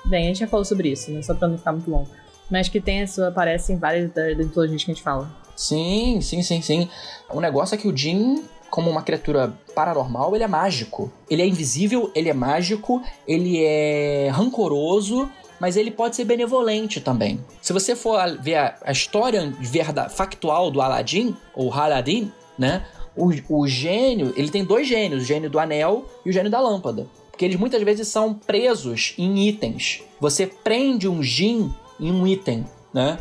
Bem, 0.05 0.25
a 0.25 0.27
gente 0.27 0.39
já 0.39 0.47
falou 0.47 0.63
sobre 0.63 0.89
isso, 0.89 1.11
né? 1.11 1.21
Só 1.21 1.33
pra 1.33 1.47
não 1.47 1.57
ficar 1.57 1.73
muito 1.73 1.89
longo. 1.89 2.09
Mas 2.49 2.69
que 2.69 2.81
tem 2.81 3.01
isso, 3.01 3.23
aparece 3.23 3.71
em 3.73 3.77
várias 3.77 4.11
das 4.11 4.37
mitologias 4.37 4.83
que 4.83 4.91
a 4.91 4.93
gente 4.93 5.03
fala. 5.03 5.29
Sim, 5.61 6.19
sim, 6.21 6.41
sim, 6.41 6.59
sim. 6.59 6.89
O 7.29 7.39
negócio 7.39 7.75
é 7.75 7.77
que 7.77 7.87
o 7.87 7.95
Jin, 7.95 8.43
como 8.67 8.89
uma 8.89 9.03
criatura 9.03 9.55
paranormal, 9.75 10.33
ele 10.33 10.43
é 10.43 10.47
mágico. 10.47 11.11
Ele 11.29 11.43
é 11.43 11.45
invisível, 11.45 12.11
ele 12.15 12.29
é 12.29 12.33
mágico, 12.33 12.99
ele 13.27 13.63
é 13.63 14.29
rancoroso, 14.33 15.29
mas 15.59 15.77
ele 15.77 15.91
pode 15.91 16.15
ser 16.15 16.25
benevolente 16.25 16.99
também. 16.99 17.39
Se 17.61 17.71
você 17.71 17.95
for 17.95 18.17
ver 18.41 18.55
a, 18.55 18.75
a 18.83 18.91
história 18.91 19.53
verdade, 19.59 20.11
factual 20.11 20.71
do 20.71 20.81
Aladdin, 20.81 21.37
ou 21.53 21.71
Aladdin, 21.71 22.31
né? 22.57 22.83
O, 23.15 23.29
o 23.49 23.67
gênio, 23.67 24.33
ele 24.35 24.49
tem 24.49 24.65
dois 24.65 24.87
gênios, 24.87 25.21
o 25.21 25.25
gênio 25.25 25.47
do 25.47 25.59
anel 25.59 26.05
e 26.25 26.31
o 26.31 26.33
gênio 26.33 26.49
da 26.49 26.59
lâmpada. 26.59 27.05
Porque 27.29 27.45
eles 27.45 27.59
muitas 27.59 27.83
vezes 27.83 28.07
são 28.07 28.33
presos 28.33 29.13
em 29.15 29.47
itens. 29.47 30.01
Você 30.19 30.47
prende 30.47 31.07
um 31.07 31.21
Jin 31.21 31.71
em 31.99 32.11
um 32.11 32.25
item, 32.25 32.65
né? 32.91 33.19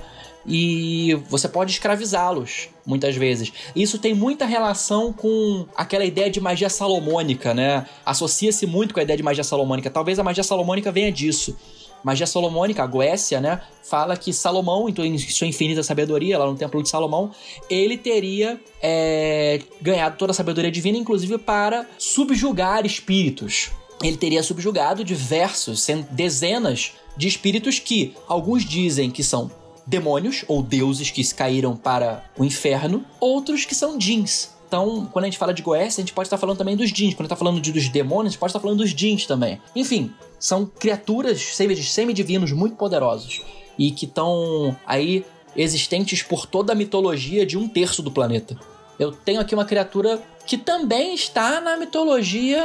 E 0.51 1.15
você 1.29 1.49
pode 1.49 1.71
escravizá-los 1.71 2.69
muitas 2.85 3.15
vezes. 3.15 3.53
Isso 3.75 4.01
tem 4.01 4.13
muita 4.13 4.45
relação 4.45 5.13
com 5.13 5.65
aquela 5.77 6.05
ideia 6.05 6.29
de 6.29 6.41
magia 6.41 6.69
salomônica, 6.69 7.55
né? 7.55 7.87
Associa-se 8.05 8.67
muito 8.67 8.93
com 8.93 8.99
a 8.99 9.03
ideia 9.05 9.17
de 9.17 9.23
magia 9.23 9.45
salomônica. 9.45 9.89
Talvez 9.89 10.19
a 10.19 10.25
magia 10.25 10.43
salomônica 10.43 10.91
venha 10.91 11.13
disso. 11.13 11.57
Magia 12.03 12.27
salomônica, 12.27 12.83
a 12.83 12.87
Goécia, 12.87 13.43
né, 13.43 13.61
fala 13.83 14.17
que 14.17 14.33
Salomão, 14.33 14.89
então, 14.89 15.05
em 15.05 15.19
sua 15.19 15.47
infinita 15.47 15.83
sabedoria, 15.83 16.39
lá 16.39 16.47
no 16.47 16.57
Templo 16.57 16.83
de 16.83 16.89
Salomão, 16.89 17.31
ele 17.69 17.99
teria 17.99 18.59
é, 18.83 19.61
ganhado 19.83 20.17
toda 20.17 20.31
a 20.31 20.35
sabedoria 20.35 20.71
divina, 20.71 20.97
inclusive 20.97 21.37
para 21.37 21.87
subjugar 21.99 22.87
espíritos. 22.87 23.71
Ele 24.03 24.17
teria 24.17 24.43
subjugado 24.43 25.05
diversos, 25.05 25.87
dezenas 26.11 26.93
de 27.19 27.29
espíritos 27.29 27.79
que 27.79 28.15
alguns 28.27 28.65
dizem 28.65 29.11
que 29.11 29.23
são 29.23 29.51
demônios 29.91 30.45
ou 30.47 30.63
deuses 30.63 31.11
que 31.11 31.35
caíram 31.35 31.77
para 31.77 32.25
o 32.39 32.45
inferno, 32.45 33.05
outros 33.19 33.65
que 33.65 33.75
são 33.75 33.99
jeans. 33.99 34.55
Então, 34.69 35.09
quando 35.13 35.25
a 35.25 35.29
gente 35.29 35.37
fala 35.37 35.53
de 35.53 35.63
Goécia, 35.63 36.01
a 36.01 36.05
gente 36.05 36.15
pode 36.15 36.29
estar 36.29 36.39
falando 36.39 36.57
também 36.57 36.77
dos 36.77 36.93
jeans. 36.93 37.15
Quando 37.15 37.23
a 37.23 37.25
gente 37.25 37.33
está 37.33 37.37
falando 37.37 37.61
de, 37.61 37.73
dos 37.73 37.89
demônios, 37.89 38.27
a 38.27 38.31
gente 38.31 38.39
pode 38.39 38.51
estar 38.51 38.61
falando 38.61 38.79
dos 38.79 38.95
jeans 38.95 39.27
também. 39.27 39.61
Enfim, 39.75 40.13
são 40.39 40.65
criaturas 40.65 41.41
semi-divinos 41.43 42.53
muito 42.53 42.77
poderosos 42.77 43.43
e 43.77 43.91
que 43.91 44.07
estão 44.07 44.77
aí 44.87 45.25
existentes 45.57 46.23
por 46.23 46.47
toda 46.47 46.73
a 46.73 46.77
mitologia 46.77 47.45
de 47.45 47.59
um 47.59 47.67
terço 47.67 48.01
do 48.01 48.13
planeta. 48.13 48.57
Eu 48.97 49.11
tenho 49.11 49.41
aqui 49.41 49.55
uma 49.55 49.65
criatura 49.65 50.23
que 50.47 50.57
também 50.57 51.15
está 51.15 51.61
na 51.61 51.77
mitologia 51.77 52.63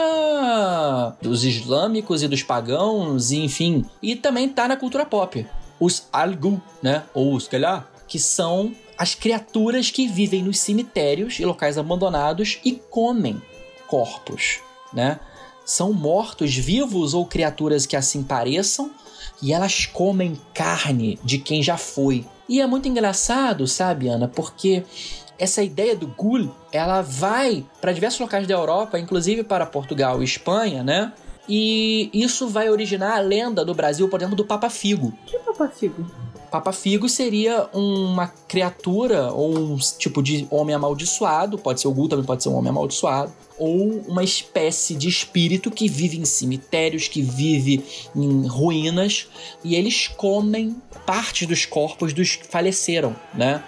dos 1.19 1.43
islâmicos 1.43 2.21
e 2.21 2.27
dos 2.27 2.43
pagãos, 2.43 3.31
e 3.31 3.37
enfim, 3.37 3.83
e 4.01 4.15
também 4.15 4.45
está 4.45 4.67
na 4.67 4.77
cultura 4.77 5.05
pop 5.05 5.43
os 5.79 6.07
Algu, 6.11 6.61
né? 6.81 7.03
Ou 7.13 7.33
os 7.33 7.47
Kelá, 7.47 7.87
que 8.07 8.19
são 8.19 8.73
as 8.97 9.13
criaturas 9.13 9.91
que 9.91 10.07
vivem 10.07 10.43
nos 10.43 10.59
cemitérios 10.59 11.39
e 11.39 11.45
locais 11.45 11.77
abandonados 11.77 12.59
e 12.63 12.73
comem 12.73 13.41
corpos, 13.87 14.59
né? 14.93 15.19
São 15.65 15.91
mortos 15.91 16.55
vivos 16.55 17.13
ou 17.13 17.25
criaturas 17.25 17.85
que 17.85 17.95
assim 17.95 18.23
pareçam 18.23 18.91
e 19.41 19.51
elas 19.51 19.85
comem 19.85 20.39
carne 20.53 21.19
de 21.23 21.39
quem 21.39 21.61
já 21.61 21.77
foi. 21.77 22.25
E 22.47 22.61
é 22.61 22.67
muito 22.67 22.87
engraçado, 22.87 23.67
sabe, 23.67 24.07
Ana, 24.07 24.27
porque 24.27 24.83
essa 25.37 25.63
ideia 25.63 25.95
do 25.95 26.07
ghoul, 26.07 26.55
ela 26.71 27.01
vai 27.01 27.65
para 27.81 27.91
diversos 27.91 28.19
locais 28.19 28.47
da 28.47 28.53
Europa, 28.53 28.99
inclusive 28.99 29.43
para 29.43 29.65
Portugal 29.65 30.21
e 30.21 30.25
Espanha, 30.25 30.83
né? 30.83 31.11
E 31.47 32.09
isso 32.13 32.47
vai 32.47 32.69
originar 32.69 33.17
a 33.17 33.19
lenda 33.19 33.63
do 33.63 33.73
Brasil, 33.73 34.07
por 34.09 34.19
exemplo, 34.19 34.35
do 34.35 34.45
Papa 34.45 34.69
Figo. 34.69 35.13
Que 35.25 35.37
Papa 35.39 35.67
Figo? 35.67 36.05
Papa 36.51 36.71
Figo 36.71 37.09
seria 37.09 37.67
uma 37.73 38.27
criatura 38.47 39.31
ou 39.31 39.57
um 39.57 39.77
tipo 39.77 40.23
de 40.23 40.47
homem 40.49 40.73
amaldiçoado, 40.73 41.57
pode 41.57 41.81
ser 41.81 41.87
o 41.87 41.91
Ghoul, 41.91 42.07
também 42.07 42.25
pode 42.25 42.43
ser 42.43 42.49
um 42.49 42.55
homem 42.55 42.69
amaldiçoado, 42.69 43.33
ou 43.59 43.99
uma 44.07 44.23
espécie 44.23 44.95
de 44.95 45.09
espírito 45.09 45.69
que 45.69 45.89
vive 45.89 46.17
em 46.17 46.25
cemitérios, 46.25 47.07
que 47.07 47.21
vive 47.21 47.83
em 48.15 48.47
ruínas, 48.47 49.27
e 49.63 49.75
eles 49.75 50.07
comem 50.07 50.75
parte 51.05 51.45
dos 51.45 51.65
corpos 51.65 52.13
dos 52.13 52.37
que 52.37 52.47
faleceram, 52.47 53.15
né? 53.33 53.61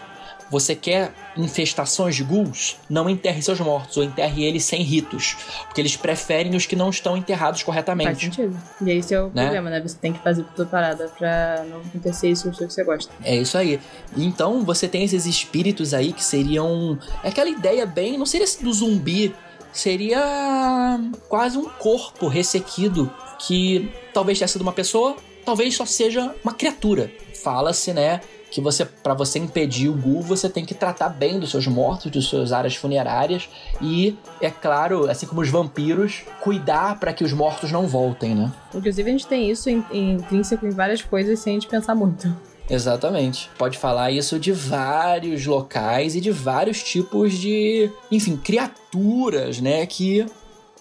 Você 0.49 0.75
quer 0.75 1.13
infestações 1.35 2.15
de 2.15 2.23
ghouls? 2.23 2.77
Não 2.89 3.09
enterre 3.09 3.41
seus 3.41 3.59
mortos, 3.59 3.97
ou 3.97 4.03
enterre 4.03 4.43
eles 4.43 4.63
sem 4.63 4.81
ritos. 4.81 5.35
Porque 5.65 5.81
eles 5.81 5.95
preferem 5.95 6.55
os 6.55 6.65
que 6.65 6.75
não 6.75 6.89
estão 6.89 7.17
enterrados 7.17 7.63
corretamente. 7.63 8.07
Faz 8.07 8.19
sentido. 8.19 8.57
E 8.81 8.91
esse 8.91 9.13
é 9.13 9.21
o 9.21 9.29
né? 9.29 9.43
problema, 9.43 9.69
né? 9.69 9.81
Você 9.81 9.97
tem 9.97 10.13
que 10.13 10.19
fazer 10.19 10.43
tudo 10.55 10.69
parada 10.69 11.11
pra 11.17 11.65
não 11.69 11.81
acontecer 11.81 12.29
isso 12.29 12.49
que 12.51 12.63
você 12.63 12.83
gosta. 12.83 13.11
É 13.23 13.35
isso 13.35 13.57
aí. 13.57 13.79
Então 14.15 14.63
você 14.63 14.87
tem 14.87 15.03
esses 15.03 15.25
espíritos 15.25 15.93
aí 15.93 16.13
que 16.13 16.23
seriam. 16.23 16.97
É 17.23 17.29
aquela 17.29 17.49
ideia 17.49 17.85
bem. 17.85 18.17
Não 18.17 18.25
seria 18.25 18.47
do 18.61 18.73
zumbi. 18.73 19.35
Seria 19.73 20.99
quase 21.27 21.57
um 21.57 21.65
corpo 21.65 22.27
ressequido 22.27 23.13
que 23.37 23.91
talvez 24.13 24.39
tenha 24.39 24.47
sido 24.47 24.61
uma 24.61 24.73
pessoa, 24.73 25.15
talvez 25.45 25.75
só 25.75 25.85
seja 25.85 26.33
uma 26.43 26.53
criatura. 26.53 27.11
Fala-se, 27.43 27.93
né? 27.93 28.21
Que 28.57 28.61
você 28.61 28.83
para 28.85 29.13
você 29.13 29.37
impedir 29.37 29.87
o 29.87 29.93
Gu, 29.93 30.19
você 30.23 30.49
tem 30.49 30.65
que 30.65 30.73
tratar 30.73 31.09
bem 31.09 31.39
dos 31.39 31.51
seus 31.51 31.67
mortos, 31.67 32.11
das 32.11 32.25
suas 32.25 32.51
áreas 32.51 32.75
funerárias 32.75 33.47
e, 33.79 34.17
é 34.41 34.49
claro, 34.49 35.07
assim 35.07 35.27
como 35.27 35.41
os 35.41 35.49
vampiros, 35.49 36.23
cuidar 36.41 36.99
para 36.99 37.13
que 37.13 37.23
os 37.23 37.31
mortos 37.31 37.71
não 37.71 37.87
voltem, 37.87 38.33
né? 38.33 38.51
Inclusive 38.73 39.07
a 39.07 39.11
gente 39.11 39.27
tem 39.27 39.51
isso 39.51 39.69
intrínseco 39.69 40.65
em 40.65 40.71
várias 40.71 41.03
coisas 41.03 41.37
sem 41.39 41.53
a 41.53 41.59
gente 41.59 41.67
pensar 41.67 41.93
muito. 41.93 42.35
Exatamente. 42.67 43.47
Pode 43.59 43.77
falar 43.77 44.09
isso 44.09 44.39
de 44.39 44.51
vários 44.51 45.45
locais 45.45 46.15
e 46.15 46.19
de 46.19 46.31
vários 46.31 46.81
tipos 46.81 47.33
de, 47.33 47.91
enfim, 48.11 48.35
criaturas, 48.37 49.61
né, 49.61 49.85
que 49.85 50.25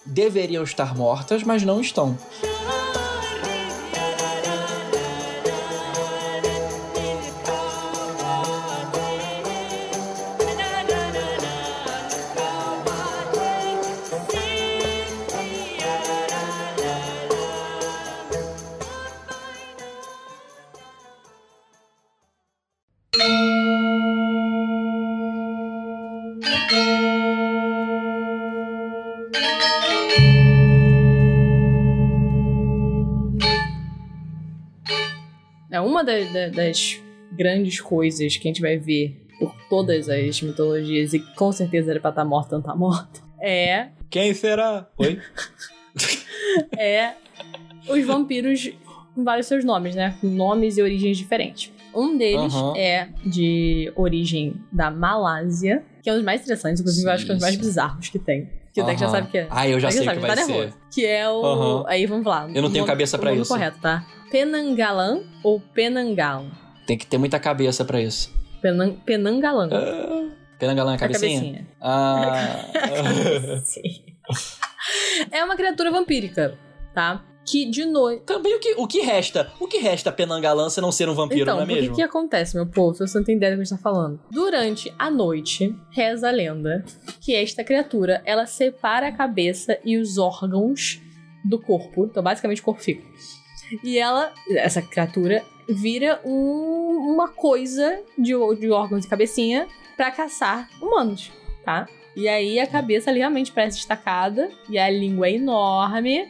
deveriam 0.03 0.63
estar 0.63 0.95
mortas, 0.95 1.43
mas 1.43 1.61
não 1.61 1.79
estão. 1.79 2.17
Das 36.53 37.01
grandes 37.31 37.81
coisas 37.81 38.37
que 38.37 38.47
a 38.47 38.49
gente 38.49 38.61
vai 38.61 38.77
ver 38.77 39.25
por 39.39 39.55
todas 39.69 40.09
as 40.09 40.41
mitologias, 40.41 41.13
e 41.13 41.19
com 41.35 41.51
certeza 41.51 41.91
era 41.91 41.99
pra 41.99 42.09
estar 42.09 42.23
tá 42.23 42.27
morta, 42.27 42.55
não 42.55 42.63
tá 42.63 42.75
morta, 42.75 43.21
é. 43.39 43.89
Quem 44.09 44.33
será? 44.33 44.87
Oi? 44.97 45.19
é 46.77 47.13
os 47.87 48.05
vampiros 48.05 48.71
com 49.13 49.23
vários 49.23 49.47
seus 49.47 49.63
nomes, 49.63 49.95
né? 49.95 50.15
Com 50.19 50.27
nomes 50.27 50.77
e 50.77 50.81
origens 50.81 51.17
diferentes. 51.17 51.71
Um 51.93 52.17
deles 52.17 52.53
uhum. 52.53 52.75
é 52.75 53.09
de 53.25 53.91
origem 53.95 54.55
da 54.71 54.91
Malásia, 54.91 55.83
que 56.03 56.09
é 56.09 56.13
um 56.13 56.17
dos 56.17 56.25
mais 56.25 56.41
interessantes, 56.41 56.79
inclusive 56.79 57.01
sim, 57.01 57.07
eu 57.07 57.13
acho 57.13 57.25
que 57.25 57.31
é 57.31 57.33
um 57.33 57.37
dos 57.37 57.43
mais 57.43 57.55
bizarros 57.55 58.09
que 58.09 58.19
tem. 58.19 58.47
Que 58.77 58.81
o 58.81 58.85
Deck 58.85 58.99
já 58.99 59.09
sabe 59.09 59.27
que 59.27 59.37
é. 59.39 59.47
Ah, 59.49 59.67
eu 59.67 59.79
já 59.79 59.89
sei 59.89 60.01
que 60.07 60.19
vai 60.19 60.35
tá 60.35 60.43
ser. 60.43 60.51
Nervoso. 60.51 60.77
Que 60.93 61.03
é 61.03 61.27
o. 61.27 61.41
Uhum. 61.41 61.83
Aí 61.87 62.05
vamos 62.05 62.27
lá. 62.27 62.47
Eu 62.53 62.61
não 62.61 62.71
tenho 62.71 62.85
cabeça 62.85 63.17
para 63.17 63.33
isso. 63.33 63.51
correto, 63.51 63.79
tá? 63.79 64.05
Penangalan 64.29 65.21
ou 65.43 65.59
Penangalan? 65.59 66.51
Tem 66.85 66.95
que 66.95 67.07
ter 67.07 67.17
muita 67.17 67.39
cabeça 67.39 67.83
para 67.83 67.99
isso. 67.99 68.31
Penan 68.61 68.93
Penangalan. 68.97 69.67
Uh, 69.67 70.31
Penangalan 70.59 70.91
é 70.91 70.95
a 70.95 70.99
cabecinha? 70.99 71.41
cabecinha. 71.41 71.67
Ah. 71.81 72.65
é 75.31 75.43
uma 75.43 75.55
criatura 75.55 75.89
vampírica, 75.89 76.55
tá? 76.93 77.23
Que 77.47 77.65
de 77.65 77.85
noite. 77.85 78.23
Também 78.23 78.53
o 78.55 78.59
que, 78.59 78.75
o 78.77 78.85
que 78.85 78.99
resta? 78.99 79.51
O 79.59 79.67
que 79.67 79.77
resta 79.77 80.11
Penangalã 80.11 80.69
se 80.69 80.81
não 80.81 80.91
ser 80.91 81.07
um 81.07 81.13
vampiro, 81.13 81.43
então, 81.43 81.55
não 81.55 81.63
é 81.63 81.65
mesmo? 81.65 81.93
O 81.93 81.95
que, 81.95 82.01
acontece, 82.01 82.55
meu 82.55 82.65
povo? 82.65 82.95
Você 82.95 83.17
não 83.17 83.25
tem 83.25 83.37
ideia 83.37 83.53
do 83.53 83.55
que 83.55 83.61
a 83.61 83.65
gente 83.65 83.77
tá 83.77 83.81
falando. 83.81 84.19
Durante 84.29 84.93
a 84.99 85.09
noite, 85.09 85.73
reza 85.89 86.27
a 86.27 86.31
lenda 86.31 86.83
que 87.21 87.33
esta 87.33 87.63
criatura 87.63 88.21
ela 88.25 88.45
separa 88.45 89.07
a 89.07 89.11
cabeça 89.11 89.79
e 89.85 89.97
os 89.97 90.17
órgãos 90.17 91.01
do 91.45 91.59
corpo. 91.59 92.05
Então, 92.05 92.21
basicamente, 92.21 92.61
o 92.61 92.65
corpo 92.65 92.81
fica. 92.81 93.03
E 93.83 93.97
ela, 93.97 94.33
essa 94.49 94.81
criatura, 94.81 95.43
vira 95.69 96.21
um, 96.25 97.13
uma 97.13 97.29
coisa 97.29 98.01
de, 98.17 98.33
de 98.59 98.69
órgãos 98.69 99.05
e 99.05 99.09
cabecinha 99.09 99.67
para 99.95 100.11
caçar 100.11 100.69
humanos, 100.81 101.31
tá? 101.63 101.87
E 102.17 102.27
aí 102.27 102.59
a 102.59 102.65
cabeça 102.65 103.11
ali 103.11 103.19
realmente 103.19 103.51
parece 103.51 103.77
destacada. 103.77 104.49
E 104.67 104.79
a 104.79 104.89
língua 104.89 105.27
é 105.27 105.33
enorme. 105.33 106.27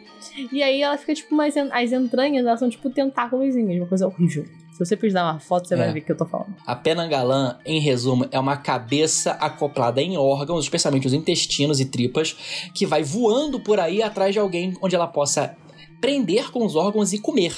E 0.51 0.61
aí 0.61 0.81
ela 0.81 0.97
fica 0.97 1.15
tipo, 1.15 1.33
mais 1.33 1.55
as 1.55 1.91
entranhas, 1.93 2.45
elas 2.45 2.59
são 2.59 2.69
tipo 2.69 2.89
tentáculos, 2.89 3.55
uma 3.55 3.87
coisa 3.87 4.05
horrível. 4.05 4.45
Se 4.73 4.85
você 4.85 4.97
precisar 4.97 5.23
uma 5.23 5.39
foto, 5.39 5.65
você 5.65 5.75
é. 5.75 5.77
vai 5.77 5.93
ver 5.93 6.01
o 6.01 6.03
que 6.03 6.11
eu 6.11 6.17
tô 6.17 6.25
falando. 6.25 6.53
A 6.65 6.75
penangalã, 6.75 7.57
em 7.65 7.79
resumo, 7.79 8.27
é 8.31 8.37
uma 8.37 8.57
cabeça 8.57 9.31
acoplada 9.31 10.01
em 10.01 10.17
órgãos, 10.17 10.65
especialmente 10.65 11.07
os 11.07 11.13
intestinos 11.13 11.79
e 11.79 11.85
tripas, 11.85 12.69
que 12.75 12.85
vai 12.85 13.01
voando 13.01 13.57
por 13.57 13.79
aí 13.79 14.03
atrás 14.03 14.33
de 14.33 14.39
alguém 14.39 14.73
onde 14.81 14.93
ela 14.93 15.07
possa 15.07 15.55
prender 16.01 16.51
com 16.51 16.65
os 16.65 16.75
órgãos 16.75 17.13
e 17.13 17.17
comer. 17.17 17.55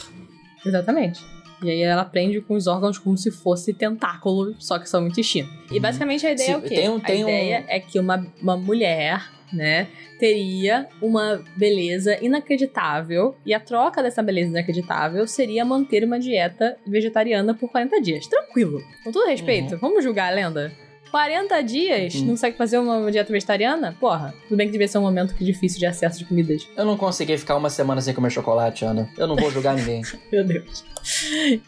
Exatamente. 0.64 1.20
E 1.62 1.70
aí 1.70 1.82
ela 1.82 2.06
prende 2.06 2.40
com 2.42 2.56
os 2.56 2.68
órgãos 2.68 2.98
como 2.98 3.18
se 3.18 3.32
fosse 3.32 3.74
tentáculo, 3.74 4.56
só 4.60 4.80
que 4.80 4.90
são 4.90 5.08
intestino. 5.08 5.50
E 5.70 5.76
uhum. 5.76 5.82
basicamente 5.82 6.26
a 6.26 6.32
ideia 6.32 6.48
Se, 6.48 6.54
é 6.54 6.58
o 6.58 6.62
quê? 6.62 6.76
Tem 6.76 6.90
um, 6.90 7.00
tem 7.00 7.24
a 7.24 7.28
ideia 7.28 7.60
um... 7.62 7.66
é 7.68 7.80
que 7.80 8.00
uma, 8.00 8.26
uma 8.42 8.58
mulher, 8.58 9.30
né, 9.52 9.88
teria 10.20 10.88
uma 11.02 11.44
beleza 11.56 12.18
inacreditável 12.24 13.36
e 13.46 13.54
a 13.54 13.60
troca 13.60 14.02
dessa 14.02 14.22
beleza 14.22 14.50
inacreditável 14.50 15.26
seria 15.28 15.66
manter 15.66 16.04
uma 16.04 16.20
dieta 16.20 16.78
vegetariana 16.88 17.54
por 17.54 17.70
40 17.70 18.02
dias. 18.02 18.28
Tranquilo. 18.28 18.82
Com 19.04 19.12
todo 19.12 19.28
respeito, 19.28 19.74
uhum. 19.74 19.80
vamos 19.80 20.04
julgar 20.04 20.32
a 20.32 20.36
lenda? 20.36 20.72
40 21.12 21.62
dias? 21.62 22.16
Hum. 22.16 22.22
Não 22.22 22.30
consegue 22.30 22.58
fazer 22.58 22.78
uma 22.78 23.12
dieta 23.12 23.32
vegetariana? 23.32 23.96
Porra, 24.00 24.34
tudo 24.48 24.58
bem 24.58 24.68
que 24.68 24.72
devia 24.72 24.88
ser 24.88 24.98
um 24.98 25.02
momento 25.02 25.34
difícil 25.34 25.80
de 25.80 25.86
acesso 25.86 26.20
de 26.20 26.26
comidas. 26.26 26.68
Eu 26.76 26.86
não 26.86 26.98
consegui 26.98 27.38
ficar 27.38 27.56
uma 27.56 27.70
semana 27.70 28.02
sem 28.02 28.14
comer 28.14 28.30
chocolate, 28.30 28.86
Ana. 28.86 29.10
Eu 29.18 29.28
não 29.28 29.36
vou 29.36 29.52
julgar 29.52 29.76
ninguém. 29.76 30.02
Meu 30.32 30.44
Deus. 30.44 30.84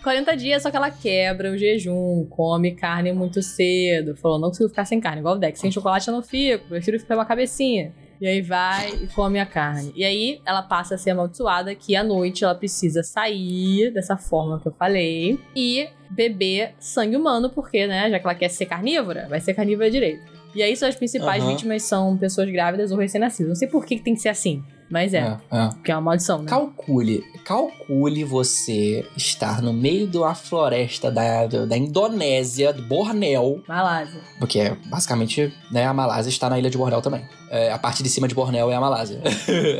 40 0.03 0.35
dias, 0.37 0.61
só 0.61 0.69
que 0.69 0.77
ela 0.77 0.91
quebra 0.91 1.51
o 1.51 1.57
jejum, 1.57 2.25
come 2.29 2.71
carne 2.71 3.11
muito 3.11 3.41
cedo. 3.41 4.15
Falou, 4.15 4.39
não 4.39 4.49
consigo 4.49 4.69
ficar 4.69 4.85
sem 4.85 4.99
carne, 4.99 5.19
igual 5.19 5.35
o 5.35 5.39
Deck. 5.39 5.57
Sem 5.57 5.71
chocolate 5.71 6.07
eu 6.07 6.13
não 6.13 6.21
fico, 6.21 6.67
prefiro 6.67 6.99
ficar 6.99 7.15
uma 7.15 7.25
cabecinha. 7.25 7.93
E 8.21 8.27
aí 8.27 8.39
vai 8.39 8.93
e 9.01 9.07
come 9.07 9.39
a 9.39 9.45
carne. 9.47 9.91
E 9.95 10.05
aí 10.05 10.39
ela 10.45 10.61
passa 10.61 10.93
a 10.93 10.97
ser 10.97 11.09
amaldiçoada 11.09 11.73
que 11.73 11.95
à 11.95 12.03
noite 12.03 12.43
ela 12.43 12.53
precisa 12.53 13.01
sair 13.01 13.91
dessa 13.91 14.15
forma 14.15 14.59
que 14.59 14.67
eu 14.67 14.71
falei 14.71 15.39
e 15.55 15.89
beber 16.07 16.75
sangue 16.77 17.15
humano, 17.15 17.49
porque, 17.49 17.87
né, 17.87 18.11
já 18.11 18.19
que 18.19 18.25
ela 18.27 18.35
quer 18.35 18.49
ser 18.49 18.67
carnívora, 18.67 19.27
vai 19.27 19.41
ser 19.41 19.55
carnívora 19.55 19.89
direito. 19.89 20.21
E 20.53 20.61
aí 20.61 20.77
suas 20.77 20.95
principais 20.95 21.43
uhum. 21.43 21.49
vítimas 21.49 21.81
são 21.81 22.15
pessoas 22.15 22.47
grávidas 22.51 22.91
ou 22.91 22.97
recém-nascidas. 22.99 23.47
Não 23.49 23.55
sei 23.55 23.67
por 23.67 23.83
que, 23.85 23.95
que 23.95 24.03
tem 24.03 24.13
que 24.13 24.21
ser 24.21 24.29
assim. 24.29 24.63
Mas 24.91 25.13
é, 25.13 25.19
é, 25.19 25.57
é. 25.57 25.69
Porque 25.69 25.89
é 25.89 25.95
uma 25.95 26.01
maldição, 26.01 26.39
né? 26.41 26.49
Calcule, 26.49 27.23
calcule 27.45 28.25
você 28.25 29.07
estar 29.15 29.61
no 29.61 29.71
meio 29.71 30.05
de 30.05 30.17
uma 30.17 30.35
floresta 30.35 31.09
da, 31.09 31.47
da 31.47 31.77
Indonésia, 31.77 32.73
do 32.73 32.83
Bornéu. 32.83 33.63
Malásia. 33.65 34.19
Porque 34.37 34.59
é, 34.59 34.75
basicamente, 34.87 35.53
né, 35.71 35.85
a 35.85 35.93
Malásia 35.93 36.29
está 36.29 36.49
na 36.49 36.59
ilha 36.59 36.69
de 36.69 36.77
Bornéu 36.77 37.01
também. 37.01 37.25
É, 37.49 37.71
a 37.71 37.79
parte 37.79 38.03
de 38.03 38.09
cima 38.09 38.27
de 38.27 38.35
Bornéu 38.35 38.69
é 38.69 38.75
a 38.75 38.81
Malásia. 38.81 39.21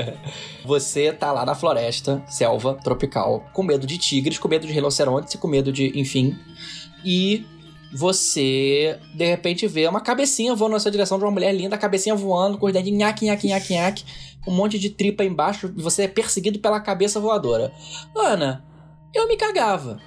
você 0.64 1.12
tá 1.12 1.34
lá 1.34 1.45
na 1.45 1.55
floresta, 1.55 2.24
selva, 2.28 2.78
tropical, 2.82 3.43
com 3.51 3.64
medo 3.64 3.86
de 3.86 3.97
tigres, 3.97 4.39
com 4.39 4.47
medo 4.47 4.66
de 4.66 4.72
rinocerontes 4.72 5.34
e 5.34 5.38
com 5.38 5.47
medo 5.49 5.74
de, 5.74 5.91
enfim. 5.99 6.38
E 7.03 7.45
você 7.93 8.97
de 9.14 9.26
repente 9.26 9.68
vê 9.68 9.88
uma 9.88 9.99
cabecinha 9.99 10.55
voando 10.55 10.74
na 10.74 10.80
sua 10.80 10.91
direção 10.91 11.18
de 11.18 11.26
uma 11.26 11.32
mulher 11.32 11.53
linda, 11.53 11.76
a 11.76 11.78
cabecinha 11.78 12.16
voando, 12.16 12.57
com 12.57 12.66
os 12.66 12.74
dedinhos 12.74 12.97
nhaque, 12.97 13.26
nhaque, 13.26 13.47
nhaque, 13.47 13.74
nhaque, 13.74 14.05
um 14.48 14.52
monte 14.52 14.78
de 14.80 14.89
tripa 14.89 15.24
embaixo, 15.24 15.74
e 15.78 15.82
você 15.82 16.04
é 16.04 16.08
perseguido 16.08 16.60
pela 16.60 16.80
cabeça 16.80 17.20
voadora. 17.20 17.72
Ana, 18.16 18.64
eu 19.14 19.28
me 19.28 19.36
cagava. 19.38 20.00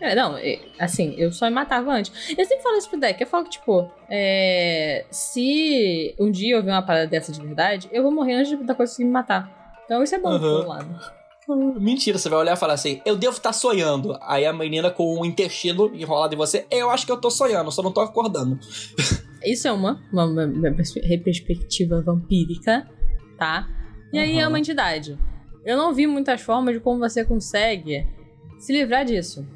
É, 0.00 0.14
não, 0.14 0.36
assim, 0.78 1.14
eu 1.16 1.32
só 1.32 1.46
me 1.46 1.52
matava 1.52 1.92
antes. 1.92 2.12
Eu 2.36 2.44
sempre 2.44 2.62
falo 2.62 2.76
isso 2.76 2.90
pro 2.90 3.00
deck, 3.00 3.20
eu 3.20 3.26
falo 3.26 3.44
que, 3.44 3.50
tipo, 3.50 3.90
é, 4.10 5.06
se 5.10 6.14
um 6.18 6.30
dia 6.30 6.56
eu 6.56 6.62
ver 6.62 6.70
uma 6.72 6.82
parada 6.82 7.06
dessa 7.06 7.32
de 7.32 7.40
verdade, 7.40 7.88
eu 7.92 8.02
vou 8.02 8.12
morrer 8.12 8.34
antes 8.34 8.50
da 8.66 8.74
coisa 8.74 8.92
conseguir 8.92 9.04
me 9.06 9.12
matar. 9.12 9.80
Então 9.84 10.02
isso 10.02 10.14
é 10.14 10.18
bom, 10.18 10.30
Uhum. 10.32 10.38
por 10.40 10.64
um 10.64 10.68
lado. 10.68 11.00
Mentira, 11.78 12.16
você 12.16 12.28
vai 12.30 12.38
olhar 12.38 12.54
e 12.54 12.58
falar 12.58 12.72
assim: 12.72 13.02
eu 13.04 13.16
devo 13.16 13.36
estar 13.36 13.52
sonhando. 13.52 14.16
Aí 14.22 14.46
a 14.46 14.52
menina 14.52 14.90
com 14.90 15.20
o 15.20 15.26
intestino 15.26 15.94
enrolado 15.94 16.34
em 16.34 16.38
você, 16.38 16.66
eu 16.70 16.90
acho 16.90 17.04
que 17.04 17.12
eu 17.12 17.20
tô 17.20 17.30
sonhando, 17.30 17.70
só 17.70 17.82
não 17.82 17.92
tô 17.92 18.00
acordando. 18.00 18.58
Isso 19.44 19.68
é 19.68 19.72
uma, 19.72 20.00
uma, 20.10 20.24
uma- 20.24 20.46
uma 20.46 20.72
perspe- 20.72 21.02
perspectiva 21.18 22.00
vampírica, 22.00 22.88
tá? 23.44 23.68
E 24.12 24.18
aí 24.18 24.38
é 24.38 24.42
Uhum. 24.44 24.48
uma 24.48 24.58
entidade. 24.58 25.18
Eu 25.64 25.76
não 25.76 25.92
vi 25.92 26.06
muitas 26.06 26.40
formas 26.40 26.74
de 26.74 26.80
como 26.80 26.98
você 26.98 27.22
consegue 27.24 28.06
se 28.58 28.72
livrar 28.72 29.04
disso. 29.04 29.46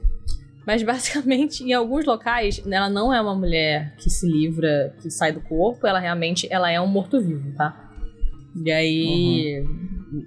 Mas 0.66 0.82
basicamente, 0.84 1.64
em 1.64 1.72
alguns 1.72 2.04
locais, 2.04 2.60
ela 2.70 2.90
não 2.90 3.12
é 3.14 3.20
uma 3.20 3.34
mulher 3.34 3.94
que 3.96 4.10
se 4.10 4.26
livra, 4.30 4.94
que 5.00 5.10
sai 5.10 5.32
do 5.32 5.40
corpo, 5.40 5.86
ela 5.86 5.98
realmente 5.98 6.46
ela 6.50 6.70
é 6.70 6.78
um 6.78 6.86
morto-vivo, 6.86 7.50
tá? 7.56 7.90
E 8.62 8.70
aí. 8.70 9.64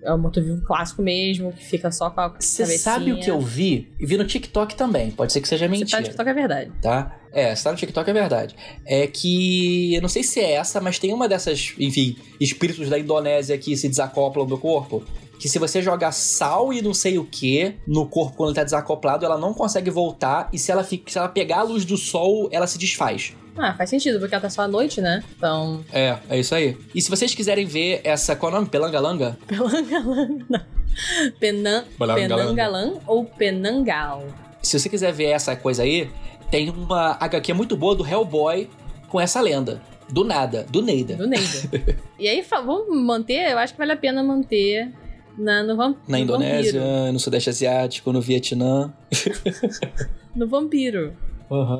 É 0.03 0.13
um 0.13 0.17
morto-vivo 0.17 0.61
clássico 0.63 1.01
mesmo, 1.01 1.51
que 1.53 1.63
fica 1.63 1.91
só 1.91 2.09
com 2.09 2.21
a 2.21 2.35
Você 2.39 2.65
sabe 2.77 3.11
o 3.13 3.19
que 3.19 3.29
eu 3.31 3.39
vi? 3.39 3.91
E 3.99 4.05
vi 4.05 4.17
no 4.17 4.25
TikTok 4.25 4.75
também, 4.75 5.11
pode 5.11 5.33
ser 5.33 5.41
que 5.41 5.47
seja 5.47 5.67
Você 5.67 5.71
tá 5.73 5.79
mentira. 5.79 5.99
no 5.99 6.05
TikTok 6.05 6.29
é 6.29 6.33
verdade. 6.33 6.71
tá? 6.81 7.17
É, 7.33 7.55
se 7.55 7.63
tá 7.63 7.71
no 7.71 7.77
TikTok 7.77 8.09
é 8.09 8.13
verdade. 8.13 8.55
É 8.85 9.07
que. 9.07 9.95
Eu 9.95 10.01
não 10.01 10.09
sei 10.09 10.23
se 10.23 10.39
é 10.39 10.53
essa, 10.53 10.81
mas 10.81 10.99
tem 10.99 11.13
uma 11.13 11.27
dessas, 11.29 11.73
enfim, 11.79 12.15
espíritos 12.39 12.89
da 12.89 12.99
Indonésia 12.99 13.57
que 13.57 13.75
se 13.77 13.87
desacoplam 13.87 14.45
do 14.45 14.57
corpo. 14.57 15.03
Que 15.39 15.49
se 15.49 15.57
você 15.57 15.81
jogar 15.81 16.11
sal 16.11 16.71
e 16.71 16.83
não 16.83 16.93
sei 16.93 17.17
o 17.17 17.25
que 17.25 17.73
no 17.87 18.05
corpo 18.05 18.37
quando 18.37 18.49
ele 18.49 18.55
tá 18.57 18.63
desacoplado, 18.63 19.25
ela 19.25 19.39
não 19.39 19.53
consegue 19.53 19.89
voltar. 19.89 20.49
E 20.53 20.59
se 20.59 20.71
ela, 20.71 20.83
fica, 20.83 21.11
se 21.11 21.17
ela 21.17 21.29
pegar 21.29 21.59
a 21.59 21.63
luz 21.63 21.83
do 21.83 21.97
sol, 21.97 22.47
ela 22.51 22.67
se 22.67 22.77
desfaz. 22.77 23.33
Ah, 23.57 23.73
faz 23.73 23.89
sentido, 23.89 24.19
porque 24.19 24.33
ela 24.33 24.41
tá 24.41 24.49
só 24.49 24.61
à 24.61 24.67
noite, 24.67 25.01
né? 25.01 25.23
Então. 25.37 25.83
É, 25.91 26.17
é 26.29 26.39
isso 26.39 26.55
aí. 26.55 26.77
E 26.95 27.01
se 27.01 27.09
vocês 27.09 27.33
quiserem 27.35 27.65
ver 27.65 28.01
essa. 28.03 28.35
Qual 28.35 28.51
é 28.51 28.55
o 28.55 28.57
nome? 28.57 28.69
Pelangalanga? 28.69 29.37
Pelangalanga. 29.47 30.45
não. 30.49 30.61
Penan. 31.39 31.85
Penangalan 31.97 32.93
ou 33.07 33.25
Penangal? 33.25 34.25
Se 34.61 34.79
você 34.79 34.89
quiser 34.89 35.11
ver 35.11 35.25
essa 35.25 35.55
coisa 35.55 35.83
aí, 35.83 36.09
tem 36.49 36.69
uma 36.69 37.17
HQ 37.19 37.53
muito 37.53 37.75
boa 37.75 37.95
do 37.95 38.05
Hellboy 38.05 38.69
com 39.07 39.19
essa 39.19 39.41
lenda. 39.41 39.81
Do 40.09 40.25
nada, 40.25 40.65
do 40.69 40.81
Neida. 40.81 41.15
Do 41.15 41.25
Neida. 41.25 41.97
e 42.19 42.27
aí, 42.27 42.41
vamos 42.41 42.87
manter? 43.01 43.51
Eu 43.51 43.57
acho 43.57 43.73
que 43.73 43.79
vale 43.79 43.93
a 43.93 43.97
pena 43.97 44.21
manter 44.21 44.91
na, 45.37 45.63
no, 45.63 45.77
vamp 45.77 45.97
Na 46.07 46.17
no 46.17 46.23
Indonésia, 46.23 46.81
vampiro. 46.81 47.13
no 47.13 47.19
Sudeste 47.19 47.49
Asiático, 47.49 48.11
no 48.11 48.21
Vietnã. 48.21 48.93
No 50.33 50.47
vampiro. 50.47 51.13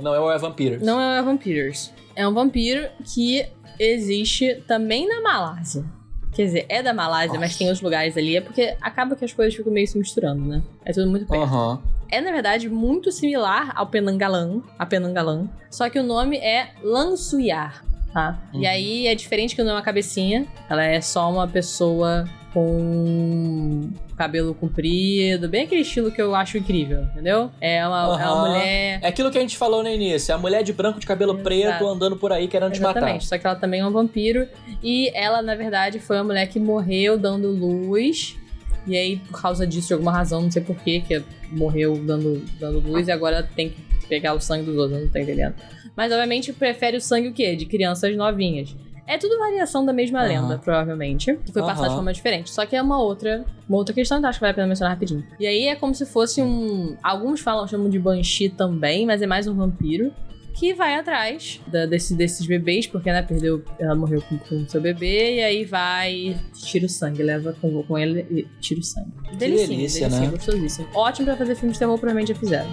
Não, 0.01 0.13
é 0.13 0.19
o 0.19 0.39
Vampiro. 0.39 0.83
Não 0.83 0.99
é 0.99 1.21
Vampiros. 1.21 1.91
É 2.15 2.27
um 2.27 2.33
vampiro 2.33 2.89
que 3.05 3.45
existe 3.79 4.61
também 4.67 5.07
na 5.07 5.21
Malásia. 5.21 5.85
Quer 6.33 6.45
dizer, 6.45 6.65
é 6.69 6.81
da 6.83 6.93
Malásia, 6.93 7.39
mas 7.39 7.51
Nossa. 7.51 7.57
tem 7.57 7.67
outros 7.67 7.81
lugares 7.81 8.17
ali. 8.17 8.37
É 8.37 8.41
porque 8.41 8.75
acaba 8.81 9.15
que 9.15 9.25
as 9.25 9.33
coisas 9.33 9.55
ficam 9.55 9.71
meio 9.71 9.87
se 9.87 9.97
misturando, 9.97 10.43
né? 10.45 10.61
É 10.85 10.91
tudo 10.91 11.09
muito 11.09 11.25
perto. 11.25 11.43
Aham. 11.43 11.81
É, 12.09 12.19
na 12.19 12.31
verdade, 12.31 12.69
muito 12.69 13.11
similar 13.11 13.71
ao 13.73 13.87
Penangalan, 13.87 14.61
a 14.77 14.85
Penangalan, 14.85 15.47
só 15.69 15.89
que 15.89 15.97
o 15.97 16.03
nome 16.03 16.37
é 16.37 16.71
Lansuyar, 16.83 17.85
tá? 18.13 18.37
Uhum. 18.53 18.61
E 18.61 18.67
aí 18.67 19.07
é 19.07 19.15
diferente 19.15 19.55
que 19.55 19.63
não 19.63 19.71
é 19.71 19.75
uma 19.75 19.81
cabecinha, 19.81 20.45
ela 20.69 20.83
é 20.83 20.99
só 20.99 21.31
uma 21.31 21.47
pessoa 21.47 22.25
com 22.53 23.89
cabelo 24.21 24.53
comprido, 24.53 25.49
bem 25.49 25.63
aquele 25.63 25.81
estilo 25.81 26.11
que 26.11 26.21
eu 26.21 26.35
acho 26.35 26.55
incrível, 26.55 27.01
entendeu? 27.05 27.49
É 27.59 27.85
uma, 27.87 28.21
é 28.21 28.27
uma 28.27 28.47
mulher... 28.47 28.99
É 29.01 29.07
aquilo 29.07 29.31
que 29.31 29.37
a 29.39 29.41
gente 29.41 29.57
falou 29.57 29.81
no 29.81 29.89
início. 29.89 30.31
É 30.31 30.35
a 30.35 30.37
mulher 30.37 30.63
de 30.63 30.71
branco 30.71 30.99
de 30.99 31.07
cabelo 31.07 31.31
Exato. 31.31 31.43
preto 31.43 31.87
andando 31.87 32.15
por 32.15 32.31
aí 32.31 32.47
querendo 32.47 32.71
te 32.71 32.79
matar. 32.79 32.99
Exatamente, 32.99 33.25
só 33.25 33.35
que 33.39 33.47
ela 33.47 33.55
também 33.55 33.79
é 33.79 33.85
um 33.85 33.91
vampiro. 33.91 34.47
E 34.83 35.09
ela, 35.15 35.41
na 35.41 35.55
verdade, 35.55 35.99
foi 35.99 36.17
uma 36.17 36.25
mulher 36.25 36.45
que 36.45 36.59
morreu 36.59 37.17
dando 37.17 37.49
luz. 37.49 38.37
E 38.85 38.95
aí, 38.95 39.17
por 39.17 39.41
causa 39.41 39.65
disso, 39.65 39.87
de 39.87 39.93
alguma 39.93 40.11
razão, 40.11 40.43
não 40.43 40.51
sei 40.51 40.61
porquê, 40.61 41.01
que 41.01 41.23
morreu 41.51 41.95
dando, 41.97 42.45
dando 42.59 42.79
luz 42.79 43.07
e 43.07 43.11
agora 43.11 43.41
tem 43.41 43.69
que 43.69 44.07
pegar 44.07 44.35
o 44.35 44.39
sangue 44.39 44.65
dos 44.65 44.77
outros, 44.77 44.99
eu 44.99 45.05
não 45.05 45.11
tô 45.11 45.17
entendendo. 45.17 45.55
Mas, 45.95 46.11
obviamente, 46.11 46.53
prefere 46.53 46.97
o 46.97 47.01
sangue 47.01 47.29
o 47.29 47.33
quê? 47.33 47.55
De 47.55 47.65
crianças 47.65 48.15
novinhas. 48.15 48.75
É 49.13 49.17
tudo 49.17 49.37
variação 49.39 49.85
da 49.85 49.91
mesma 49.91 50.19
Aham. 50.19 50.27
lenda, 50.27 50.57
provavelmente. 50.57 51.35
Que 51.45 51.51
foi 51.51 51.61
passada 51.63 51.89
de 51.89 51.95
forma 51.95 52.13
diferente. 52.13 52.49
Só 52.49 52.65
que 52.65 52.75
é 52.75 52.81
uma 52.81 53.01
outra, 53.01 53.43
uma 53.67 53.77
outra 53.77 53.93
questão, 53.93 54.17
então 54.17 54.29
acho 54.29 54.39
que 54.39 54.41
vale 54.41 54.51
a 54.51 54.55
pena 54.55 54.67
mencionar 54.67 54.93
rapidinho. 54.93 55.23
E 55.39 55.45
aí 55.45 55.65
é 55.67 55.75
como 55.75 55.93
se 55.93 56.05
fosse 56.05 56.41
um. 56.41 56.95
Alguns 57.03 57.41
falam, 57.41 57.67
chamam 57.67 57.89
de 57.89 57.99
Banshee 57.99 58.49
também, 58.49 59.05
mas 59.05 59.21
é 59.21 59.27
mais 59.27 59.47
um 59.47 59.53
vampiro 59.53 60.13
que 60.53 60.73
vai 60.73 60.95
atrás 60.95 61.59
da- 61.67 61.85
desse- 61.85 62.13
desses 62.13 62.45
bebês, 62.45 62.85
porque, 62.85 63.09
né, 63.11 63.21
perdeu, 63.21 63.63
ela 63.79 63.95
morreu 63.95 64.21
com, 64.21 64.37
com 64.37 64.67
seu 64.67 64.81
bebê, 64.81 65.35
e 65.35 65.41
aí 65.43 65.65
vai 65.65 66.37
tira 66.53 66.85
o 66.85 66.89
sangue, 66.89 67.23
leva 67.23 67.55
com, 67.61 67.81
com 67.83 67.97
ele 67.97 68.25
e 68.29 68.43
tira 68.61 68.79
o 68.79 68.83
sangue. 68.83 69.11
Delicinho, 69.37 69.69
delícia, 69.77 70.01
delicinho, 70.09 70.31
né? 70.31 70.37
gostosíssimo. 70.37 70.87
Ótimo 70.93 71.25
pra 71.27 71.37
fazer 71.37 71.55
filme 71.55 71.71
de 71.73 71.79
terror, 71.79 71.97
provavelmente 71.97 72.33
já 72.33 72.35
fizeram. 72.39 72.69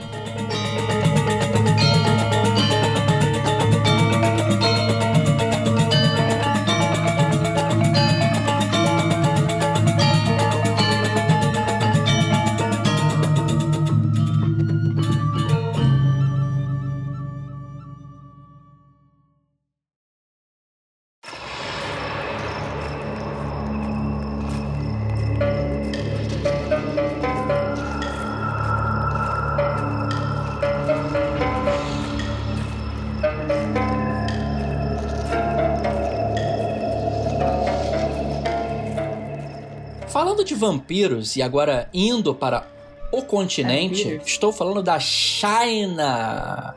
Falando 40.11 40.44
de 40.44 40.54
vampiros 40.54 41.36
e 41.36 41.42
agora 41.42 41.88
indo 41.92 42.34
para 42.34 42.66
o 43.12 43.22
continente, 43.22 44.02
Vampiros. 44.04 44.26
estou 44.26 44.52
falando 44.52 44.82
da 44.82 44.98
China. 44.98 46.74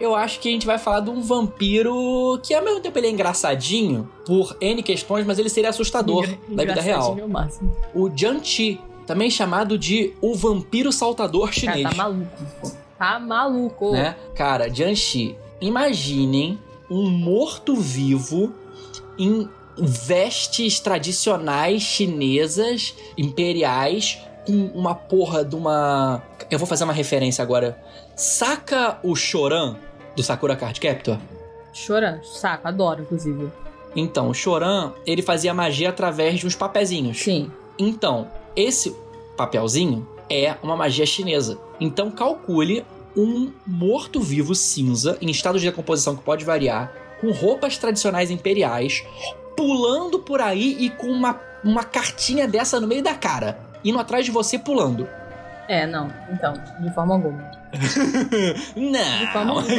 Eu 0.00 0.14
acho 0.14 0.40
que 0.40 0.48
a 0.48 0.52
gente 0.52 0.66
vai 0.66 0.78
falar 0.78 1.00
de 1.00 1.10
um 1.10 1.20
vampiro 1.20 2.38
que 2.42 2.54
ao 2.54 2.64
mesmo 2.64 2.80
tempo 2.80 2.98
ele 2.98 3.06
é 3.08 3.10
engraçadinho 3.10 4.08
por 4.24 4.56
N 4.60 4.82
questões, 4.82 5.26
mas 5.26 5.38
ele 5.38 5.48
seria 5.48 5.70
assustador 5.70 6.26
na 6.48 6.64
vida 6.64 6.80
real. 6.80 7.16
máximo. 7.28 7.74
O 7.94 8.08
Jian-Chi, 8.14 8.80
também 9.06 9.30
chamado 9.30 9.78
de 9.78 10.14
o 10.20 10.34
vampiro 10.34 10.90
saltador 10.92 11.50
Cara, 11.50 11.52
chinês. 11.52 11.82
tá 11.90 11.94
maluco. 11.94 12.76
Tá 12.98 13.18
maluco. 13.18 13.92
né? 13.92 14.16
Cara, 14.34 14.68
Jianxi, 14.72 15.36
imaginem 15.60 16.58
um 16.90 17.10
morto-vivo 17.10 18.52
em 19.18 19.48
vestes 19.78 20.80
tradicionais 20.80 21.82
chinesas, 21.82 22.94
imperiais, 23.16 24.18
com 24.46 24.66
uma 24.74 24.94
porra 24.94 25.44
de 25.44 25.54
uma. 25.56 26.22
Eu 26.50 26.58
vou 26.58 26.66
fazer 26.66 26.84
uma 26.84 26.92
referência 26.92 27.42
agora. 27.42 27.82
Saca 28.14 28.98
o 29.02 29.14
Choran 29.14 29.76
do 30.14 30.22
Sakura 30.22 30.56
Card 30.56 30.80
Captor? 30.80 31.18
Chorando, 31.72 32.24
saco, 32.24 32.66
adoro, 32.66 33.02
inclusive. 33.02 33.50
Então, 33.94 34.30
o 34.30 34.34
Choran, 34.34 34.92
ele 35.06 35.22
fazia 35.22 35.52
magia 35.52 35.90
através 35.90 36.38
de 36.38 36.46
uns 36.46 36.54
papezinhos. 36.54 37.18
Sim. 37.18 37.50
Então, 37.78 38.30
esse 38.54 38.96
papelzinho 39.36 40.06
é 40.30 40.56
uma 40.62 40.76
magia 40.76 41.04
chinesa. 41.04 41.58
Então, 41.78 42.10
calcule 42.10 42.84
um 43.16 43.52
morto-vivo 43.66 44.54
cinza 44.54 45.16
em 45.20 45.30
estado 45.30 45.58
de 45.58 45.66
decomposição 45.66 46.14
que 46.14 46.22
pode 46.22 46.44
variar, 46.44 46.92
com 47.20 47.30
roupas 47.30 47.78
tradicionais 47.78 48.30
imperiais, 48.30 49.04
pulando 49.56 50.18
por 50.18 50.40
aí 50.40 50.76
e 50.78 50.90
com 50.90 51.06
uma, 51.08 51.40
uma 51.64 51.82
cartinha 51.84 52.46
dessa 52.46 52.78
no 52.80 52.86
meio 52.86 53.02
da 53.02 53.14
cara, 53.14 53.58
indo 53.84 53.98
atrás 53.98 54.24
de 54.24 54.30
você 54.30 54.58
pulando. 54.58 55.08
É, 55.68 55.84
não. 55.86 56.12
Então, 56.30 56.52
de 56.80 56.92
forma 56.94 57.14
alguma. 57.14 57.56
De 57.76 59.32
forma 59.32 59.44
Não. 59.44 59.58
alguma. 59.58 59.76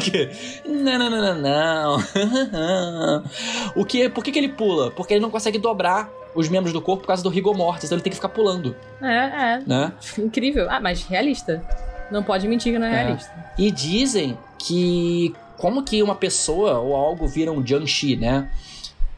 não, 0.65 0.99
não, 0.99 1.09
não, 1.09 1.35
não, 1.35 1.41
não. 1.41 3.23
o 3.75 3.85
que? 3.85 4.09
Por 4.09 4.23
que, 4.23 4.31
que 4.31 4.37
ele 4.39 4.49
pula? 4.49 4.91
Porque 4.91 5.13
ele 5.13 5.21
não 5.21 5.31
consegue 5.31 5.57
dobrar 5.57 6.09
os 6.35 6.49
membros 6.49 6.73
do 6.73 6.81
corpo 6.81 7.01
por 7.01 7.07
causa 7.07 7.23
do 7.23 7.29
rigor 7.29 7.55
mortis, 7.55 7.85
então 7.85 7.95
ele 7.95 8.03
tem 8.03 8.11
que 8.11 8.17
ficar 8.17 8.29
pulando, 8.29 8.75
É, 9.01 9.07
é. 9.55 9.63
né? 9.65 9.93
Incrível. 10.19 10.67
Ah, 10.69 10.79
mas 10.79 11.03
realista. 11.05 11.63
Não 12.11 12.21
pode 12.21 12.47
mentir 12.47 12.73
que 12.73 12.79
não 12.79 12.85
é, 12.87 12.91
É. 12.91 13.03
realista. 13.05 13.31
E 13.57 13.71
dizem 13.71 14.37
que 14.59 15.33
como 15.57 15.83
que 15.83 16.03
uma 16.03 16.15
pessoa 16.15 16.77
ou 16.79 16.95
algo 16.95 17.27
vira 17.27 17.51
um 17.51 17.65
Jiangxi, 17.65 18.15
né? 18.17 18.49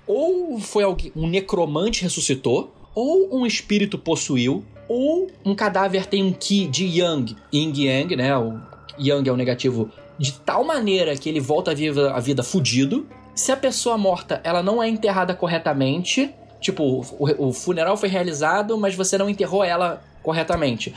Ou 0.10 0.60
foi 0.60 0.84
alguém, 0.84 1.12
um 1.16 1.28
necromante 1.28 2.02
ressuscitou, 2.02 2.74
ou 2.96 3.30
um 3.32 3.46
espírito 3.46 3.96
possuiu, 3.96 4.66
ou 4.88 5.30
um 5.46 5.54
cadáver 5.54 6.08
tem 6.08 6.24
um 6.24 6.34
Ki 6.34 6.66
de 6.66 6.84
Yang, 7.00 7.36
Yin 7.54 7.72
Yang, 7.76 8.16
né? 8.16 8.36
O 8.36 8.60
Yang 8.98 9.30
é 9.30 9.32
o 9.32 9.38
negativo, 9.38 9.92
de 10.18 10.34
tal 10.34 10.64
maneira 10.64 11.16
que 11.16 11.30
ele 11.30 11.40
volta 11.40 11.70
a 11.70 11.74
vida, 11.76 12.12
a 12.12 12.20
vida 12.20 12.42
fudido. 12.42 13.06
Se 13.36 13.52
a 13.52 13.56
pessoa 13.56 14.00
morta 14.00 14.42
ela 14.44 14.64
não 14.64 14.82
é 14.82 14.90
enterrada 14.90 15.36
corretamente, 15.36 16.34
tipo, 16.60 17.06
o, 17.20 17.50
o 17.50 17.54
funeral 17.54 17.96
foi 17.96 18.10
realizado, 18.10 18.80
mas 18.80 18.96
você 18.96 19.16
não 19.16 19.30
enterrou 19.30 19.64
ela 19.64 20.04
corretamente. 20.24 20.92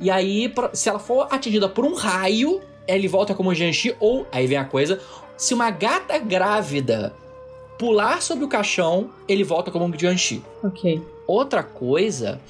E 0.00 0.10
aí, 0.10 0.50
se 0.72 0.88
ela 0.88 0.98
for 0.98 1.28
atingida 1.30 1.68
por 1.68 1.84
um 1.84 1.94
raio, 1.94 2.62
ele 2.88 3.08
volta 3.08 3.34
como 3.34 3.54
Jiangxi, 3.54 3.94
ou, 4.00 4.26
aí 4.32 4.46
vem 4.46 4.56
a 4.56 4.64
coisa, 4.64 4.98
se 5.36 5.52
uma 5.52 5.70
gata 5.70 6.16
grávida 6.16 7.12
pular 7.78 8.22
sobre 8.22 8.44
o 8.44 8.48
caixão, 8.48 9.10
ele 9.28 9.44
volta 9.44 9.70
como 9.70 9.84
um 9.84 9.98
Jiangxi. 9.98 10.42
Ok. 10.62 11.02
Outra 11.26 11.62
coisa 11.62 12.40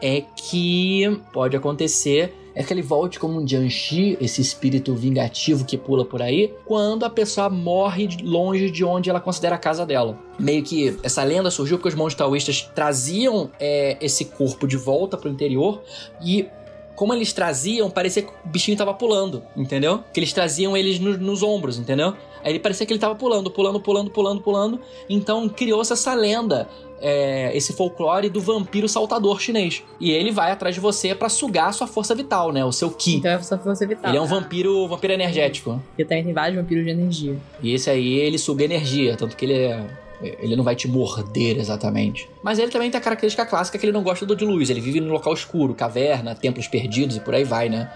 é 0.00 0.22
que 0.36 1.20
pode 1.32 1.56
acontecer 1.56 2.34
é 2.54 2.62
que 2.62 2.72
ele 2.72 2.80
volte 2.80 3.20
como 3.20 3.38
um 3.38 3.46
Jiangxi, 3.46 4.16
esse 4.18 4.40
espírito 4.40 4.94
vingativo 4.94 5.66
que 5.66 5.76
pula 5.76 6.06
por 6.06 6.22
aí, 6.22 6.54
quando 6.64 7.04
a 7.04 7.10
pessoa 7.10 7.50
morre 7.50 8.08
longe 8.22 8.70
de 8.70 8.82
onde 8.82 9.10
ela 9.10 9.20
considera 9.20 9.56
a 9.56 9.58
casa 9.58 9.84
dela. 9.84 10.18
Meio 10.38 10.64
que 10.64 10.98
essa 11.02 11.22
lenda 11.22 11.50
surgiu 11.50 11.76
porque 11.76 11.90
os 11.90 11.94
monges 11.94 12.16
taoístas 12.16 12.62
traziam 12.74 13.50
é, 13.60 13.98
esse 14.00 14.24
corpo 14.24 14.66
de 14.66 14.78
volta 14.78 15.18
pro 15.18 15.28
interior 15.28 15.82
e 16.24 16.46
como 16.94 17.12
eles 17.12 17.30
traziam, 17.30 17.90
parecia 17.90 18.22
que 18.22 18.30
o 18.30 18.48
bichinho 18.48 18.76
tava 18.76 18.94
pulando, 18.94 19.42
entendeu? 19.54 20.02
Que 20.14 20.18
eles 20.18 20.32
traziam 20.32 20.74
eles 20.74 20.98
no, 20.98 21.16
nos 21.18 21.42
ombros, 21.42 21.78
entendeu? 21.78 22.14
Aí 22.42 22.52
ele 22.52 22.58
parecia 22.58 22.86
que 22.86 22.92
ele 22.92 23.00
tava 23.00 23.14
pulando, 23.14 23.50
pulando, 23.50 23.80
pulando, 23.80 24.10
pulando, 24.10 24.40
pulando. 24.40 24.80
Então 25.08 25.48
criou-se 25.48 25.92
essa 25.92 26.14
lenda, 26.14 26.68
é, 27.00 27.50
esse 27.56 27.72
folclore 27.72 28.28
do 28.28 28.40
vampiro 28.40 28.88
saltador 28.88 29.40
chinês. 29.40 29.82
E 30.00 30.10
ele 30.10 30.30
vai 30.30 30.50
atrás 30.50 30.74
de 30.74 30.80
você 30.80 31.14
para 31.14 31.28
sugar 31.28 31.68
a 31.68 31.72
sua 31.72 31.86
força 31.86 32.14
vital, 32.14 32.52
né? 32.52 32.64
O 32.64 32.72
seu 32.72 32.90
ki. 32.90 33.16
Então 33.16 33.30
é 33.30 33.34
a 33.34 33.42
sua 33.42 33.58
força 33.58 33.86
vital. 33.86 34.10
Ele 34.10 34.18
é 34.18 34.20
um 34.20 34.26
vampiro, 34.26 34.86
vampiro 34.88 35.12
energético. 35.12 35.80
E 35.98 36.04
também 36.04 36.24
tem 36.24 36.32
vários 36.32 36.60
vampiros 36.60 36.84
de 36.84 36.90
energia. 36.90 37.36
E 37.62 37.74
esse 37.74 37.90
aí, 37.90 38.14
ele 38.14 38.38
suga 38.38 38.64
energia, 38.64 39.16
tanto 39.16 39.36
que 39.36 39.44
ele 39.44 39.54
é 39.54 39.86
ele 40.22 40.56
não 40.56 40.64
vai 40.64 40.74
te 40.74 40.88
morder 40.88 41.58
exatamente. 41.58 42.28
Mas 42.42 42.58
ele 42.58 42.70
também 42.70 42.90
tem 42.90 42.98
a 42.98 43.02
característica 43.02 43.44
clássica 43.44 43.78
que 43.78 43.84
ele 43.84 43.92
não 43.92 44.02
gosta 44.02 44.24
do 44.24 44.34
de 44.34 44.44
luz. 44.44 44.70
Ele 44.70 44.80
vive 44.80 45.00
no 45.00 45.12
local 45.12 45.34
escuro, 45.34 45.74
caverna, 45.74 46.34
templos 46.34 46.68
perdidos 46.68 47.16
e 47.16 47.20
por 47.20 47.34
aí 47.34 47.44
vai, 47.44 47.68
né? 47.68 47.90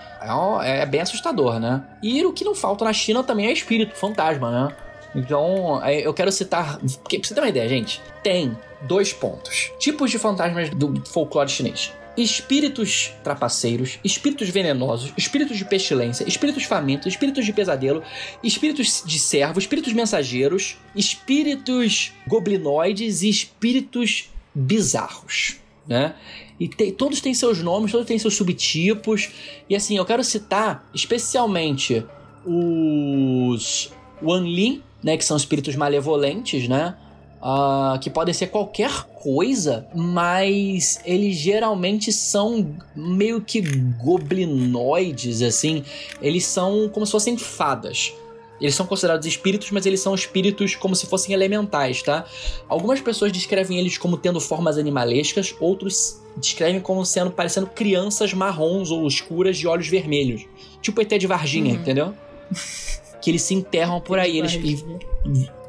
É, 0.63 0.83
é 0.83 0.87
bem 0.87 1.01
assustador, 1.01 1.59
né? 1.59 1.83
E 2.03 2.25
o 2.25 2.33
que 2.33 2.45
não 2.45 2.55
falta 2.55 2.85
na 2.85 2.93
China 2.93 3.23
também 3.23 3.47
é 3.47 3.53
espírito, 3.53 3.97
fantasma, 3.97 4.51
né? 4.51 4.77
Então, 5.15 5.83
é, 5.85 6.07
eu 6.07 6.15
quero 6.15 6.31
citar. 6.31 6.79
Pra 6.79 6.89
você 7.23 7.35
ter 7.35 7.41
uma 7.41 7.49
ideia, 7.49 7.69
gente, 7.69 8.01
tem 8.23 8.57
dois 8.83 9.13
pontos: 9.13 9.73
tipos 9.79 10.11
de 10.11 10.19
fantasmas 10.19 10.71
do 10.71 11.03
folclore 11.07 11.49
chinês 11.49 11.93
espíritos 12.17 13.13
trapaceiros, 13.23 13.99
espíritos 14.05 14.49
venenosos, 14.49 15.13
espíritos 15.17 15.57
de 15.57 15.65
pestilência, 15.65 16.27
espíritos 16.29 16.65
famintos, 16.65 17.07
espíritos 17.07 17.45
de 17.45 17.53
pesadelo, 17.53 18.03
espíritos 18.43 19.03
de 19.05 19.19
servo, 19.19 19.59
espíritos 19.59 19.93
mensageiros, 19.93 20.77
espíritos 20.95 22.13
goblinoides 22.27 23.23
e 23.23 23.29
espíritos 23.29 24.31
bizarros, 24.55 25.57
né? 25.87 26.15
E 26.59 26.69
te, 26.69 26.93
todos 26.93 27.21
têm 27.21 27.33
seus 27.33 27.63
nomes, 27.63 27.91
todos 27.91 28.07
têm 28.07 28.19
seus 28.19 28.35
subtipos. 28.35 29.31
E 29.69 29.75
assim, 29.75 29.97
eu 29.97 30.05
quero 30.05 30.23
citar 30.23 30.89
especialmente 30.95 32.05
os 32.45 33.91
Wanlin, 34.23 34.83
né, 35.03 35.17
que 35.17 35.25
são 35.25 35.37
espíritos 35.37 35.75
malevolentes, 35.77 36.69
né? 36.69 36.97
Uh, 37.41 37.99
que 37.99 38.11
podem 38.11 38.35
ser 38.35 38.49
qualquer 38.49 38.91
coisa, 39.15 39.87
mas 39.95 41.01
eles 41.05 41.37
geralmente 41.37 42.13
são 42.13 42.75
meio 42.95 43.41
que 43.41 43.61
goblinoides, 43.61 45.43
assim. 45.43 45.85
Eles 46.21 46.47
são 46.47 46.89
como 46.89 47.07
se 47.07 47.13
fossem 47.13 47.37
fadas. 47.37 48.13
Eles 48.61 48.75
são 48.75 48.85
considerados 48.87 49.27
espíritos, 49.27 49.71
mas 49.71 49.87
eles 49.87 50.01
são 50.01 50.15
espíritos 50.15 50.75
como 50.77 50.95
se 50.95 51.07
fossem 51.07 51.35
elementais, 51.35 52.03
tá? 52.03 52.27
Algumas 52.69 53.01
pessoas 53.01 53.33
descrevem 53.33 53.79
eles 53.79 53.97
como 53.97 54.19
tendo 54.19 54.39
formas 54.39 54.77
animalescas, 54.77 55.55
outros 55.59 56.21
descrevem 56.37 56.81
como 56.81 57.05
sendo 57.07 57.31
parecendo 57.31 57.67
crianças 57.69 58.35
marrons 58.35 58.91
ou 58.91 59.07
escuras 59.07 59.57
de 59.57 59.67
olhos 59.67 59.89
vermelhos. 59.89 60.45
Tipo 60.83 61.01
ET 61.01 61.09
de 61.09 61.27
Varginha, 61.27 61.73
uhum. 61.73 61.81
entendeu? 61.81 62.15
que 63.21 63.31
eles 63.31 63.43
se 63.43 63.55
enterram 63.55 64.01
por 64.01 64.19
aí. 64.19 64.39
Eles, 64.39 64.55
e, 64.55 64.85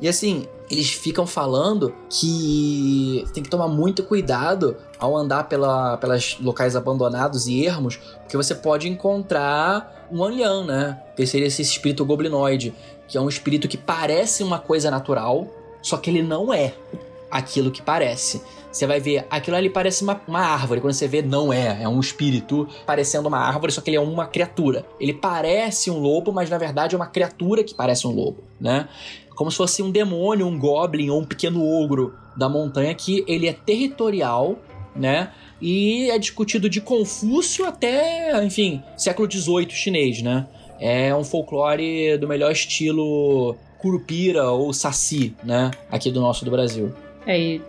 e 0.01 0.07
assim, 0.07 0.47
eles 0.71 0.91
ficam 0.91 1.27
falando 1.27 1.93
que 2.09 3.25
tem 3.33 3.43
que 3.43 3.49
tomar 3.49 3.67
muito 3.67 4.03
cuidado 4.03 4.77
ao 4.97 5.15
andar 5.15 5.49
pela, 5.49 5.97
pelas 5.97 6.37
locais 6.39 6.75
abandonados 6.75 7.47
e 7.47 7.65
ermos, 7.65 7.97
porque 8.21 8.37
você 8.37 8.55
pode 8.55 8.87
encontrar 8.87 10.07
um 10.11 10.23
Anlian, 10.23 10.63
né? 10.65 11.01
Que 11.15 11.25
seria 11.25 11.47
esse 11.47 11.61
espírito 11.61 12.05
goblinoide, 12.05 12.73
que 13.07 13.17
é 13.17 13.21
um 13.21 13.27
espírito 13.27 13.67
que 13.67 13.77
parece 13.77 14.43
uma 14.43 14.59
coisa 14.59 14.89
natural, 14.89 15.47
só 15.81 15.97
que 15.97 16.09
ele 16.09 16.23
não 16.23 16.53
é 16.53 16.73
aquilo 17.29 17.71
que 17.71 17.81
parece. 17.81 18.41
Você 18.71 18.87
vai 18.87 19.01
ver, 19.01 19.25
aquilo 19.29 19.57
ali 19.57 19.69
parece 19.69 20.03
uma, 20.03 20.21
uma, 20.25 20.39
árvore. 20.39 20.79
Quando 20.79 20.93
você 20.93 21.07
vê, 21.07 21.21
não 21.21 21.51
é. 21.51 21.83
É 21.83 21.89
um 21.89 21.99
espírito 21.99 22.67
parecendo 22.85 23.27
uma 23.27 23.39
árvore, 23.39 23.71
só 23.71 23.81
que 23.81 23.89
ele 23.89 23.97
é 23.97 24.01
uma 24.01 24.25
criatura. 24.25 24.85
Ele 24.99 25.13
parece 25.13 25.91
um 25.91 25.99
lobo, 25.99 26.31
mas 26.31 26.49
na 26.49 26.57
verdade 26.57 26.95
é 26.95 26.97
uma 26.97 27.07
criatura 27.07 27.63
que 27.63 27.73
parece 27.73 28.07
um 28.07 28.11
lobo, 28.11 28.43
né? 28.59 28.87
Como 29.41 29.49
se 29.49 29.57
fosse 29.57 29.81
um 29.81 29.89
demônio, 29.89 30.45
um 30.45 30.55
goblin 30.55 31.09
ou 31.09 31.19
um 31.19 31.25
pequeno 31.25 31.65
ogro 31.65 32.13
da 32.37 32.47
montanha 32.47 32.93
que 32.93 33.25
ele 33.27 33.47
é 33.47 33.53
territorial, 33.53 34.59
né? 34.95 35.31
E 35.59 36.11
é 36.11 36.19
discutido 36.19 36.69
de 36.69 36.79
Confúcio 36.79 37.65
até, 37.65 38.39
enfim, 38.45 38.83
século 38.95 39.27
XVIII 39.27 39.71
chinês, 39.71 40.21
né? 40.21 40.45
É 40.79 41.15
um 41.15 41.23
folclore 41.23 42.19
do 42.19 42.27
melhor 42.27 42.51
estilo 42.51 43.55
Curupira 43.79 44.47
ou 44.51 44.71
Saci, 44.73 45.35
né? 45.43 45.71
Aqui 45.89 46.11
do 46.11 46.21
nosso 46.21 46.45
do 46.45 46.51
Brasil. 46.51 46.93
É, 47.25 47.39
e 47.39 47.61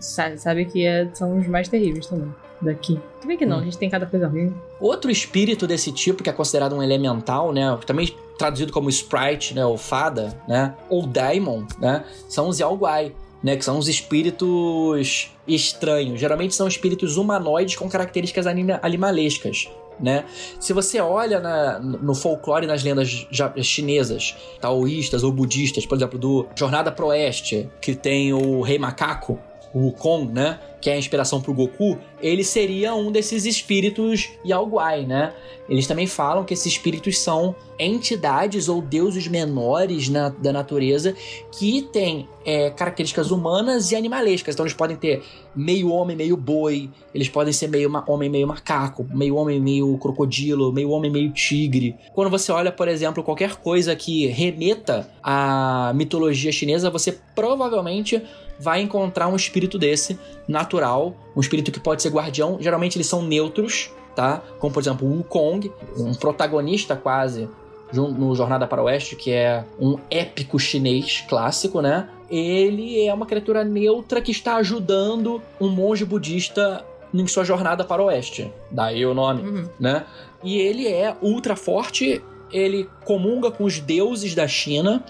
sabe 0.00 0.66
que 0.66 0.84
é, 0.84 1.08
são 1.14 1.38
os 1.38 1.48
mais 1.48 1.68
terríveis 1.68 2.06
também 2.06 2.34
daqui. 2.64 3.00
Tu 3.20 3.26
vê 3.26 3.36
que 3.36 3.46
não, 3.46 3.58
hum. 3.58 3.60
a 3.60 3.64
gente 3.64 3.78
tem 3.78 3.88
cada 3.88 4.06
coisa 4.06 4.26
ruim. 4.26 4.54
Outro 4.80 5.10
espírito 5.10 5.66
desse 5.66 5.92
tipo, 5.92 6.22
que 6.22 6.30
é 6.30 6.32
considerado 6.32 6.74
um 6.74 6.82
elemental, 6.82 7.52
né? 7.52 7.78
Também 7.86 8.14
traduzido 8.38 8.72
como 8.72 8.88
sprite, 8.88 9.54
né? 9.54 9.64
Ou 9.64 9.78
fada, 9.78 10.36
né? 10.48 10.74
Ou 10.88 11.06
daimon, 11.06 11.64
né? 11.78 12.04
São 12.28 12.48
os 12.48 12.58
Yaoguai. 12.58 13.12
Né, 13.42 13.56
que 13.58 13.62
são 13.62 13.76
os 13.78 13.88
espíritos 13.88 15.30
estranhos. 15.46 16.18
Geralmente 16.18 16.54
são 16.54 16.66
espíritos 16.66 17.18
humanoides 17.18 17.76
com 17.76 17.86
características 17.90 18.46
animalescas. 18.46 19.68
Né? 20.00 20.24
Se 20.58 20.72
você 20.72 21.00
olha 21.00 21.40
na, 21.40 21.78
no 21.78 22.14
folclore 22.14 22.64
e 22.64 22.66
nas 22.66 22.82
lendas 22.82 23.26
chinesas, 23.62 24.34
taoístas 24.60 25.22
ou 25.22 25.30
budistas, 25.30 25.86
por 25.86 25.96
exemplo, 25.96 26.18
do 26.18 26.46
Jornada 26.56 26.90
pro 26.90 27.08
Oeste, 27.08 27.68
que 27.80 27.94
tem 27.94 28.32
o 28.32 28.60
Rei 28.62 28.78
Macaco, 28.78 29.38
o 29.74 29.86
Wukong, 29.86 30.32
né? 30.32 30.58
Que 30.80 30.88
é 30.88 30.94
a 30.94 30.98
inspiração 30.98 31.40
pro 31.40 31.52
Goku, 31.52 31.98
ele 32.20 32.44
seria 32.44 32.94
um 32.94 33.10
desses 33.10 33.44
espíritos 33.44 34.30
Yaoguai, 34.46 35.04
né? 35.04 35.34
Eles 35.68 35.86
também 35.86 36.06
falam 36.06 36.44
que 36.44 36.54
esses 36.54 36.66
espíritos 36.66 37.18
são 37.18 37.56
entidades 37.78 38.68
ou 38.68 38.80
deuses 38.80 39.26
menores 39.26 40.08
na, 40.08 40.28
da 40.28 40.52
natureza 40.52 41.14
que 41.50 41.82
têm 41.82 42.28
é, 42.44 42.70
características 42.70 43.30
humanas 43.30 43.90
e 43.90 43.96
animalescas. 43.96 44.54
Então 44.54 44.64
eles 44.64 44.76
podem 44.76 44.96
ter 44.96 45.24
meio 45.56 45.90
homem, 45.90 46.14
meio 46.14 46.36
boi, 46.36 46.90
eles 47.14 47.28
podem 47.28 47.52
ser 47.52 47.68
meio 47.68 47.90
homem, 48.06 48.28
meio 48.28 48.46
macaco, 48.46 49.06
meio 49.10 49.36
homem, 49.36 49.58
meio 49.58 49.96
crocodilo, 49.98 50.72
meio 50.72 50.90
homem, 50.90 51.10
meio 51.10 51.32
tigre. 51.32 51.96
Quando 52.12 52.30
você 52.30 52.52
olha, 52.52 52.70
por 52.70 52.86
exemplo, 52.86 53.24
qualquer 53.24 53.56
coisa 53.56 53.96
que 53.96 54.26
remeta 54.26 55.10
à 55.22 55.92
mitologia 55.94 56.52
chinesa, 56.52 56.90
você 56.90 57.18
provavelmente 57.34 58.22
vai 58.58 58.80
encontrar 58.80 59.28
um 59.28 59.36
espírito 59.36 59.78
desse 59.78 60.18
natural, 60.46 61.14
um 61.36 61.40
espírito 61.40 61.70
que 61.72 61.80
pode 61.80 62.02
ser 62.02 62.10
guardião. 62.10 62.58
Geralmente 62.60 62.96
eles 62.96 63.06
são 63.06 63.22
neutros, 63.22 63.90
tá? 64.14 64.42
Como 64.58 64.72
por 64.72 64.80
exemplo 64.80 65.06
o 65.06 65.18
Wukong, 65.18 65.72
um 65.96 66.14
protagonista 66.14 66.96
quase 66.96 67.48
no 67.92 68.34
Jornada 68.34 68.66
para 68.66 68.82
o 68.82 68.86
Oeste, 68.86 69.14
que 69.14 69.30
é 69.30 69.64
um 69.78 69.98
épico 70.10 70.58
chinês 70.58 71.24
clássico, 71.28 71.80
né? 71.80 72.08
Ele 72.28 73.06
é 73.06 73.12
uma 73.12 73.26
criatura 73.26 73.62
neutra 73.62 74.20
que 74.20 74.32
está 74.32 74.56
ajudando 74.56 75.40
um 75.60 75.68
monge 75.68 76.04
budista 76.04 76.84
em 77.12 77.26
sua 77.28 77.44
jornada 77.44 77.84
para 77.84 78.02
o 78.02 78.06
Oeste. 78.06 78.50
Daí 78.70 79.06
o 79.06 79.14
nome, 79.14 79.42
uhum. 79.42 79.68
né? 79.78 80.04
E 80.42 80.58
ele 80.58 80.88
é 80.88 81.14
ultra 81.22 81.54
forte, 81.54 82.20
ele 82.52 82.88
comunga 83.04 83.50
com 83.50 83.64
os 83.64 83.78
deuses 83.78 84.34
da 84.34 84.48
China 84.48 85.04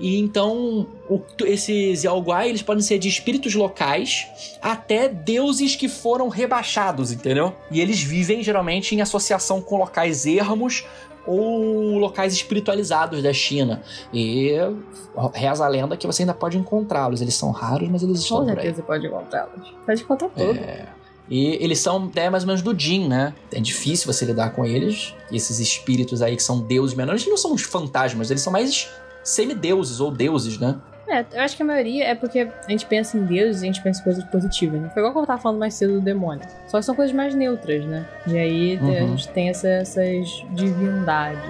E 0.00 0.18
então, 0.18 0.86
o, 1.08 1.20
esses 1.44 2.04
Yaoguai, 2.04 2.48
eles 2.48 2.62
podem 2.62 2.82
ser 2.82 2.98
de 2.98 3.08
espíritos 3.08 3.54
locais 3.54 4.26
até 4.62 5.08
deuses 5.08 5.76
que 5.76 5.88
foram 5.88 6.28
rebaixados, 6.28 7.12
entendeu? 7.12 7.54
E 7.70 7.80
eles 7.80 8.02
vivem 8.02 8.42
geralmente 8.42 8.94
em 8.94 9.02
associação 9.02 9.60
com 9.60 9.76
locais 9.76 10.24
ermos 10.24 10.86
ou 11.26 11.98
locais 11.98 12.32
espiritualizados 12.32 13.22
da 13.22 13.32
China. 13.32 13.82
E 14.12 14.52
reza 15.34 15.64
a 15.66 15.68
lenda 15.68 15.96
que 15.96 16.06
você 16.06 16.22
ainda 16.22 16.34
pode 16.34 16.56
encontrá-los. 16.56 17.20
Eles 17.20 17.34
são 17.34 17.50
raros, 17.50 17.88
mas 17.88 18.02
eles 18.02 18.20
estão 18.20 18.38
Com 18.38 18.46
certeza 18.46 18.82
pode 18.82 19.06
encontrá-los. 19.06 19.74
Pode 19.84 20.02
encontrar 20.02 20.30
tudo. 20.30 20.58
É. 20.58 20.88
E 21.28 21.62
eles 21.62 21.78
são 21.78 22.06
até 22.06 22.28
mais 22.28 22.42
ou 22.42 22.48
menos 22.48 22.60
do 22.60 22.76
Jin, 22.76 23.06
né? 23.06 23.32
É 23.52 23.60
difícil 23.60 24.12
você 24.12 24.24
lidar 24.24 24.50
com 24.50 24.64
eles. 24.64 25.14
E 25.30 25.36
esses 25.36 25.60
espíritos 25.60 26.22
aí 26.22 26.34
que 26.34 26.42
são 26.42 26.58
deuses 26.58 26.96
menores, 26.96 27.22
eles 27.22 27.30
não 27.30 27.36
são 27.36 27.52
uns 27.52 27.62
fantasmas, 27.62 28.30
eles 28.30 28.42
são 28.42 28.52
mais 28.52 28.88
semideuses 29.22 30.00
ou 30.00 30.10
deuses, 30.10 30.58
né? 30.58 30.76
É, 31.08 31.24
eu 31.32 31.40
acho 31.40 31.56
que 31.56 31.62
a 31.62 31.66
maioria 31.66 32.04
é 32.04 32.14
porque 32.14 32.38
a 32.66 32.70
gente 32.70 32.86
pensa 32.86 33.18
em 33.18 33.24
deuses 33.24 33.62
e 33.62 33.64
a 33.64 33.66
gente 33.66 33.82
pensa 33.82 34.00
em 34.00 34.04
coisas 34.04 34.22
positivas, 34.24 34.80
né? 34.80 34.88
Foi 34.94 35.02
igual 35.02 35.12
que 35.12 35.18
eu 35.18 35.26
tava 35.26 35.42
falando 35.42 35.58
mais 35.58 35.74
cedo 35.74 35.94
do 35.94 36.00
demônio. 36.00 36.42
Só 36.68 36.78
que 36.78 36.84
são 36.84 36.94
coisas 36.94 37.12
mais 37.14 37.34
neutras, 37.34 37.84
né? 37.84 38.06
E 38.28 38.38
aí 38.38 38.78
a 38.78 38.84
Uhum. 38.84 39.16
gente 39.16 39.28
tem 39.30 39.48
essa- 39.48 39.66
essas 39.68 40.44
divindades. 40.52 41.40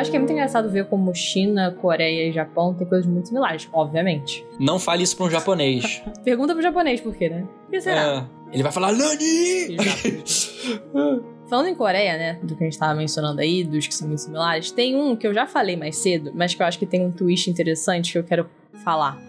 Acho 0.00 0.10
que 0.10 0.16
é 0.16 0.20
muito 0.20 0.32
engraçado 0.32 0.68
ver 0.68 0.86
como 0.86 1.14
China, 1.14 1.76
Coreia 1.80 2.28
e 2.28 2.32
Japão 2.32 2.74
têm 2.74 2.86
coisas 2.86 3.06
muito 3.06 3.28
similares, 3.28 3.68
obviamente. 3.72 4.44
Não 4.58 4.78
fale 4.78 5.02
isso 5.02 5.16
pra 5.16 5.26
um 5.26 5.30
japonês. 5.30 6.02
Pergunta 6.24 6.54
pro 6.54 6.62
japonês 6.62 7.00
por 7.00 7.14
quê, 7.14 7.28
né? 7.28 7.46
Por 7.64 7.70
que 7.70 7.80
será? 7.80 8.26
É. 8.26 8.40
Ele 8.52 8.62
vai 8.62 8.72
falar 8.72 8.92
Nani! 8.92 9.76
Falando 11.48 11.68
em 11.68 11.74
Coreia, 11.74 12.16
né, 12.16 12.38
do 12.42 12.54
que 12.54 12.62
a 12.62 12.66
gente 12.66 12.78
tava 12.78 12.94
mencionando 12.94 13.40
aí, 13.40 13.64
dos 13.64 13.86
que 13.86 13.94
são 13.94 14.06
muito 14.06 14.20
similares, 14.20 14.70
tem 14.70 14.94
um 14.94 15.16
que 15.16 15.26
eu 15.26 15.34
já 15.34 15.48
falei 15.48 15.76
mais 15.76 15.96
cedo, 15.96 16.30
mas 16.32 16.54
que 16.54 16.62
eu 16.62 16.66
acho 16.66 16.78
que 16.78 16.86
tem 16.86 17.04
um 17.04 17.10
twist 17.10 17.50
interessante 17.50 18.12
que 18.12 18.18
eu 18.18 18.24
quero 18.24 18.48
falar. 18.84 19.20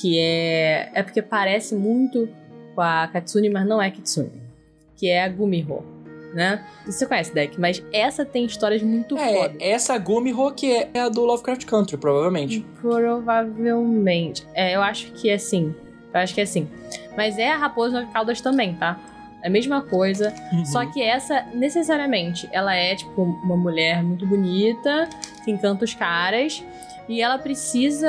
Que 0.00 0.18
é. 0.18 0.90
É 0.94 1.02
porque 1.02 1.22
parece 1.22 1.74
muito 1.74 2.28
com 2.74 2.80
a 2.80 3.08
Katsune, 3.08 3.48
mas 3.50 3.66
não 3.66 3.80
é 3.80 3.90
Kitsune. 3.90 4.32
Que 4.96 5.08
é 5.08 5.24
a 5.24 5.28
Gumiho, 5.28 5.82
né? 6.34 6.64
Você 6.86 7.06
conhece 7.06 7.32
deck, 7.34 7.60
mas 7.60 7.82
essa 7.92 8.24
tem 8.24 8.44
histórias 8.44 8.82
muito 8.82 9.16
É, 9.18 9.34
fodas. 9.34 9.56
essa 9.60 9.96
Gumiho 9.98 10.50
que 10.52 10.88
é 10.92 11.00
a 11.00 11.08
do 11.08 11.24
Lovecraft 11.24 11.64
Country, 11.66 11.96
provavelmente. 11.96 12.64
Provavelmente. 12.80 14.46
É, 14.54 14.74
eu 14.74 14.82
acho 14.82 15.12
que 15.12 15.28
é 15.30 15.38
sim. 15.38 15.74
Eu 16.12 16.20
acho 16.20 16.34
que 16.34 16.40
é 16.40 16.46
sim. 16.46 16.68
Mas 17.16 17.38
é 17.38 17.50
a 17.50 17.56
Raposa 17.56 18.00
Nove 18.00 18.12
Caldas 18.12 18.40
também, 18.40 18.74
tá? 18.74 18.98
É 19.42 19.48
a 19.48 19.50
mesma 19.50 19.82
coisa. 19.82 20.32
Uhum. 20.52 20.64
Só 20.64 20.84
que 20.86 21.02
essa, 21.02 21.42
necessariamente, 21.54 22.48
ela 22.52 22.74
é, 22.74 22.94
tipo, 22.94 23.22
uma 23.22 23.56
mulher 23.56 24.02
muito 24.02 24.26
bonita, 24.26 25.08
que 25.44 25.50
encanta 25.50 25.84
os 25.84 25.94
caras, 25.94 26.62
e 27.08 27.20
ela 27.20 27.38
precisa. 27.38 28.08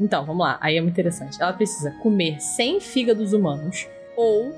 Então, 0.00 0.24
vamos 0.24 0.44
lá, 0.44 0.58
aí 0.60 0.76
é 0.76 0.80
muito 0.80 0.92
interessante. 0.94 1.40
Ela 1.40 1.52
precisa 1.52 1.92
comer 2.02 2.40
100 2.40 2.80
fígados 2.80 3.32
humanos, 3.32 3.86
ou 4.16 4.52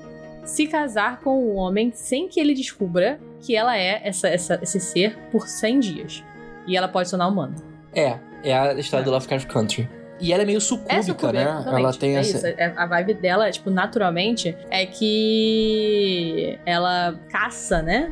se 0.47 0.65
casar 0.65 1.19
com 1.19 1.37
um 1.51 1.55
homem 1.57 1.91
sem 1.93 2.27
que 2.27 2.39
ele 2.39 2.53
descubra 2.55 3.19
que 3.41 3.55
ela 3.55 3.77
é 3.77 4.01
essa, 4.03 4.27
essa- 4.27 4.59
esse 4.63 4.79
ser 4.79 5.15
por 5.31 5.47
100 5.47 5.79
dias. 5.79 6.23
E 6.65 6.75
ela 6.75 6.87
pode 6.87 7.09
tornar 7.09 7.27
humana. 7.27 7.55
É, 7.93 8.17
é 8.43 8.53
a 8.57 8.73
história 8.73 9.03
do 9.05 9.11
Lovecraft 9.11 9.47
Country. 9.47 9.89
E 10.19 10.33
ela 10.33 10.41
é 10.41 10.45
meio 10.45 10.59
sucúbica, 10.59 10.95
É 10.95 11.01
sucúbica, 11.03 11.31
né? 11.33 11.41
exatamente. 11.43 11.79
Ela 11.79 11.93
tem 11.93 12.15
é 12.15 12.19
essa. 12.19 12.37
isso. 12.37 12.47
É- 12.59 12.73
A 12.75 12.85
vibe 12.87 13.13
dela, 13.15 13.51
tipo, 13.51 13.69
naturalmente, 13.69 14.55
é 14.71 14.85
que 14.85 16.57
ela 16.65 17.19
caça, 17.29 17.81
né? 17.81 18.11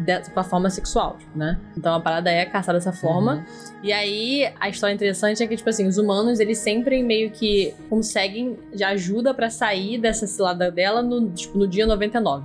De, 0.00 0.20
com 0.30 0.40
a 0.40 0.44
forma 0.44 0.70
sexual, 0.70 1.16
tipo, 1.18 1.36
né? 1.36 1.58
Então 1.76 1.94
a 1.94 2.00
parada 2.00 2.30
é 2.30 2.44
caçar 2.44 2.74
dessa 2.74 2.92
forma. 2.92 3.34
Uhum. 3.34 3.44
E 3.82 3.92
aí, 3.92 4.52
a 4.58 4.68
história 4.68 4.94
interessante 4.94 5.42
é 5.42 5.46
que, 5.46 5.56
tipo 5.56 5.68
assim, 5.68 5.86
os 5.86 5.98
humanos, 5.98 6.40
eles 6.40 6.58
sempre 6.58 7.02
meio 7.02 7.30
que 7.30 7.74
conseguem 7.88 8.58
de 8.74 8.84
ajuda 8.84 9.32
pra 9.34 9.50
sair 9.50 9.98
dessa 9.98 10.26
cilada 10.26 10.70
dela 10.70 11.02
no, 11.02 11.30
tipo, 11.30 11.56
no 11.58 11.66
dia 11.66 11.86
99. 11.86 12.44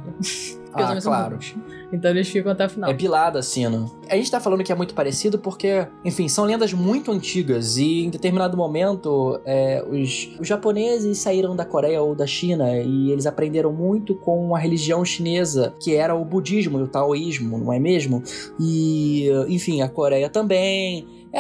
Porque 0.74 0.82
os 0.82 0.88
Ah, 0.88 0.90
homens 0.92 1.04
são 1.04 1.14
claro. 1.14 1.30
burros. 1.38 1.56
Então 1.94 2.10
eles 2.10 2.28
ficam 2.28 2.52
até 2.52 2.66
o 2.66 2.70
final. 2.70 2.90
É 2.90 2.94
pilada, 2.96 3.42
Sino. 3.44 3.92
A 4.10 4.16
gente 4.16 4.32
tá 4.32 4.40
falando 4.40 4.64
que 4.64 4.72
é 4.72 4.76
muito 4.76 4.96
parecido 4.96 5.38
porque, 5.38 5.88
enfim, 6.04 6.28
são 6.28 6.44
lendas 6.46 6.74
muito 6.74 7.12
antigas 7.12 7.78
e 7.78 8.04
em 8.04 8.10
determinado 8.10 8.58
momento 8.58 9.40
é, 9.46 9.84
os, 9.88 10.32
os 10.40 10.48
japoneses 10.48 11.20
saíram 11.20 11.56
da 11.56 11.64
Coreia 11.64 12.02
ou 12.02 12.16
da 12.16 12.26
China 12.26 12.76
e 12.78 13.12
eles 13.12 13.28
aprenderam 13.28 13.72
muito 13.72 14.16
com 14.16 14.56
a 14.56 14.60
religião 14.60 15.06
chinesa, 15.06 15.74
que 15.80 15.96
era 15.96 16.16
o 16.16 16.26
budismo 16.26 16.80
e 16.80 16.84
o 16.84 16.88
taoísmo, 16.88 17.58
não 17.60 17.72
é 17.72 17.78
mesmo? 17.80 18.24
E, 18.60 19.30
enfim, 19.48 19.82
a 19.82 19.88
Coreia 19.90 20.30
também. 20.30 21.08
É, 21.34 21.40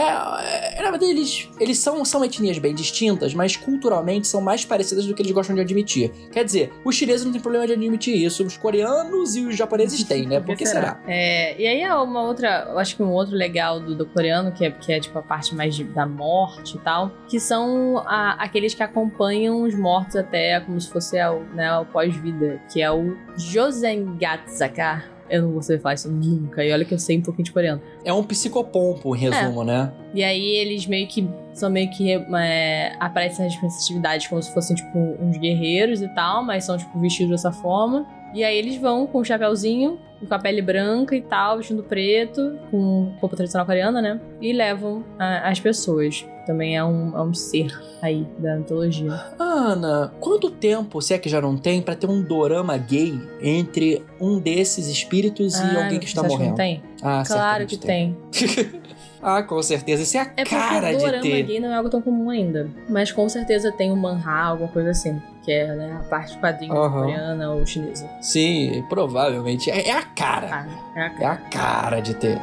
é, 0.79 0.81
na 0.81 0.89
verdade, 0.89 1.05
eles, 1.11 1.47
eles 1.59 1.77
são, 1.77 2.03
são 2.03 2.25
etnias 2.25 2.57
bem 2.57 2.73
distintas, 2.73 3.33
mas 3.35 3.55
culturalmente 3.55 4.27
são 4.27 4.41
mais 4.41 4.65
parecidas 4.65 5.05
do 5.05 5.13
que 5.13 5.21
eles 5.21 5.31
gostam 5.31 5.55
de 5.55 5.61
admitir. 5.61 6.09
Quer 6.31 6.43
dizer, 6.43 6.73
os 6.83 6.95
chineses 6.95 7.23
não 7.23 7.31
têm 7.31 7.39
problema 7.39 7.67
de 7.67 7.73
admitir 7.73 8.15
isso, 8.15 8.43
os 8.43 8.57
coreanos 8.57 9.35
e 9.35 9.45
os 9.45 9.55
japoneses 9.55 10.01
têm, 10.05 10.25
né? 10.25 10.39
Por 10.39 10.55
que 10.57 10.65
será? 10.65 10.99
É, 11.07 11.55
e 11.61 11.67
aí 11.67 11.81
é 11.81 11.93
uma 11.93 12.23
outra, 12.23 12.67
eu 12.71 12.79
acho 12.79 12.95
que 12.95 13.03
um 13.03 13.11
outro 13.11 13.35
legal 13.35 13.79
do, 13.79 13.93
do 13.95 14.05
coreano, 14.07 14.51
que 14.51 14.65
é, 14.65 14.71
que 14.71 14.91
é 14.91 14.99
tipo 14.99 15.19
a 15.19 15.21
parte 15.21 15.53
mais 15.53 15.75
de- 15.75 15.83
da 15.83 16.07
morte 16.07 16.75
e 16.75 16.79
tal, 16.79 17.11
que 17.29 17.39
são 17.39 17.99
a- 17.99 18.35
aqueles 18.39 18.73
que 18.73 18.81
acompanham 18.81 19.61
os 19.61 19.75
mortos 19.75 20.15
até 20.15 20.59
como 20.61 20.81
se 20.81 20.89
fosse 20.89 21.19
ao, 21.19 21.41
né, 21.53 21.67
ao 21.67 21.85
pós-vida, 21.85 22.59
que 22.71 22.81
é 22.81 22.91
o 22.91 23.15
Josengatsaka. 23.37 25.12
Eu 25.29 25.43
não 25.43 25.51
vou 25.51 25.61
saber 25.61 25.79
falar 25.79 25.95
isso 25.95 26.11
nunca, 26.11 26.63
e 26.63 26.71
olha 26.71 26.85
que 26.85 26.93
eu 26.93 26.99
sei 26.99 27.17
um 27.17 27.21
pouquinho 27.21 27.45
de 27.45 27.51
coreano. 27.51 27.81
É 28.03 28.13
um 28.13 28.23
psicopompo, 28.23 29.15
em 29.15 29.19
resumo, 29.19 29.63
né? 29.63 29.91
E 30.13 30.23
aí 30.23 30.57
eles 30.57 30.85
meio 30.85 31.07
que 31.07 31.27
são 31.53 31.69
meio 31.69 31.89
que 31.91 32.11
é, 32.11 32.95
aparecem 32.99 33.45
as 33.45 33.53
representatividades 33.53 34.27
como 34.27 34.41
se 34.41 34.53
fossem 34.53 34.75
tipo 34.75 34.97
uns 35.19 35.37
guerreiros 35.37 36.01
e 36.01 36.07
tal, 36.09 36.43
mas 36.43 36.65
são 36.65 36.77
tipo 36.77 36.99
vestidos 36.99 37.31
dessa 37.31 37.51
forma. 37.51 38.05
E 38.33 38.43
aí 38.43 38.57
eles 38.57 38.77
vão 38.77 39.05
com 39.05 39.19
o 39.19 39.23
chapéuzinho, 39.25 39.99
com 40.27 40.33
a 40.33 40.39
pele 40.39 40.61
branca 40.61 41.15
e 41.15 41.21
tal, 41.21 41.57
vestindo 41.57 41.83
preto, 41.83 42.57
com 42.71 43.13
roupa 43.19 43.35
tradicional 43.35 43.65
coreana, 43.65 44.01
né? 44.01 44.19
E 44.41 44.51
levam 44.53 45.03
a- 45.19 45.49
as 45.49 45.59
pessoas. 45.59 46.25
Também 46.45 46.75
é 46.75 46.83
um, 46.83 47.17
é 47.17 47.21
um 47.21 47.33
ser 47.33 47.67
aí 48.01 48.27
da 48.37 48.57
mitologia. 48.57 49.13
Ana, 49.39 50.11
quanto 50.19 50.49
tempo, 50.51 51.01
se 51.01 51.13
é 51.13 51.17
que 51.17 51.29
já 51.29 51.39
não 51.39 51.55
tem, 51.57 51.81
pra 51.81 51.95
ter 51.95 52.09
um 52.09 52.21
dorama 52.21 52.75
gay 52.77 53.17
entre 53.41 54.03
um 54.19 54.39
desses 54.39 54.87
espíritos 54.87 55.53
e 55.57 55.77
Ah, 55.77 55.83
alguém 55.83 55.99
que 55.99 56.05
está 56.07 56.21
morrendo? 56.21 56.49
não 56.49 56.55
tem? 56.55 56.83
Ah, 57.01 57.23
claro 57.25 57.65
que 57.65 57.77
tem. 57.77 58.17
ah, 59.23 59.41
com 59.43 59.61
certeza. 59.63 60.03
Isso 60.03 60.17
é 60.17 60.21
a 60.21 60.29
É 60.37 60.43
cara 60.43 60.93
de 60.93 61.21
ter. 61.21 61.43
gay 61.43 61.59
não 61.59 61.71
é 61.71 61.75
algo 61.75 61.89
tão 61.89 62.01
comum 62.01 62.29
ainda. 62.29 62.67
Mas 62.89 63.11
com 63.11 63.27
certeza 63.29 63.71
tem 63.71 63.91
o 63.91 63.95
manhwa, 63.95 64.31
alguma 64.33 64.69
coisa 64.69 64.91
assim. 64.91 65.21
Que 65.43 65.51
é 65.51 65.75
né, 65.75 65.97
a 65.99 66.03
parte 66.07 66.37
quadrinho 66.37 66.73
Aham. 66.73 67.01
coreana 67.03 67.51
ou 67.51 67.65
chinesa. 67.65 68.09
Sim, 68.21 68.83
provavelmente. 68.87 69.69
É, 69.69 69.89
é 69.89 69.91
a 69.97 70.01
cara. 70.03 70.47
Ah, 70.49 70.99
é 70.99 71.01
a 71.01 71.13
É 71.21 71.25
a 71.25 71.35
cara 71.35 71.99
de 71.99 72.13
ter. 72.13 72.39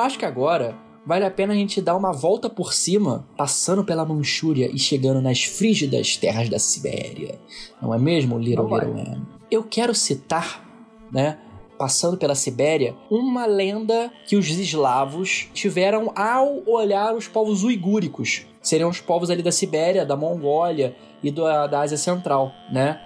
Acho 0.00 0.18
que 0.18 0.24
agora 0.24 0.76
vale 1.04 1.24
a 1.24 1.30
pena 1.30 1.52
a 1.52 1.56
gente 1.56 1.80
dar 1.80 1.96
uma 1.96 2.12
volta 2.12 2.48
por 2.48 2.72
cima, 2.72 3.26
passando 3.36 3.84
pela 3.84 4.04
Manchúria 4.04 4.70
e 4.72 4.78
chegando 4.78 5.20
nas 5.20 5.42
frígidas 5.42 6.16
terras 6.16 6.48
da 6.48 6.58
Sibéria. 6.58 7.38
Não 7.80 7.94
é 7.94 7.98
mesmo, 7.98 8.38
Little 8.38 8.64
Vambora. 8.64 8.86
Little 8.86 9.04
Man? 9.04 9.26
Eu 9.50 9.64
quero 9.64 9.94
citar, 9.94 10.64
né, 11.10 11.38
passando 11.78 12.18
pela 12.18 12.34
Sibéria, 12.34 12.94
uma 13.10 13.46
lenda 13.46 14.12
que 14.26 14.36
os 14.36 14.48
eslavos 14.50 15.48
tiveram 15.54 16.12
ao 16.14 16.62
olhar 16.66 17.14
os 17.14 17.26
povos 17.26 17.64
uigúricos. 17.64 18.46
Seriam 18.60 18.90
os 18.90 19.00
povos 19.00 19.30
ali 19.30 19.42
da 19.42 19.50
Sibéria, 19.50 20.04
da 20.04 20.14
Mongólia 20.14 20.94
e 21.22 21.30
da, 21.30 21.66
da 21.66 21.80
Ásia 21.80 21.96
Central, 21.96 22.52
né? 22.70 23.00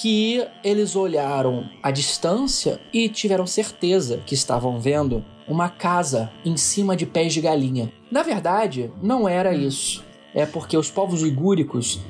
Que 0.00 0.46
eles 0.62 0.94
olharam 0.94 1.68
à 1.82 1.90
distância 1.90 2.80
e 2.92 3.08
tiveram 3.08 3.48
certeza 3.48 4.22
que 4.24 4.34
estavam 4.34 4.78
vendo 4.78 5.24
uma 5.50 5.68
casa 5.68 6.30
em 6.44 6.56
cima 6.56 6.96
de 6.96 7.04
pés 7.04 7.34
de 7.34 7.40
galinha. 7.40 7.92
Na 8.10 8.22
verdade, 8.22 8.92
não 9.02 9.28
era 9.28 9.54
isso. 9.54 10.04
É 10.34 10.46
porque 10.46 10.76
os 10.76 10.90
povos 10.90 11.22
uigúricos 11.22 12.00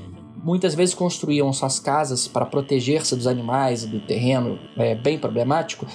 muitas 0.43 0.75
vezes 0.75 0.95
construíam 0.95 1.53
suas 1.53 1.79
casas 1.79 2.29
para 2.29 2.47
proteger-se 2.47 3.17
dos 3.17 3.27
animais 3.27 3.85
e 3.85 3.87
do 3.87 4.01
terreno 4.01 4.59
é, 4.77 4.95
bem 4.95 5.19
problemático 5.19 5.87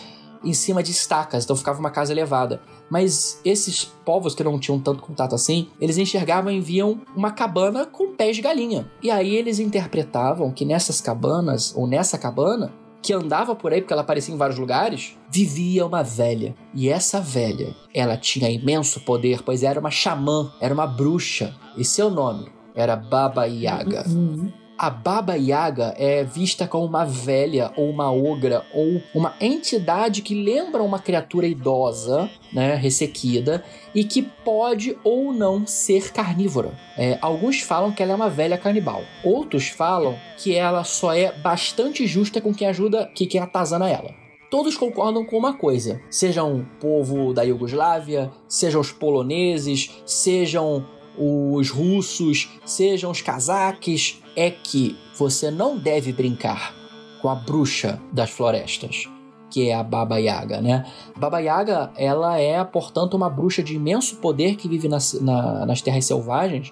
em 0.43 0.53
cima 0.53 0.83
de 0.83 0.91
estacas, 0.91 1.43
então 1.43 1.55
ficava 1.55 1.79
uma 1.79 1.89
casa 1.89 2.13
elevada. 2.13 2.61
Mas 2.87 3.41
esses 3.43 3.83
povos 3.83 4.35
que 4.35 4.43
não 4.43 4.59
tinham 4.59 4.79
tanto 4.79 5.01
contato 5.01 5.33
assim, 5.33 5.67
eles 5.81 5.97
enxergavam 5.97 6.51
e 6.51 6.61
viam 6.61 7.01
uma 7.15 7.31
cabana 7.31 7.85
com 7.85 8.15
pés 8.15 8.35
de 8.35 8.43
galinha. 8.43 8.89
E 9.01 9.09
aí 9.09 9.35
eles 9.35 9.57
interpretavam 9.57 10.51
que 10.51 10.63
nessas 10.63 11.01
cabanas, 11.01 11.73
ou 11.75 11.87
nessa 11.87 12.17
cabana, 12.17 12.71
que 13.05 13.13
andava 13.13 13.55
por 13.55 13.71
aí, 13.71 13.81
porque 13.81 13.93
ela 13.93 14.01
aparecia 14.01 14.33
em 14.33 14.37
vários 14.37 14.57
lugares, 14.57 15.15
vivia 15.31 15.85
uma 15.85 16.01
velha. 16.01 16.55
E 16.73 16.89
essa 16.89 17.21
velha, 17.21 17.75
ela 17.93 18.17
tinha 18.17 18.49
imenso 18.49 18.99
poder, 19.01 19.43
pois 19.43 19.61
era 19.61 19.79
uma 19.79 19.91
xamã, 19.91 20.51
era 20.59 20.73
uma 20.73 20.87
bruxa. 20.87 21.55
E 21.77 21.85
seu 21.85 22.09
nome 22.09 22.47
era 22.73 22.95
Baba 22.95 23.45
Yaga. 23.45 24.05
Uhum. 24.07 24.51
A 24.77 24.89
Baba 24.89 25.35
Yaga 25.35 25.95
é 25.97 26.25
vista 26.25 26.67
como 26.67 26.85
uma 26.85 27.05
velha 27.05 27.71
ou 27.77 27.89
uma 27.89 28.11
ogra 28.11 28.65
ou 28.73 29.01
uma 29.13 29.33
entidade 29.39 30.21
que 30.21 30.35
lembra 30.35 30.83
uma 30.83 30.99
criatura 30.99 31.47
idosa, 31.47 32.29
né, 32.51 32.75
ressequida, 32.75 33.63
e 33.93 34.03
que 34.03 34.21
pode 34.21 34.97
ou 35.01 35.31
não 35.31 35.65
ser 35.65 36.11
carnívora. 36.11 36.73
É, 36.97 37.17
alguns 37.21 37.61
falam 37.61 37.93
que 37.93 38.03
ela 38.03 38.11
é 38.11 38.15
uma 38.15 38.29
velha 38.29 38.57
canibal. 38.57 39.01
Outros 39.23 39.69
falam 39.69 40.17
que 40.37 40.53
ela 40.53 40.83
só 40.83 41.13
é 41.13 41.31
bastante 41.31 42.05
justa 42.05 42.41
com 42.41 42.53
quem 42.53 42.67
ajuda, 42.67 43.09
que 43.15 43.25
quem 43.25 43.39
atazana 43.39 43.89
ela. 43.89 44.25
Todos 44.49 44.77
concordam 44.77 45.25
com 45.25 45.37
uma 45.37 45.53
coisa: 45.53 46.01
sejam 46.09 46.59
o 46.59 46.65
povo 46.79 47.33
da 47.33 47.43
Iugoslávia, 47.43 48.31
sejam 48.47 48.79
os 48.79 48.91
poloneses, 48.91 50.01
sejam 50.05 50.85
os 51.17 51.69
russos, 51.69 52.49
sejam 52.65 53.11
os 53.11 53.21
cazaques, 53.21 54.21
é 54.35 54.49
que 54.51 54.97
você 55.17 55.49
não 55.51 55.77
deve 55.77 56.11
brincar 56.11 56.73
com 57.21 57.29
a 57.29 57.35
bruxa 57.35 57.99
das 58.11 58.29
florestas, 58.29 59.09
que 59.49 59.69
é 59.69 59.73
a 59.75 59.81
Baba 59.83 60.17
Yaga, 60.17 60.61
né? 60.61 60.85
Baba 61.17 61.39
Yaga, 61.39 61.91
ela 61.95 62.37
é, 62.39 62.61
portanto, 62.63 63.13
uma 63.15 63.29
bruxa 63.29 63.63
de 63.63 63.75
imenso 63.75 64.17
poder 64.17 64.55
que 64.55 64.67
vive 64.67 64.87
nas, 64.89 65.13
na- 65.21 65.65
nas 65.65 65.81
terras 65.81 66.05
selvagens 66.05 66.71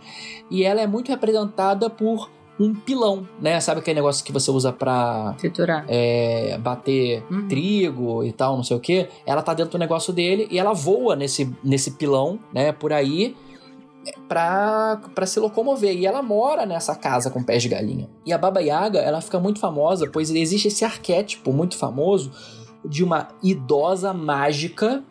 e 0.51 0.63
ela 0.63 0.81
é 0.81 0.87
muito 0.87 1.09
representada 1.09 1.89
por 1.89 2.29
um 2.59 2.71
pilão, 2.75 3.27
né? 3.41 3.59
Sabe 3.59 3.79
aquele 3.79 3.95
negócio 3.95 4.23
que 4.23 4.31
você 4.31 4.51
usa 4.51 4.71
pra 4.71 5.33
Triturar. 5.39 5.85
é, 5.87 6.55
bater 6.59 7.23
Uhum. 7.31 7.47
trigo 7.47 8.23
e 8.23 8.31
tal, 8.31 8.55
não 8.57 8.63
sei 8.63 8.77
o 8.77 8.79
que. 8.79 9.07
Ela 9.25 9.41
tá 9.41 9.55
dentro 9.55 9.71
do 9.71 9.79
negócio 9.79 10.13
dele 10.13 10.47
e 10.51 10.59
ela 10.59 10.71
voa 10.73 11.15
nesse, 11.15 11.51
nesse 11.63 11.91
pilão, 11.91 12.37
né, 12.53 12.71
por 12.71 12.93
aí 12.93 13.35
pra 14.27 15.25
se 15.25 15.39
locomover. 15.39 15.95
E 15.95 16.05
ela 16.05 16.21
mora 16.21 16.65
nessa 16.65 16.95
casa 16.95 17.29
com 17.29 17.43
pés 17.43 17.63
de 17.63 17.69
galinha. 17.69 18.09
E 18.25 18.33
a 18.33 18.37
Baba 18.37 18.61
Yaga, 18.61 18.99
ela 18.99 19.21
fica 19.21 19.39
muito 19.39 19.59
famosa, 19.59 20.09
pois 20.11 20.29
existe 20.29 20.67
esse 20.67 20.83
arquétipo 20.83 21.51
muito 21.53 21.77
famoso 21.77 22.31
de 22.85 23.03
uma 23.03 23.29
idosa 23.41 24.13
mágica 24.13 25.03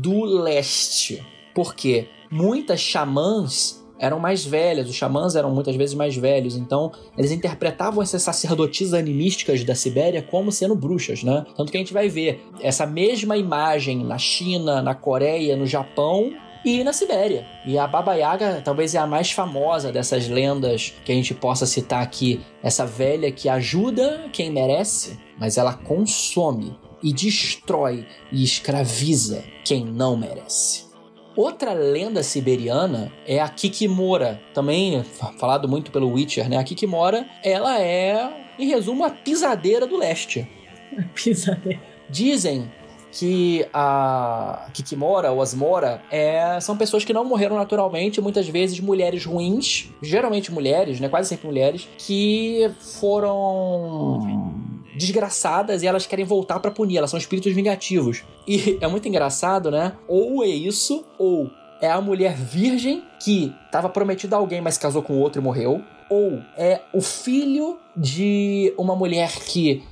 do 0.00 0.24
leste. 0.24 1.24
Porque 1.54 2.08
muitas 2.30 2.80
xamãs 2.80 3.82
eram 3.98 4.18
mais 4.18 4.44
velhas, 4.44 4.88
os 4.88 4.96
xamãs 4.96 5.36
eram 5.36 5.54
muitas 5.54 5.76
vezes 5.76 5.94
mais 5.94 6.16
velhos, 6.16 6.56
então 6.56 6.90
eles 7.16 7.30
interpretavam 7.30 8.02
essas 8.02 8.20
sacerdotisas 8.22 8.94
animísticas 8.94 9.62
da 9.62 9.76
Sibéria 9.76 10.20
como 10.20 10.50
sendo 10.50 10.74
bruxas, 10.74 11.22
né? 11.22 11.46
Tanto 11.56 11.70
que 11.70 11.76
a 11.76 11.80
gente 11.80 11.92
vai 11.92 12.08
ver 12.08 12.44
essa 12.60 12.84
mesma 12.84 13.36
imagem 13.36 14.04
na 14.04 14.18
China, 14.18 14.82
na 14.82 14.92
Coreia, 14.92 15.56
no 15.56 15.66
Japão 15.66 16.32
e 16.64 16.82
na 16.84 16.92
Sibéria. 16.92 17.46
E 17.66 17.78
a 17.78 17.86
Baba 17.86 18.14
Yaga 18.14 18.60
talvez 18.64 18.94
é 18.94 18.98
a 18.98 19.06
mais 19.06 19.30
famosa 19.30 19.90
dessas 19.92 20.28
lendas 20.28 20.92
que 21.04 21.12
a 21.12 21.14
gente 21.14 21.34
possa 21.34 21.66
citar 21.66 22.02
aqui. 22.02 22.40
Essa 22.62 22.86
velha 22.86 23.30
que 23.32 23.48
ajuda 23.48 24.26
quem 24.32 24.50
merece, 24.50 25.18
mas 25.38 25.56
ela 25.58 25.74
consome 25.74 26.76
e 27.02 27.12
destrói 27.12 28.06
e 28.30 28.44
escraviza 28.44 29.42
quem 29.64 29.84
não 29.84 30.16
merece. 30.16 30.90
Outra 31.34 31.72
lenda 31.72 32.22
siberiana 32.22 33.10
é 33.26 33.40
a 33.40 33.48
Kikimora, 33.48 34.38
também 34.52 35.02
fa- 35.02 35.32
falado 35.38 35.66
muito 35.66 35.90
pelo 35.90 36.10
Witcher, 36.12 36.48
né? 36.48 36.58
A 36.58 36.62
Kikimora, 36.64 37.26
ela 37.42 37.80
é, 37.80 38.30
em 38.58 38.66
resumo, 38.66 39.02
a 39.02 39.10
pisadeira 39.10 39.86
do 39.86 39.96
leste. 39.96 40.46
Pisadeira. 41.14 41.80
Dizem 42.10 42.70
que 43.12 43.66
a 43.72 44.66
Kikimora 44.72 45.30
ou 45.30 45.42
as 45.42 45.54
Mora 45.54 46.02
é, 46.10 46.58
são 46.60 46.76
pessoas 46.76 47.04
que 47.04 47.12
não 47.12 47.24
morreram 47.24 47.56
naturalmente, 47.56 48.20
muitas 48.20 48.48
vezes 48.48 48.80
mulheres 48.80 49.24
ruins, 49.24 49.90
geralmente 50.02 50.50
mulheres, 50.50 50.98
né, 50.98 51.08
quase 51.08 51.28
sempre 51.28 51.46
mulheres, 51.46 51.86
que 51.98 52.70
foram 52.80 54.52
desgraçadas 54.96 55.82
e 55.82 55.86
elas 55.86 56.06
querem 56.06 56.24
voltar 56.24 56.58
pra 56.60 56.70
punir, 56.70 56.96
elas 56.96 57.10
são 57.10 57.18
espíritos 57.18 57.52
vingativos. 57.52 58.24
E 58.46 58.78
é 58.80 58.88
muito 58.88 59.06
engraçado, 59.08 59.70
né? 59.70 59.92
Ou 60.08 60.42
é 60.42 60.48
isso, 60.48 61.04
ou 61.18 61.50
é 61.80 61.90
a 61.90 62.00
mulher 62.00 62.34
virgem 62.34 63.02
que 63.22 63.52
estava 63.66 63.88
prometida 63.88 64.36
a 64.36 64.38
alguém, 64.38 64.60
mas 64.60 64.78
casou 64.78 65.02
com 65.02 65.18
outro 65.18 65.40
e 65.40 65.44
morreu. 65.44 65.82
Ou 66.08 66.40
é 66.56 66.80
o 66.92 67.00
filho 67.00 67.78
de 67.96 68.72
uma 68.76 68.94
mulher 68.94 69.32
que 69.32 69.82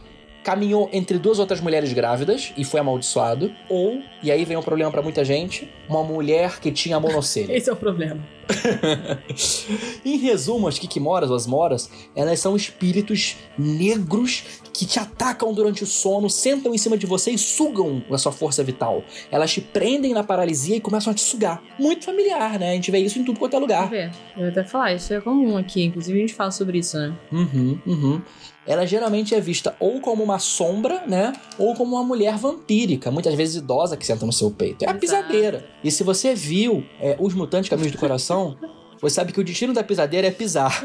caminhou 0.51 0.91
entre 0.93 1.17
duas 1.17 1.39
outras 1.39 1.61
mulheres 1.61 1.93
grávidas 1.93 2.53
e 2.57 2.65
foi 2.65 2.81
amaldiçoado. 2.81 3.53
Ou, 3.69 4.03
e 4.21 4.33
aí 4.33 4.45
vem 4.45 4.57
um 4.57 4.63
problema 4.63 4.91
pra 4.91 5.01
muita 5.01 5.25
gente, 5.25 5.71
uma 5.89 6.03
mulher 6.03 6.59
que 6.59 6.73
tinha 6.73 6.99
monocelha. 6.99 7.55
Esse 7.57 7.71
é 7.71 7.73
o 7.73 7.77
problema. 7.77 8.21
em 10.05 10.17
resumo, 10.17 10.67
as 10.67 10.77
Kikimoras 10.77 11.31
ou 11.31 11.37
as 11.37 11.47
Moras, 11.47 11.89
elas 12.17 12.41
são 12.41 12.57
espíritos 12.57 13.37
negros 13.57 14.43
que 14.75 14.85
te 14.85 14.99
atacam 14.99 15.53
durante 15.53 15.85
o 15.85 15.87
sono, 15.87 16.29
sentam 16.29 16.75
em 16.75 16.79
cima 16.79 16.99
de 16.99 17.07
você 17.07 17.31
e 17.31 17.39
sugam 17.39 18.03
a 18.11 18.19
sua 18.19 18.33
força 18.33 18.65
vital. 18.65 19.05
Elas 19.31 19.53
te 19.53 19.61
prendem 19.61 20.13
na 20.13 20.25
paralisia 20.25 20.75
e 20.75 20.81
começam 20.81 21.13
a 21.13 21.15
te 21.15 21.21
sugar. 21.21 21.63
Muito 21.79 22.05
familiar, 22.05 22.59
né? 22.59 22.73
A 22.73 22.75
gente 22.75 22.91
vê 22.91 22.99
isso 22.99 23.21
em 23.21 23.25
tudo 23.25 23.39
quanto 23.39 23.55
é 23.55 23.59
lugar. 23.61 23.93
Eu 24.37 24.45
ia 24.45 24.49
até 24.49 24.65
falar, 24.65 24.95
isso 24.95 25.15
é 25.15 25.21
comum 25.21 25.57
aqui. 25.57 25.85
Inclusive, 25.85 26.19
a 26.19 26.21
gente 26.23 26.35
fala 26.35 26.51
sobre 26.51 26.79
isso, 26.79 26.99
né? 26.99 27.15
Uhum, 27.31 27.79
uhum. 27.87 28.23
Ela 28.67 28.87
geralmente 28.87 29.35
é 29.35 29.41
vista 29.41 29.75
ou 29.81 30.01
como 30.01 30.23
uma 30.23 30.39
sombra, 30.39 31.03
né? 31.07 31.33
Ou 31.59 31.75
como 31.75 31.97
uma 31.97 32.05
mulher 32.05 32.37
vampírica, 32.37 33.11
muitas 33.11 33.35
vezes 33.35 33.57
idosa, 33.57 33.97
que 33.97 34.07
senta 34.07 34.27
no 34.27 34.33
seu 34.33 34.51
peito. 34.51 34.85
É 34.85 34.89
a 34.89 34.95
pisadeira. 34.95 35.67
E 35.83 35.91
se 35.91 36.05
você 36.05 36.35
viu 36.35 36.85
é, 37.01 37.17
Os 37.19 37.35
Mutantes 37.35 37.71
Caminhos 37.71 37.93
do 37.93 37.99
Coração, 37.99 38.57
você 39.01 39.15
sabe 39.17 39.33
que 39.33 39.41
o 39.41 39.45
destino 39.45 39.73
da 39.73 39.83
pisadeira 39.83 40.27
é 40.27 40.31
pisar. 40.31 40.85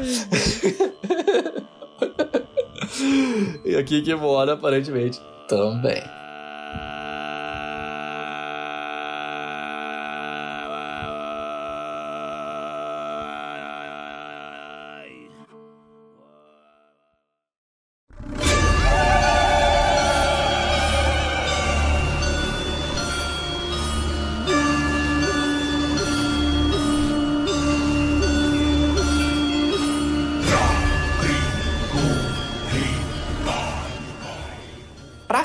e 3.64 3.76
aqui 3.76 4.00
que 4.02 4.14
mora, 4.14 4.54
aparentemente, 4.54 5.20
também. 5.48 6.02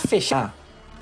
Fechar, 0.08 0.56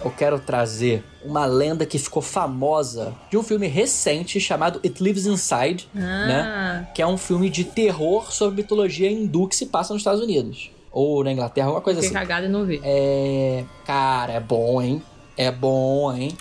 eu 0.03 0.11
quero 0.11 0.39
trazer 0.39 1.03
uma 1.25 1.45
lenda 1.45 1.85
que 1.85 1.99
ficou 1.99 2.21
famosa 2.21 3.13
de 3.29 3.37
um 3.37 3.43
filme 3.43 3.67
recente 3.67 4.39
chamado 4.39 4.79
It 4.83 5.03
Lives 5.03 5.25
Inside, 5.25 5.89
Ah, 5.95 6.85
que 6.95 7.01
é 7.01 7.07
um 7.07 7.17
filme 7.17 7.49
de 7.49 7.63
terror 7.65 8.31
sobre 8.31 8.61
mitologia 8.61 9.11
hindu 9.11 9.47
que 9.47 9.55
se 9.55 9.65
passa 9.65 9.93
nos 9.93 10.01
Estados 10.01 10.21
Unidos. 10.21 10.71
Ou 10.91 11.23
na 11.23 11.31
Inglaterra, 11.31 11.67
alguma 11.67 11.81
coisa 11.83 12.01
fiquei 12.01 12.17
assim. 12.17 12.27
cagada 12.27 12.47
e 12.47 12.49
não 12.49 12.65
vi. 12.65 12.79
É. 12.83 13.63
Cara, 13.85 14.33
é 14.33 14.39
bom, 14.39 14.81
hein? 14.81 15.03
É 15.37 15.51
bom, 15.51 16.11
hein? 16.13 16.35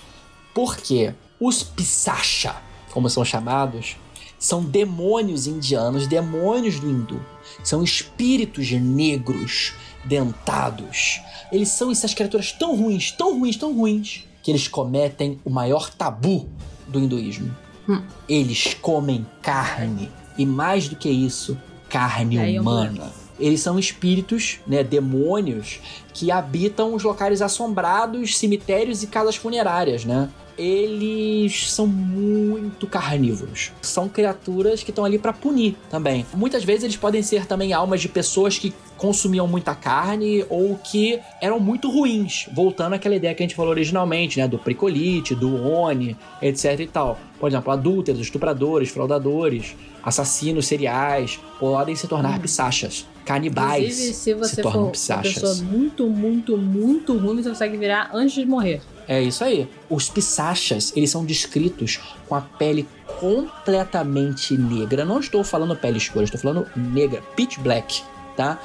Por 0.55 0.77
quê? 0.77 1.13
Os 1.41 1.63
Pisacha, 1.63 2.57
como 2.93 3.11
são 3.11 3.25
chamados, 3.25 3.97
são 4.39 4.65
demônios 4.65 5.47
indianos, 5.47 6.07
demônios 6.07 6.79
do 6.81 6.89
hindu. 6.89 7.21
São 7.63 7.83
espíritos 7.83 8.71
negros, 8.73 9.75
dentados. 10.09 11.21
Eles 11.53 11.69
são 11.69 11.91
essas 11.91 12.15
criaturas 12.15 12.51
tão 12.53 12.75
ruins, 12.75 13.13
tão 13.13 13.39
ruins, 13.39 13.57
tão 13.57 13.73
ruins, 13.75 14.25
que 14.43 14.51
eles 14.51 14.67
cometem 14.67 15.39
o 15.45 15.51
maior 15.51 15.91
tabu 15.91 16.49
do 16.87 16.99
hinduísmo. 16.99 17.55
Hum. 17.89 18.03
Eles 18.29 18.75
comem 18.75 19.27
carne. 19.43 20.11
E 20.37 20.47
mais 20.47 20.89
do 20.89 20.97
que 20.97 21.09
isso, 21.09 21.59
carne 21.89 22.59
humana. 22.59 23.13
Eles 23.39 23.61
são 23.61 23.79
espíritos, 23.79 24.59
né, 24.67 24.83
demônios, 24.83 25.81
que 26.13 26.31
habitam 26.31 26.95
os 26.95 27.03
locais 27.05 27.41
assombrados, 27.41 28.37
cemitérios 28.37 29.03
e 29.03 29.07
casas 29.07 29.37
funerárias, 29.37 30.05
né? 30.05 30.29
Eles 30.59 31.71
são 31.71 31.87
muito 31.87 32.87
carnívoros. 32.87 33.71
São 33.81 34.09
criaturas 34.09 34.83
que 34.83 34.91
estão 34.91 35.05
ali 35.05 35.19
para 35.19 35.33
punir 35.33 35.77
também. 35.89 36.27
Muitas 36.35 36.65
vezes 36.65 36.85
eles 36.85 36.97
podem 36.97 37.23
ser 37.23 37.47
também 37.47 37.73
almas 37.73 38.01
de 38.01 38.09
pessoas 38.09 38.59
que 38.59 38.75
consumiam 38.97 39.47
muita 39.47 39.75
carne 39.75 40.45
ou 40.51 40.77
que 40.77 41.21
eram 41.41 41.61
muito 41.61 41.89
ruins, 41.89 42.49
voltando 42.53 42.95
àquela 42.95 43.15
ideia 43.15 43.35
que 43.35 43.43
a 43.43 43.47
gente 43.47 43.55
falou 43.55 43.71
originalmente, 43.71 44.41
né, 44.41 44.49
do 44.49 44.59
pricolite, 44.59 45.35
do 45.35 45.65
oni, 45.65 46.17
etc 46.43 46.81
e 46.81 46.87
tal. 46.87 47.19
Por 47.39 47.49
exemplo, 47.49 47.73
adúlteros, 47.73 48.21
estupradores, 48.21 48.91
fraudadores, 48.91 49.77
assassinos 50.03 50.67
seriais 50.67 51.39
podem 51.61 51.95
se 51.95 52.09
tornar 52.09 52.39
hum. 52.39 52.43
psachas. 52.43 53.07
Canibais 53.25 53.85
Inclusive, 53.85 54.15
se 54.15 54.35
você 54.35 54.55
se 54.57 54.63
for 54.63 54.75
uma 54.75 54.91
pessoa 54.91 55.55
muito, 55.57 56.07
muito, 56.09 56.57
muito 56.57 57.17
ruim, 57.17 57.43
você 57.43 57.51
consegue 57.51 57.77
virar 57.77 58.11
antes 58.13 58.33
de 58.33 58.47
morrer. 58.47 58.81
É 59.09 59.23
isso 59.23 59.43
aí. 59.43 59.67
Os 59.89 60.11
pisachas, 60.11 60.93
eles 60.95 61.11
são 61.11 61.25
descritos 61.25 61.99
com 62.29 62.35
a 62.35 62.43
pele 62.43 62.87
completamente 63.19 64.57
negra. 64.57 65.05
Não 65.05 65.19
estou 65.19 65.43
falando 65.43 65.75
pele 65.75 65.97
escura, 65.97 66.25
estou 66.25 66.39
falando 66.39 66.67
negra, 66.77 67.23
pitch 67.35 67.59
black, 67.59 68.03
tá? 68.37 68.61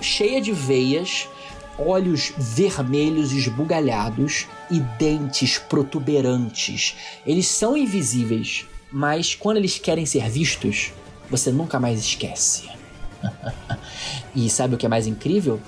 Cheia 0.00 0.40
de 0.40 0.52
veias, 0.52 1.28
olhos 1.76 2.32
vermelhos 2.38 3.32
esbugalhados 3.32 4.46
e 4.70 4.78
dentes 4.78 5.58
protuberantes. 5.58 6.94
Eles 7.26 7.48
são 7.48 7.76
invisíveis, 7.76 8.66
mas 8.92 9.34
quando 9.34 9.56
eles 9.56 9.78
querem 9.78 10.06
ser 10.06 10.30
vistos, 10.30 10.92
você 11.28 11.50
nunca 11.50 11.80
mais 11.80 11.98
esquece. 11.98 12.68
e 14.34 14.48
sabe 14.48 14.76
o 14.76 14.78
que 14.78 14.86
é 14.86 14.88
mais 14.88 15.08
incrível? 15.08 15.60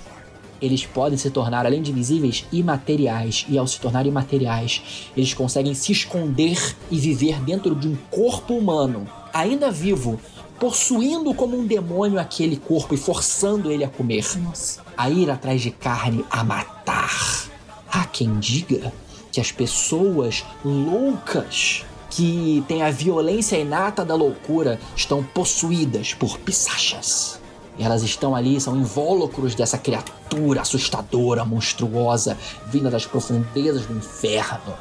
Eles 0.60 0.84
podem 0.84 1.18
se 1.18 1.30
tornar, 1.30 1.66
além 1.66 1.82
de 1.82 1.90
invisíveis, 1.90 2.44
imateriais. 2.52 3.46
E 3.48 3.56
ao 3.56 3.66
se 3.66 3.80
tornar 3.80 4.06
imateriais, 4.06 5.10
eles 5.16 5.34
conseguem 5.34 5.74
se 5.74 5.92
esconder 5.92 6.76
e 6.90 6.98
viver 6.98 7.40
dentro 7.40 7.74
de 7.74 7.88
um 7.88 7.96
corpo 8.10 8.54
humano, 8.54 9.06
ainda 9.32 9.70
vivo, 9.70 10.20
possuindo 10.58 11.32
como 11.34 11.58
um 11.58 11.66
demônio 11.66 12.20
aquele 12.20 12.56
corpo 12.56 12.94
e 12.94 12.98
forçando 12.98 13.70
ele 13.70 13.84
a 13.84 13.88
comer. 13.88 14.26
Nossa. 14.38 14.82
A 14.96 15.08
ir 15.08 15.30
atrás 15.30 15.62
de 15.62 15.70
carne 15.70 16.24
a 16.30 16.44
matar. 16.44 17.48
Há 17.90 18.04
quem 18.04 18.38
diga 18.38 18.92
que 19.32 19.40
as 19.40 19.50
pessoas 19.50 20.44
loucas 20.64 21.84
que 22.10 22.62
têm 22.66 22.82
a 22.82 22.90
violência 22.90 23.56
inata 23.56 24.04
da 24.04 24.14
loucura 24.14 24.78
estão 24.96 25.22
possuídas 25.22 26.12
por 26.12 26.38
pisachas. 26.38 27.39
Elas 27.78 28.02
estão 28.02 28.34
ali, 28.34 28.60
são 28.60 28.76
invólucros 28.76 29.54
dessa 29.54 29.78
criatura 29.78 30.60
assustadora, 30.60 31.44
monstruosa, 31.44 32.36
vinda 32.66 32.90
das 32.90 33.06
profundezas 33.06 33.86
do 33.86 33.96
inferno. 33.96 34.74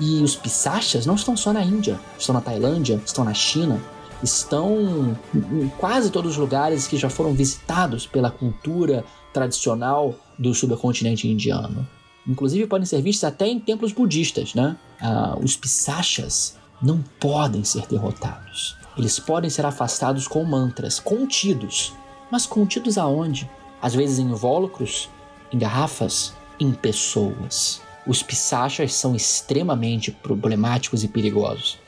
E 0.00 0.22
os 0.22 0.34
pisachas 0.34 1.06
não 1.06 1.14
estão 1.14 1.36
só 1.36 1.52
na 1.52 1.62
Índia, 1.62 2.00
estão 2.18 2.34
na 2.34 2.40
Tailândia, 2.40 3.00
estão 3.04 3.22
na 3.24 3.34
China, 3.34 3.80
estão 4.22 5.16
em 5.34 5.68
quase 5.78 6.10
todos 6.10 6.32
os 6.32 6.36
lugares 6.36 6.86
que 6.86 6.96
já 6.96 7.10
foram 7.10 7.34
visitados 7.34 8.06
pela 8.06 8.30
cultura 8.30 9.04
tradicional 9.32 10.14
do 10.38 10.54
subcontinente 10.54 11.28
indiano. 11.28 11.86
Inclusive 12.26 12.66
podem 12.66 12.86
ser 12.86 13.02
vistos 13.02 13.24
até 13.24 13.46
em 13.46 13.58
templos 13.58 13.92
budistas, 13.92 14.54
né? 14.54 14.76
Ah, 15.00 15.36
os 15.40 15.56
pisachas 15.56 16.56
não 16.82 17.02
podem 17.18 17.64
ser 17.64 17.86
derrotados. 17.86 18.76
Eles 19.00 19.18
podem 19.18 19.48
ser 19.48 19.64
afastados 19.64 20.28
com 20.28 20.44
mantras 20.44 21.00
contidos 21.00 21.94
mas 22.30 22.46
contidos 22.46 22.96
aonde? 22.96 23.50
Às 23.82 23.94
vezes 23.94 24.18
em 24.18 24.30
invólucros, 24.30 25.08
em 25.52 25.58
garrafas, 25.58 26.32
em 26.58 26.72
pessoas. 26.72 27.80
Os 28.06 28.22
pisachas 28.22 28.94
são 28.94 29.16
extremamente 29.16 30.10
problemáticos 30.12 31.02
e 31.02 31.08
perigosos. 31.08 31.78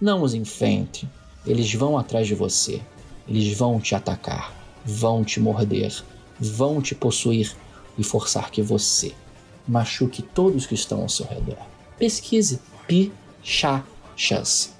Não 0.00 0.22
os 0.22 0.32
enfrente. 0.34 1.08
Eles 1.44 1.72
vão 1.74 1.98
atrás 1.98 2.26
de 2.26 2.34
você. 2.34 2.80
Eles 3.26 3.56
vão 3.56 3.80
te 3.80 3.94
atacar, 3.94 4.54
vão 4.84 5.24
te 5.24 5.40
morder, 5.40 5.92
vão 6.38 6.80
te 6.80 6.94
possuir 6.94 7.54
e 7.98 8.04
forçar 8.04 8.50
que 8.50 8.62
você 8.62 9.14
machuque 9.66 10.22
todos 10.22 10.64
que 10.66 10.74
estão 10.74 11.02
ao 11.02 11.08
seu 11.10 11.26
redor. 11.26 11.58
Pesquise 11.98 12.60
Pichachas. 12.86 14.72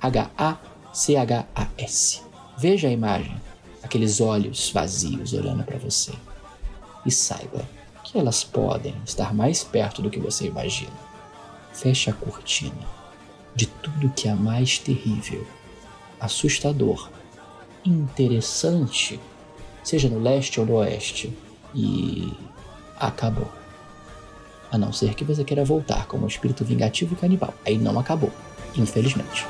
P-I-S-H-A-C-H-A-S. 0.00 2.22
Veja 2.56 2.88
a 2.88 2.92
imagem 2.92 3.36
aqueles 3.82 4.20
olhos 4.20 4.70
vazios 4.70 5.32
olhando 5.32 5.64
para 5.64 5.78
você. 5.78 6.12
E 7.04 7.10
saiba 7.10 7.68
que 8.04 8.18
elas 8.18 8.44
podem 8.44 8.94
estar 9.04 9.34
mais 9.34 9.64
perto 9.64 10.02
do 10.02 10.10
que 10.10 10.18
você 10.18 10.46
imagina. 10.46 10.92
Feche 11.72 12.10
a 12.10 12.12
cortina 12.12 12.98
de 13.54 13.66
tudo 13.66 14.10
que 14.10 14.28
é 14.28 14.34
mais 14.34 14.78
terrível, 14.78 15.46
assustador, 16.20 17.10
interessante, 17.84 19.20
seja 19.82 20.08
no 20.08 20.20
leste 20.20 20.60
ou 20.60 20.66
no 20.66 20.74
oeste, 20.74 21.36
e 21.74 22.32
acabou. 22.98 23.50
A 24.70 24.78
não 24.78 24.92
ser 24.92 25.14
que 25.14 25.24
você 25.24 25.44
queira 25.44 25.64
voltar 25.64 26.06
como 26.06 26.24
um 26.24 26.28
espírito 26.28 26.64
vingativo 26.64 27.14
e 27.14 27.16
canibal. 27.16 27.54
Aí 27.64 27.78
não 27.78 27.98
acabou, 27.98 28.30
infelizmente. 28.76 29.46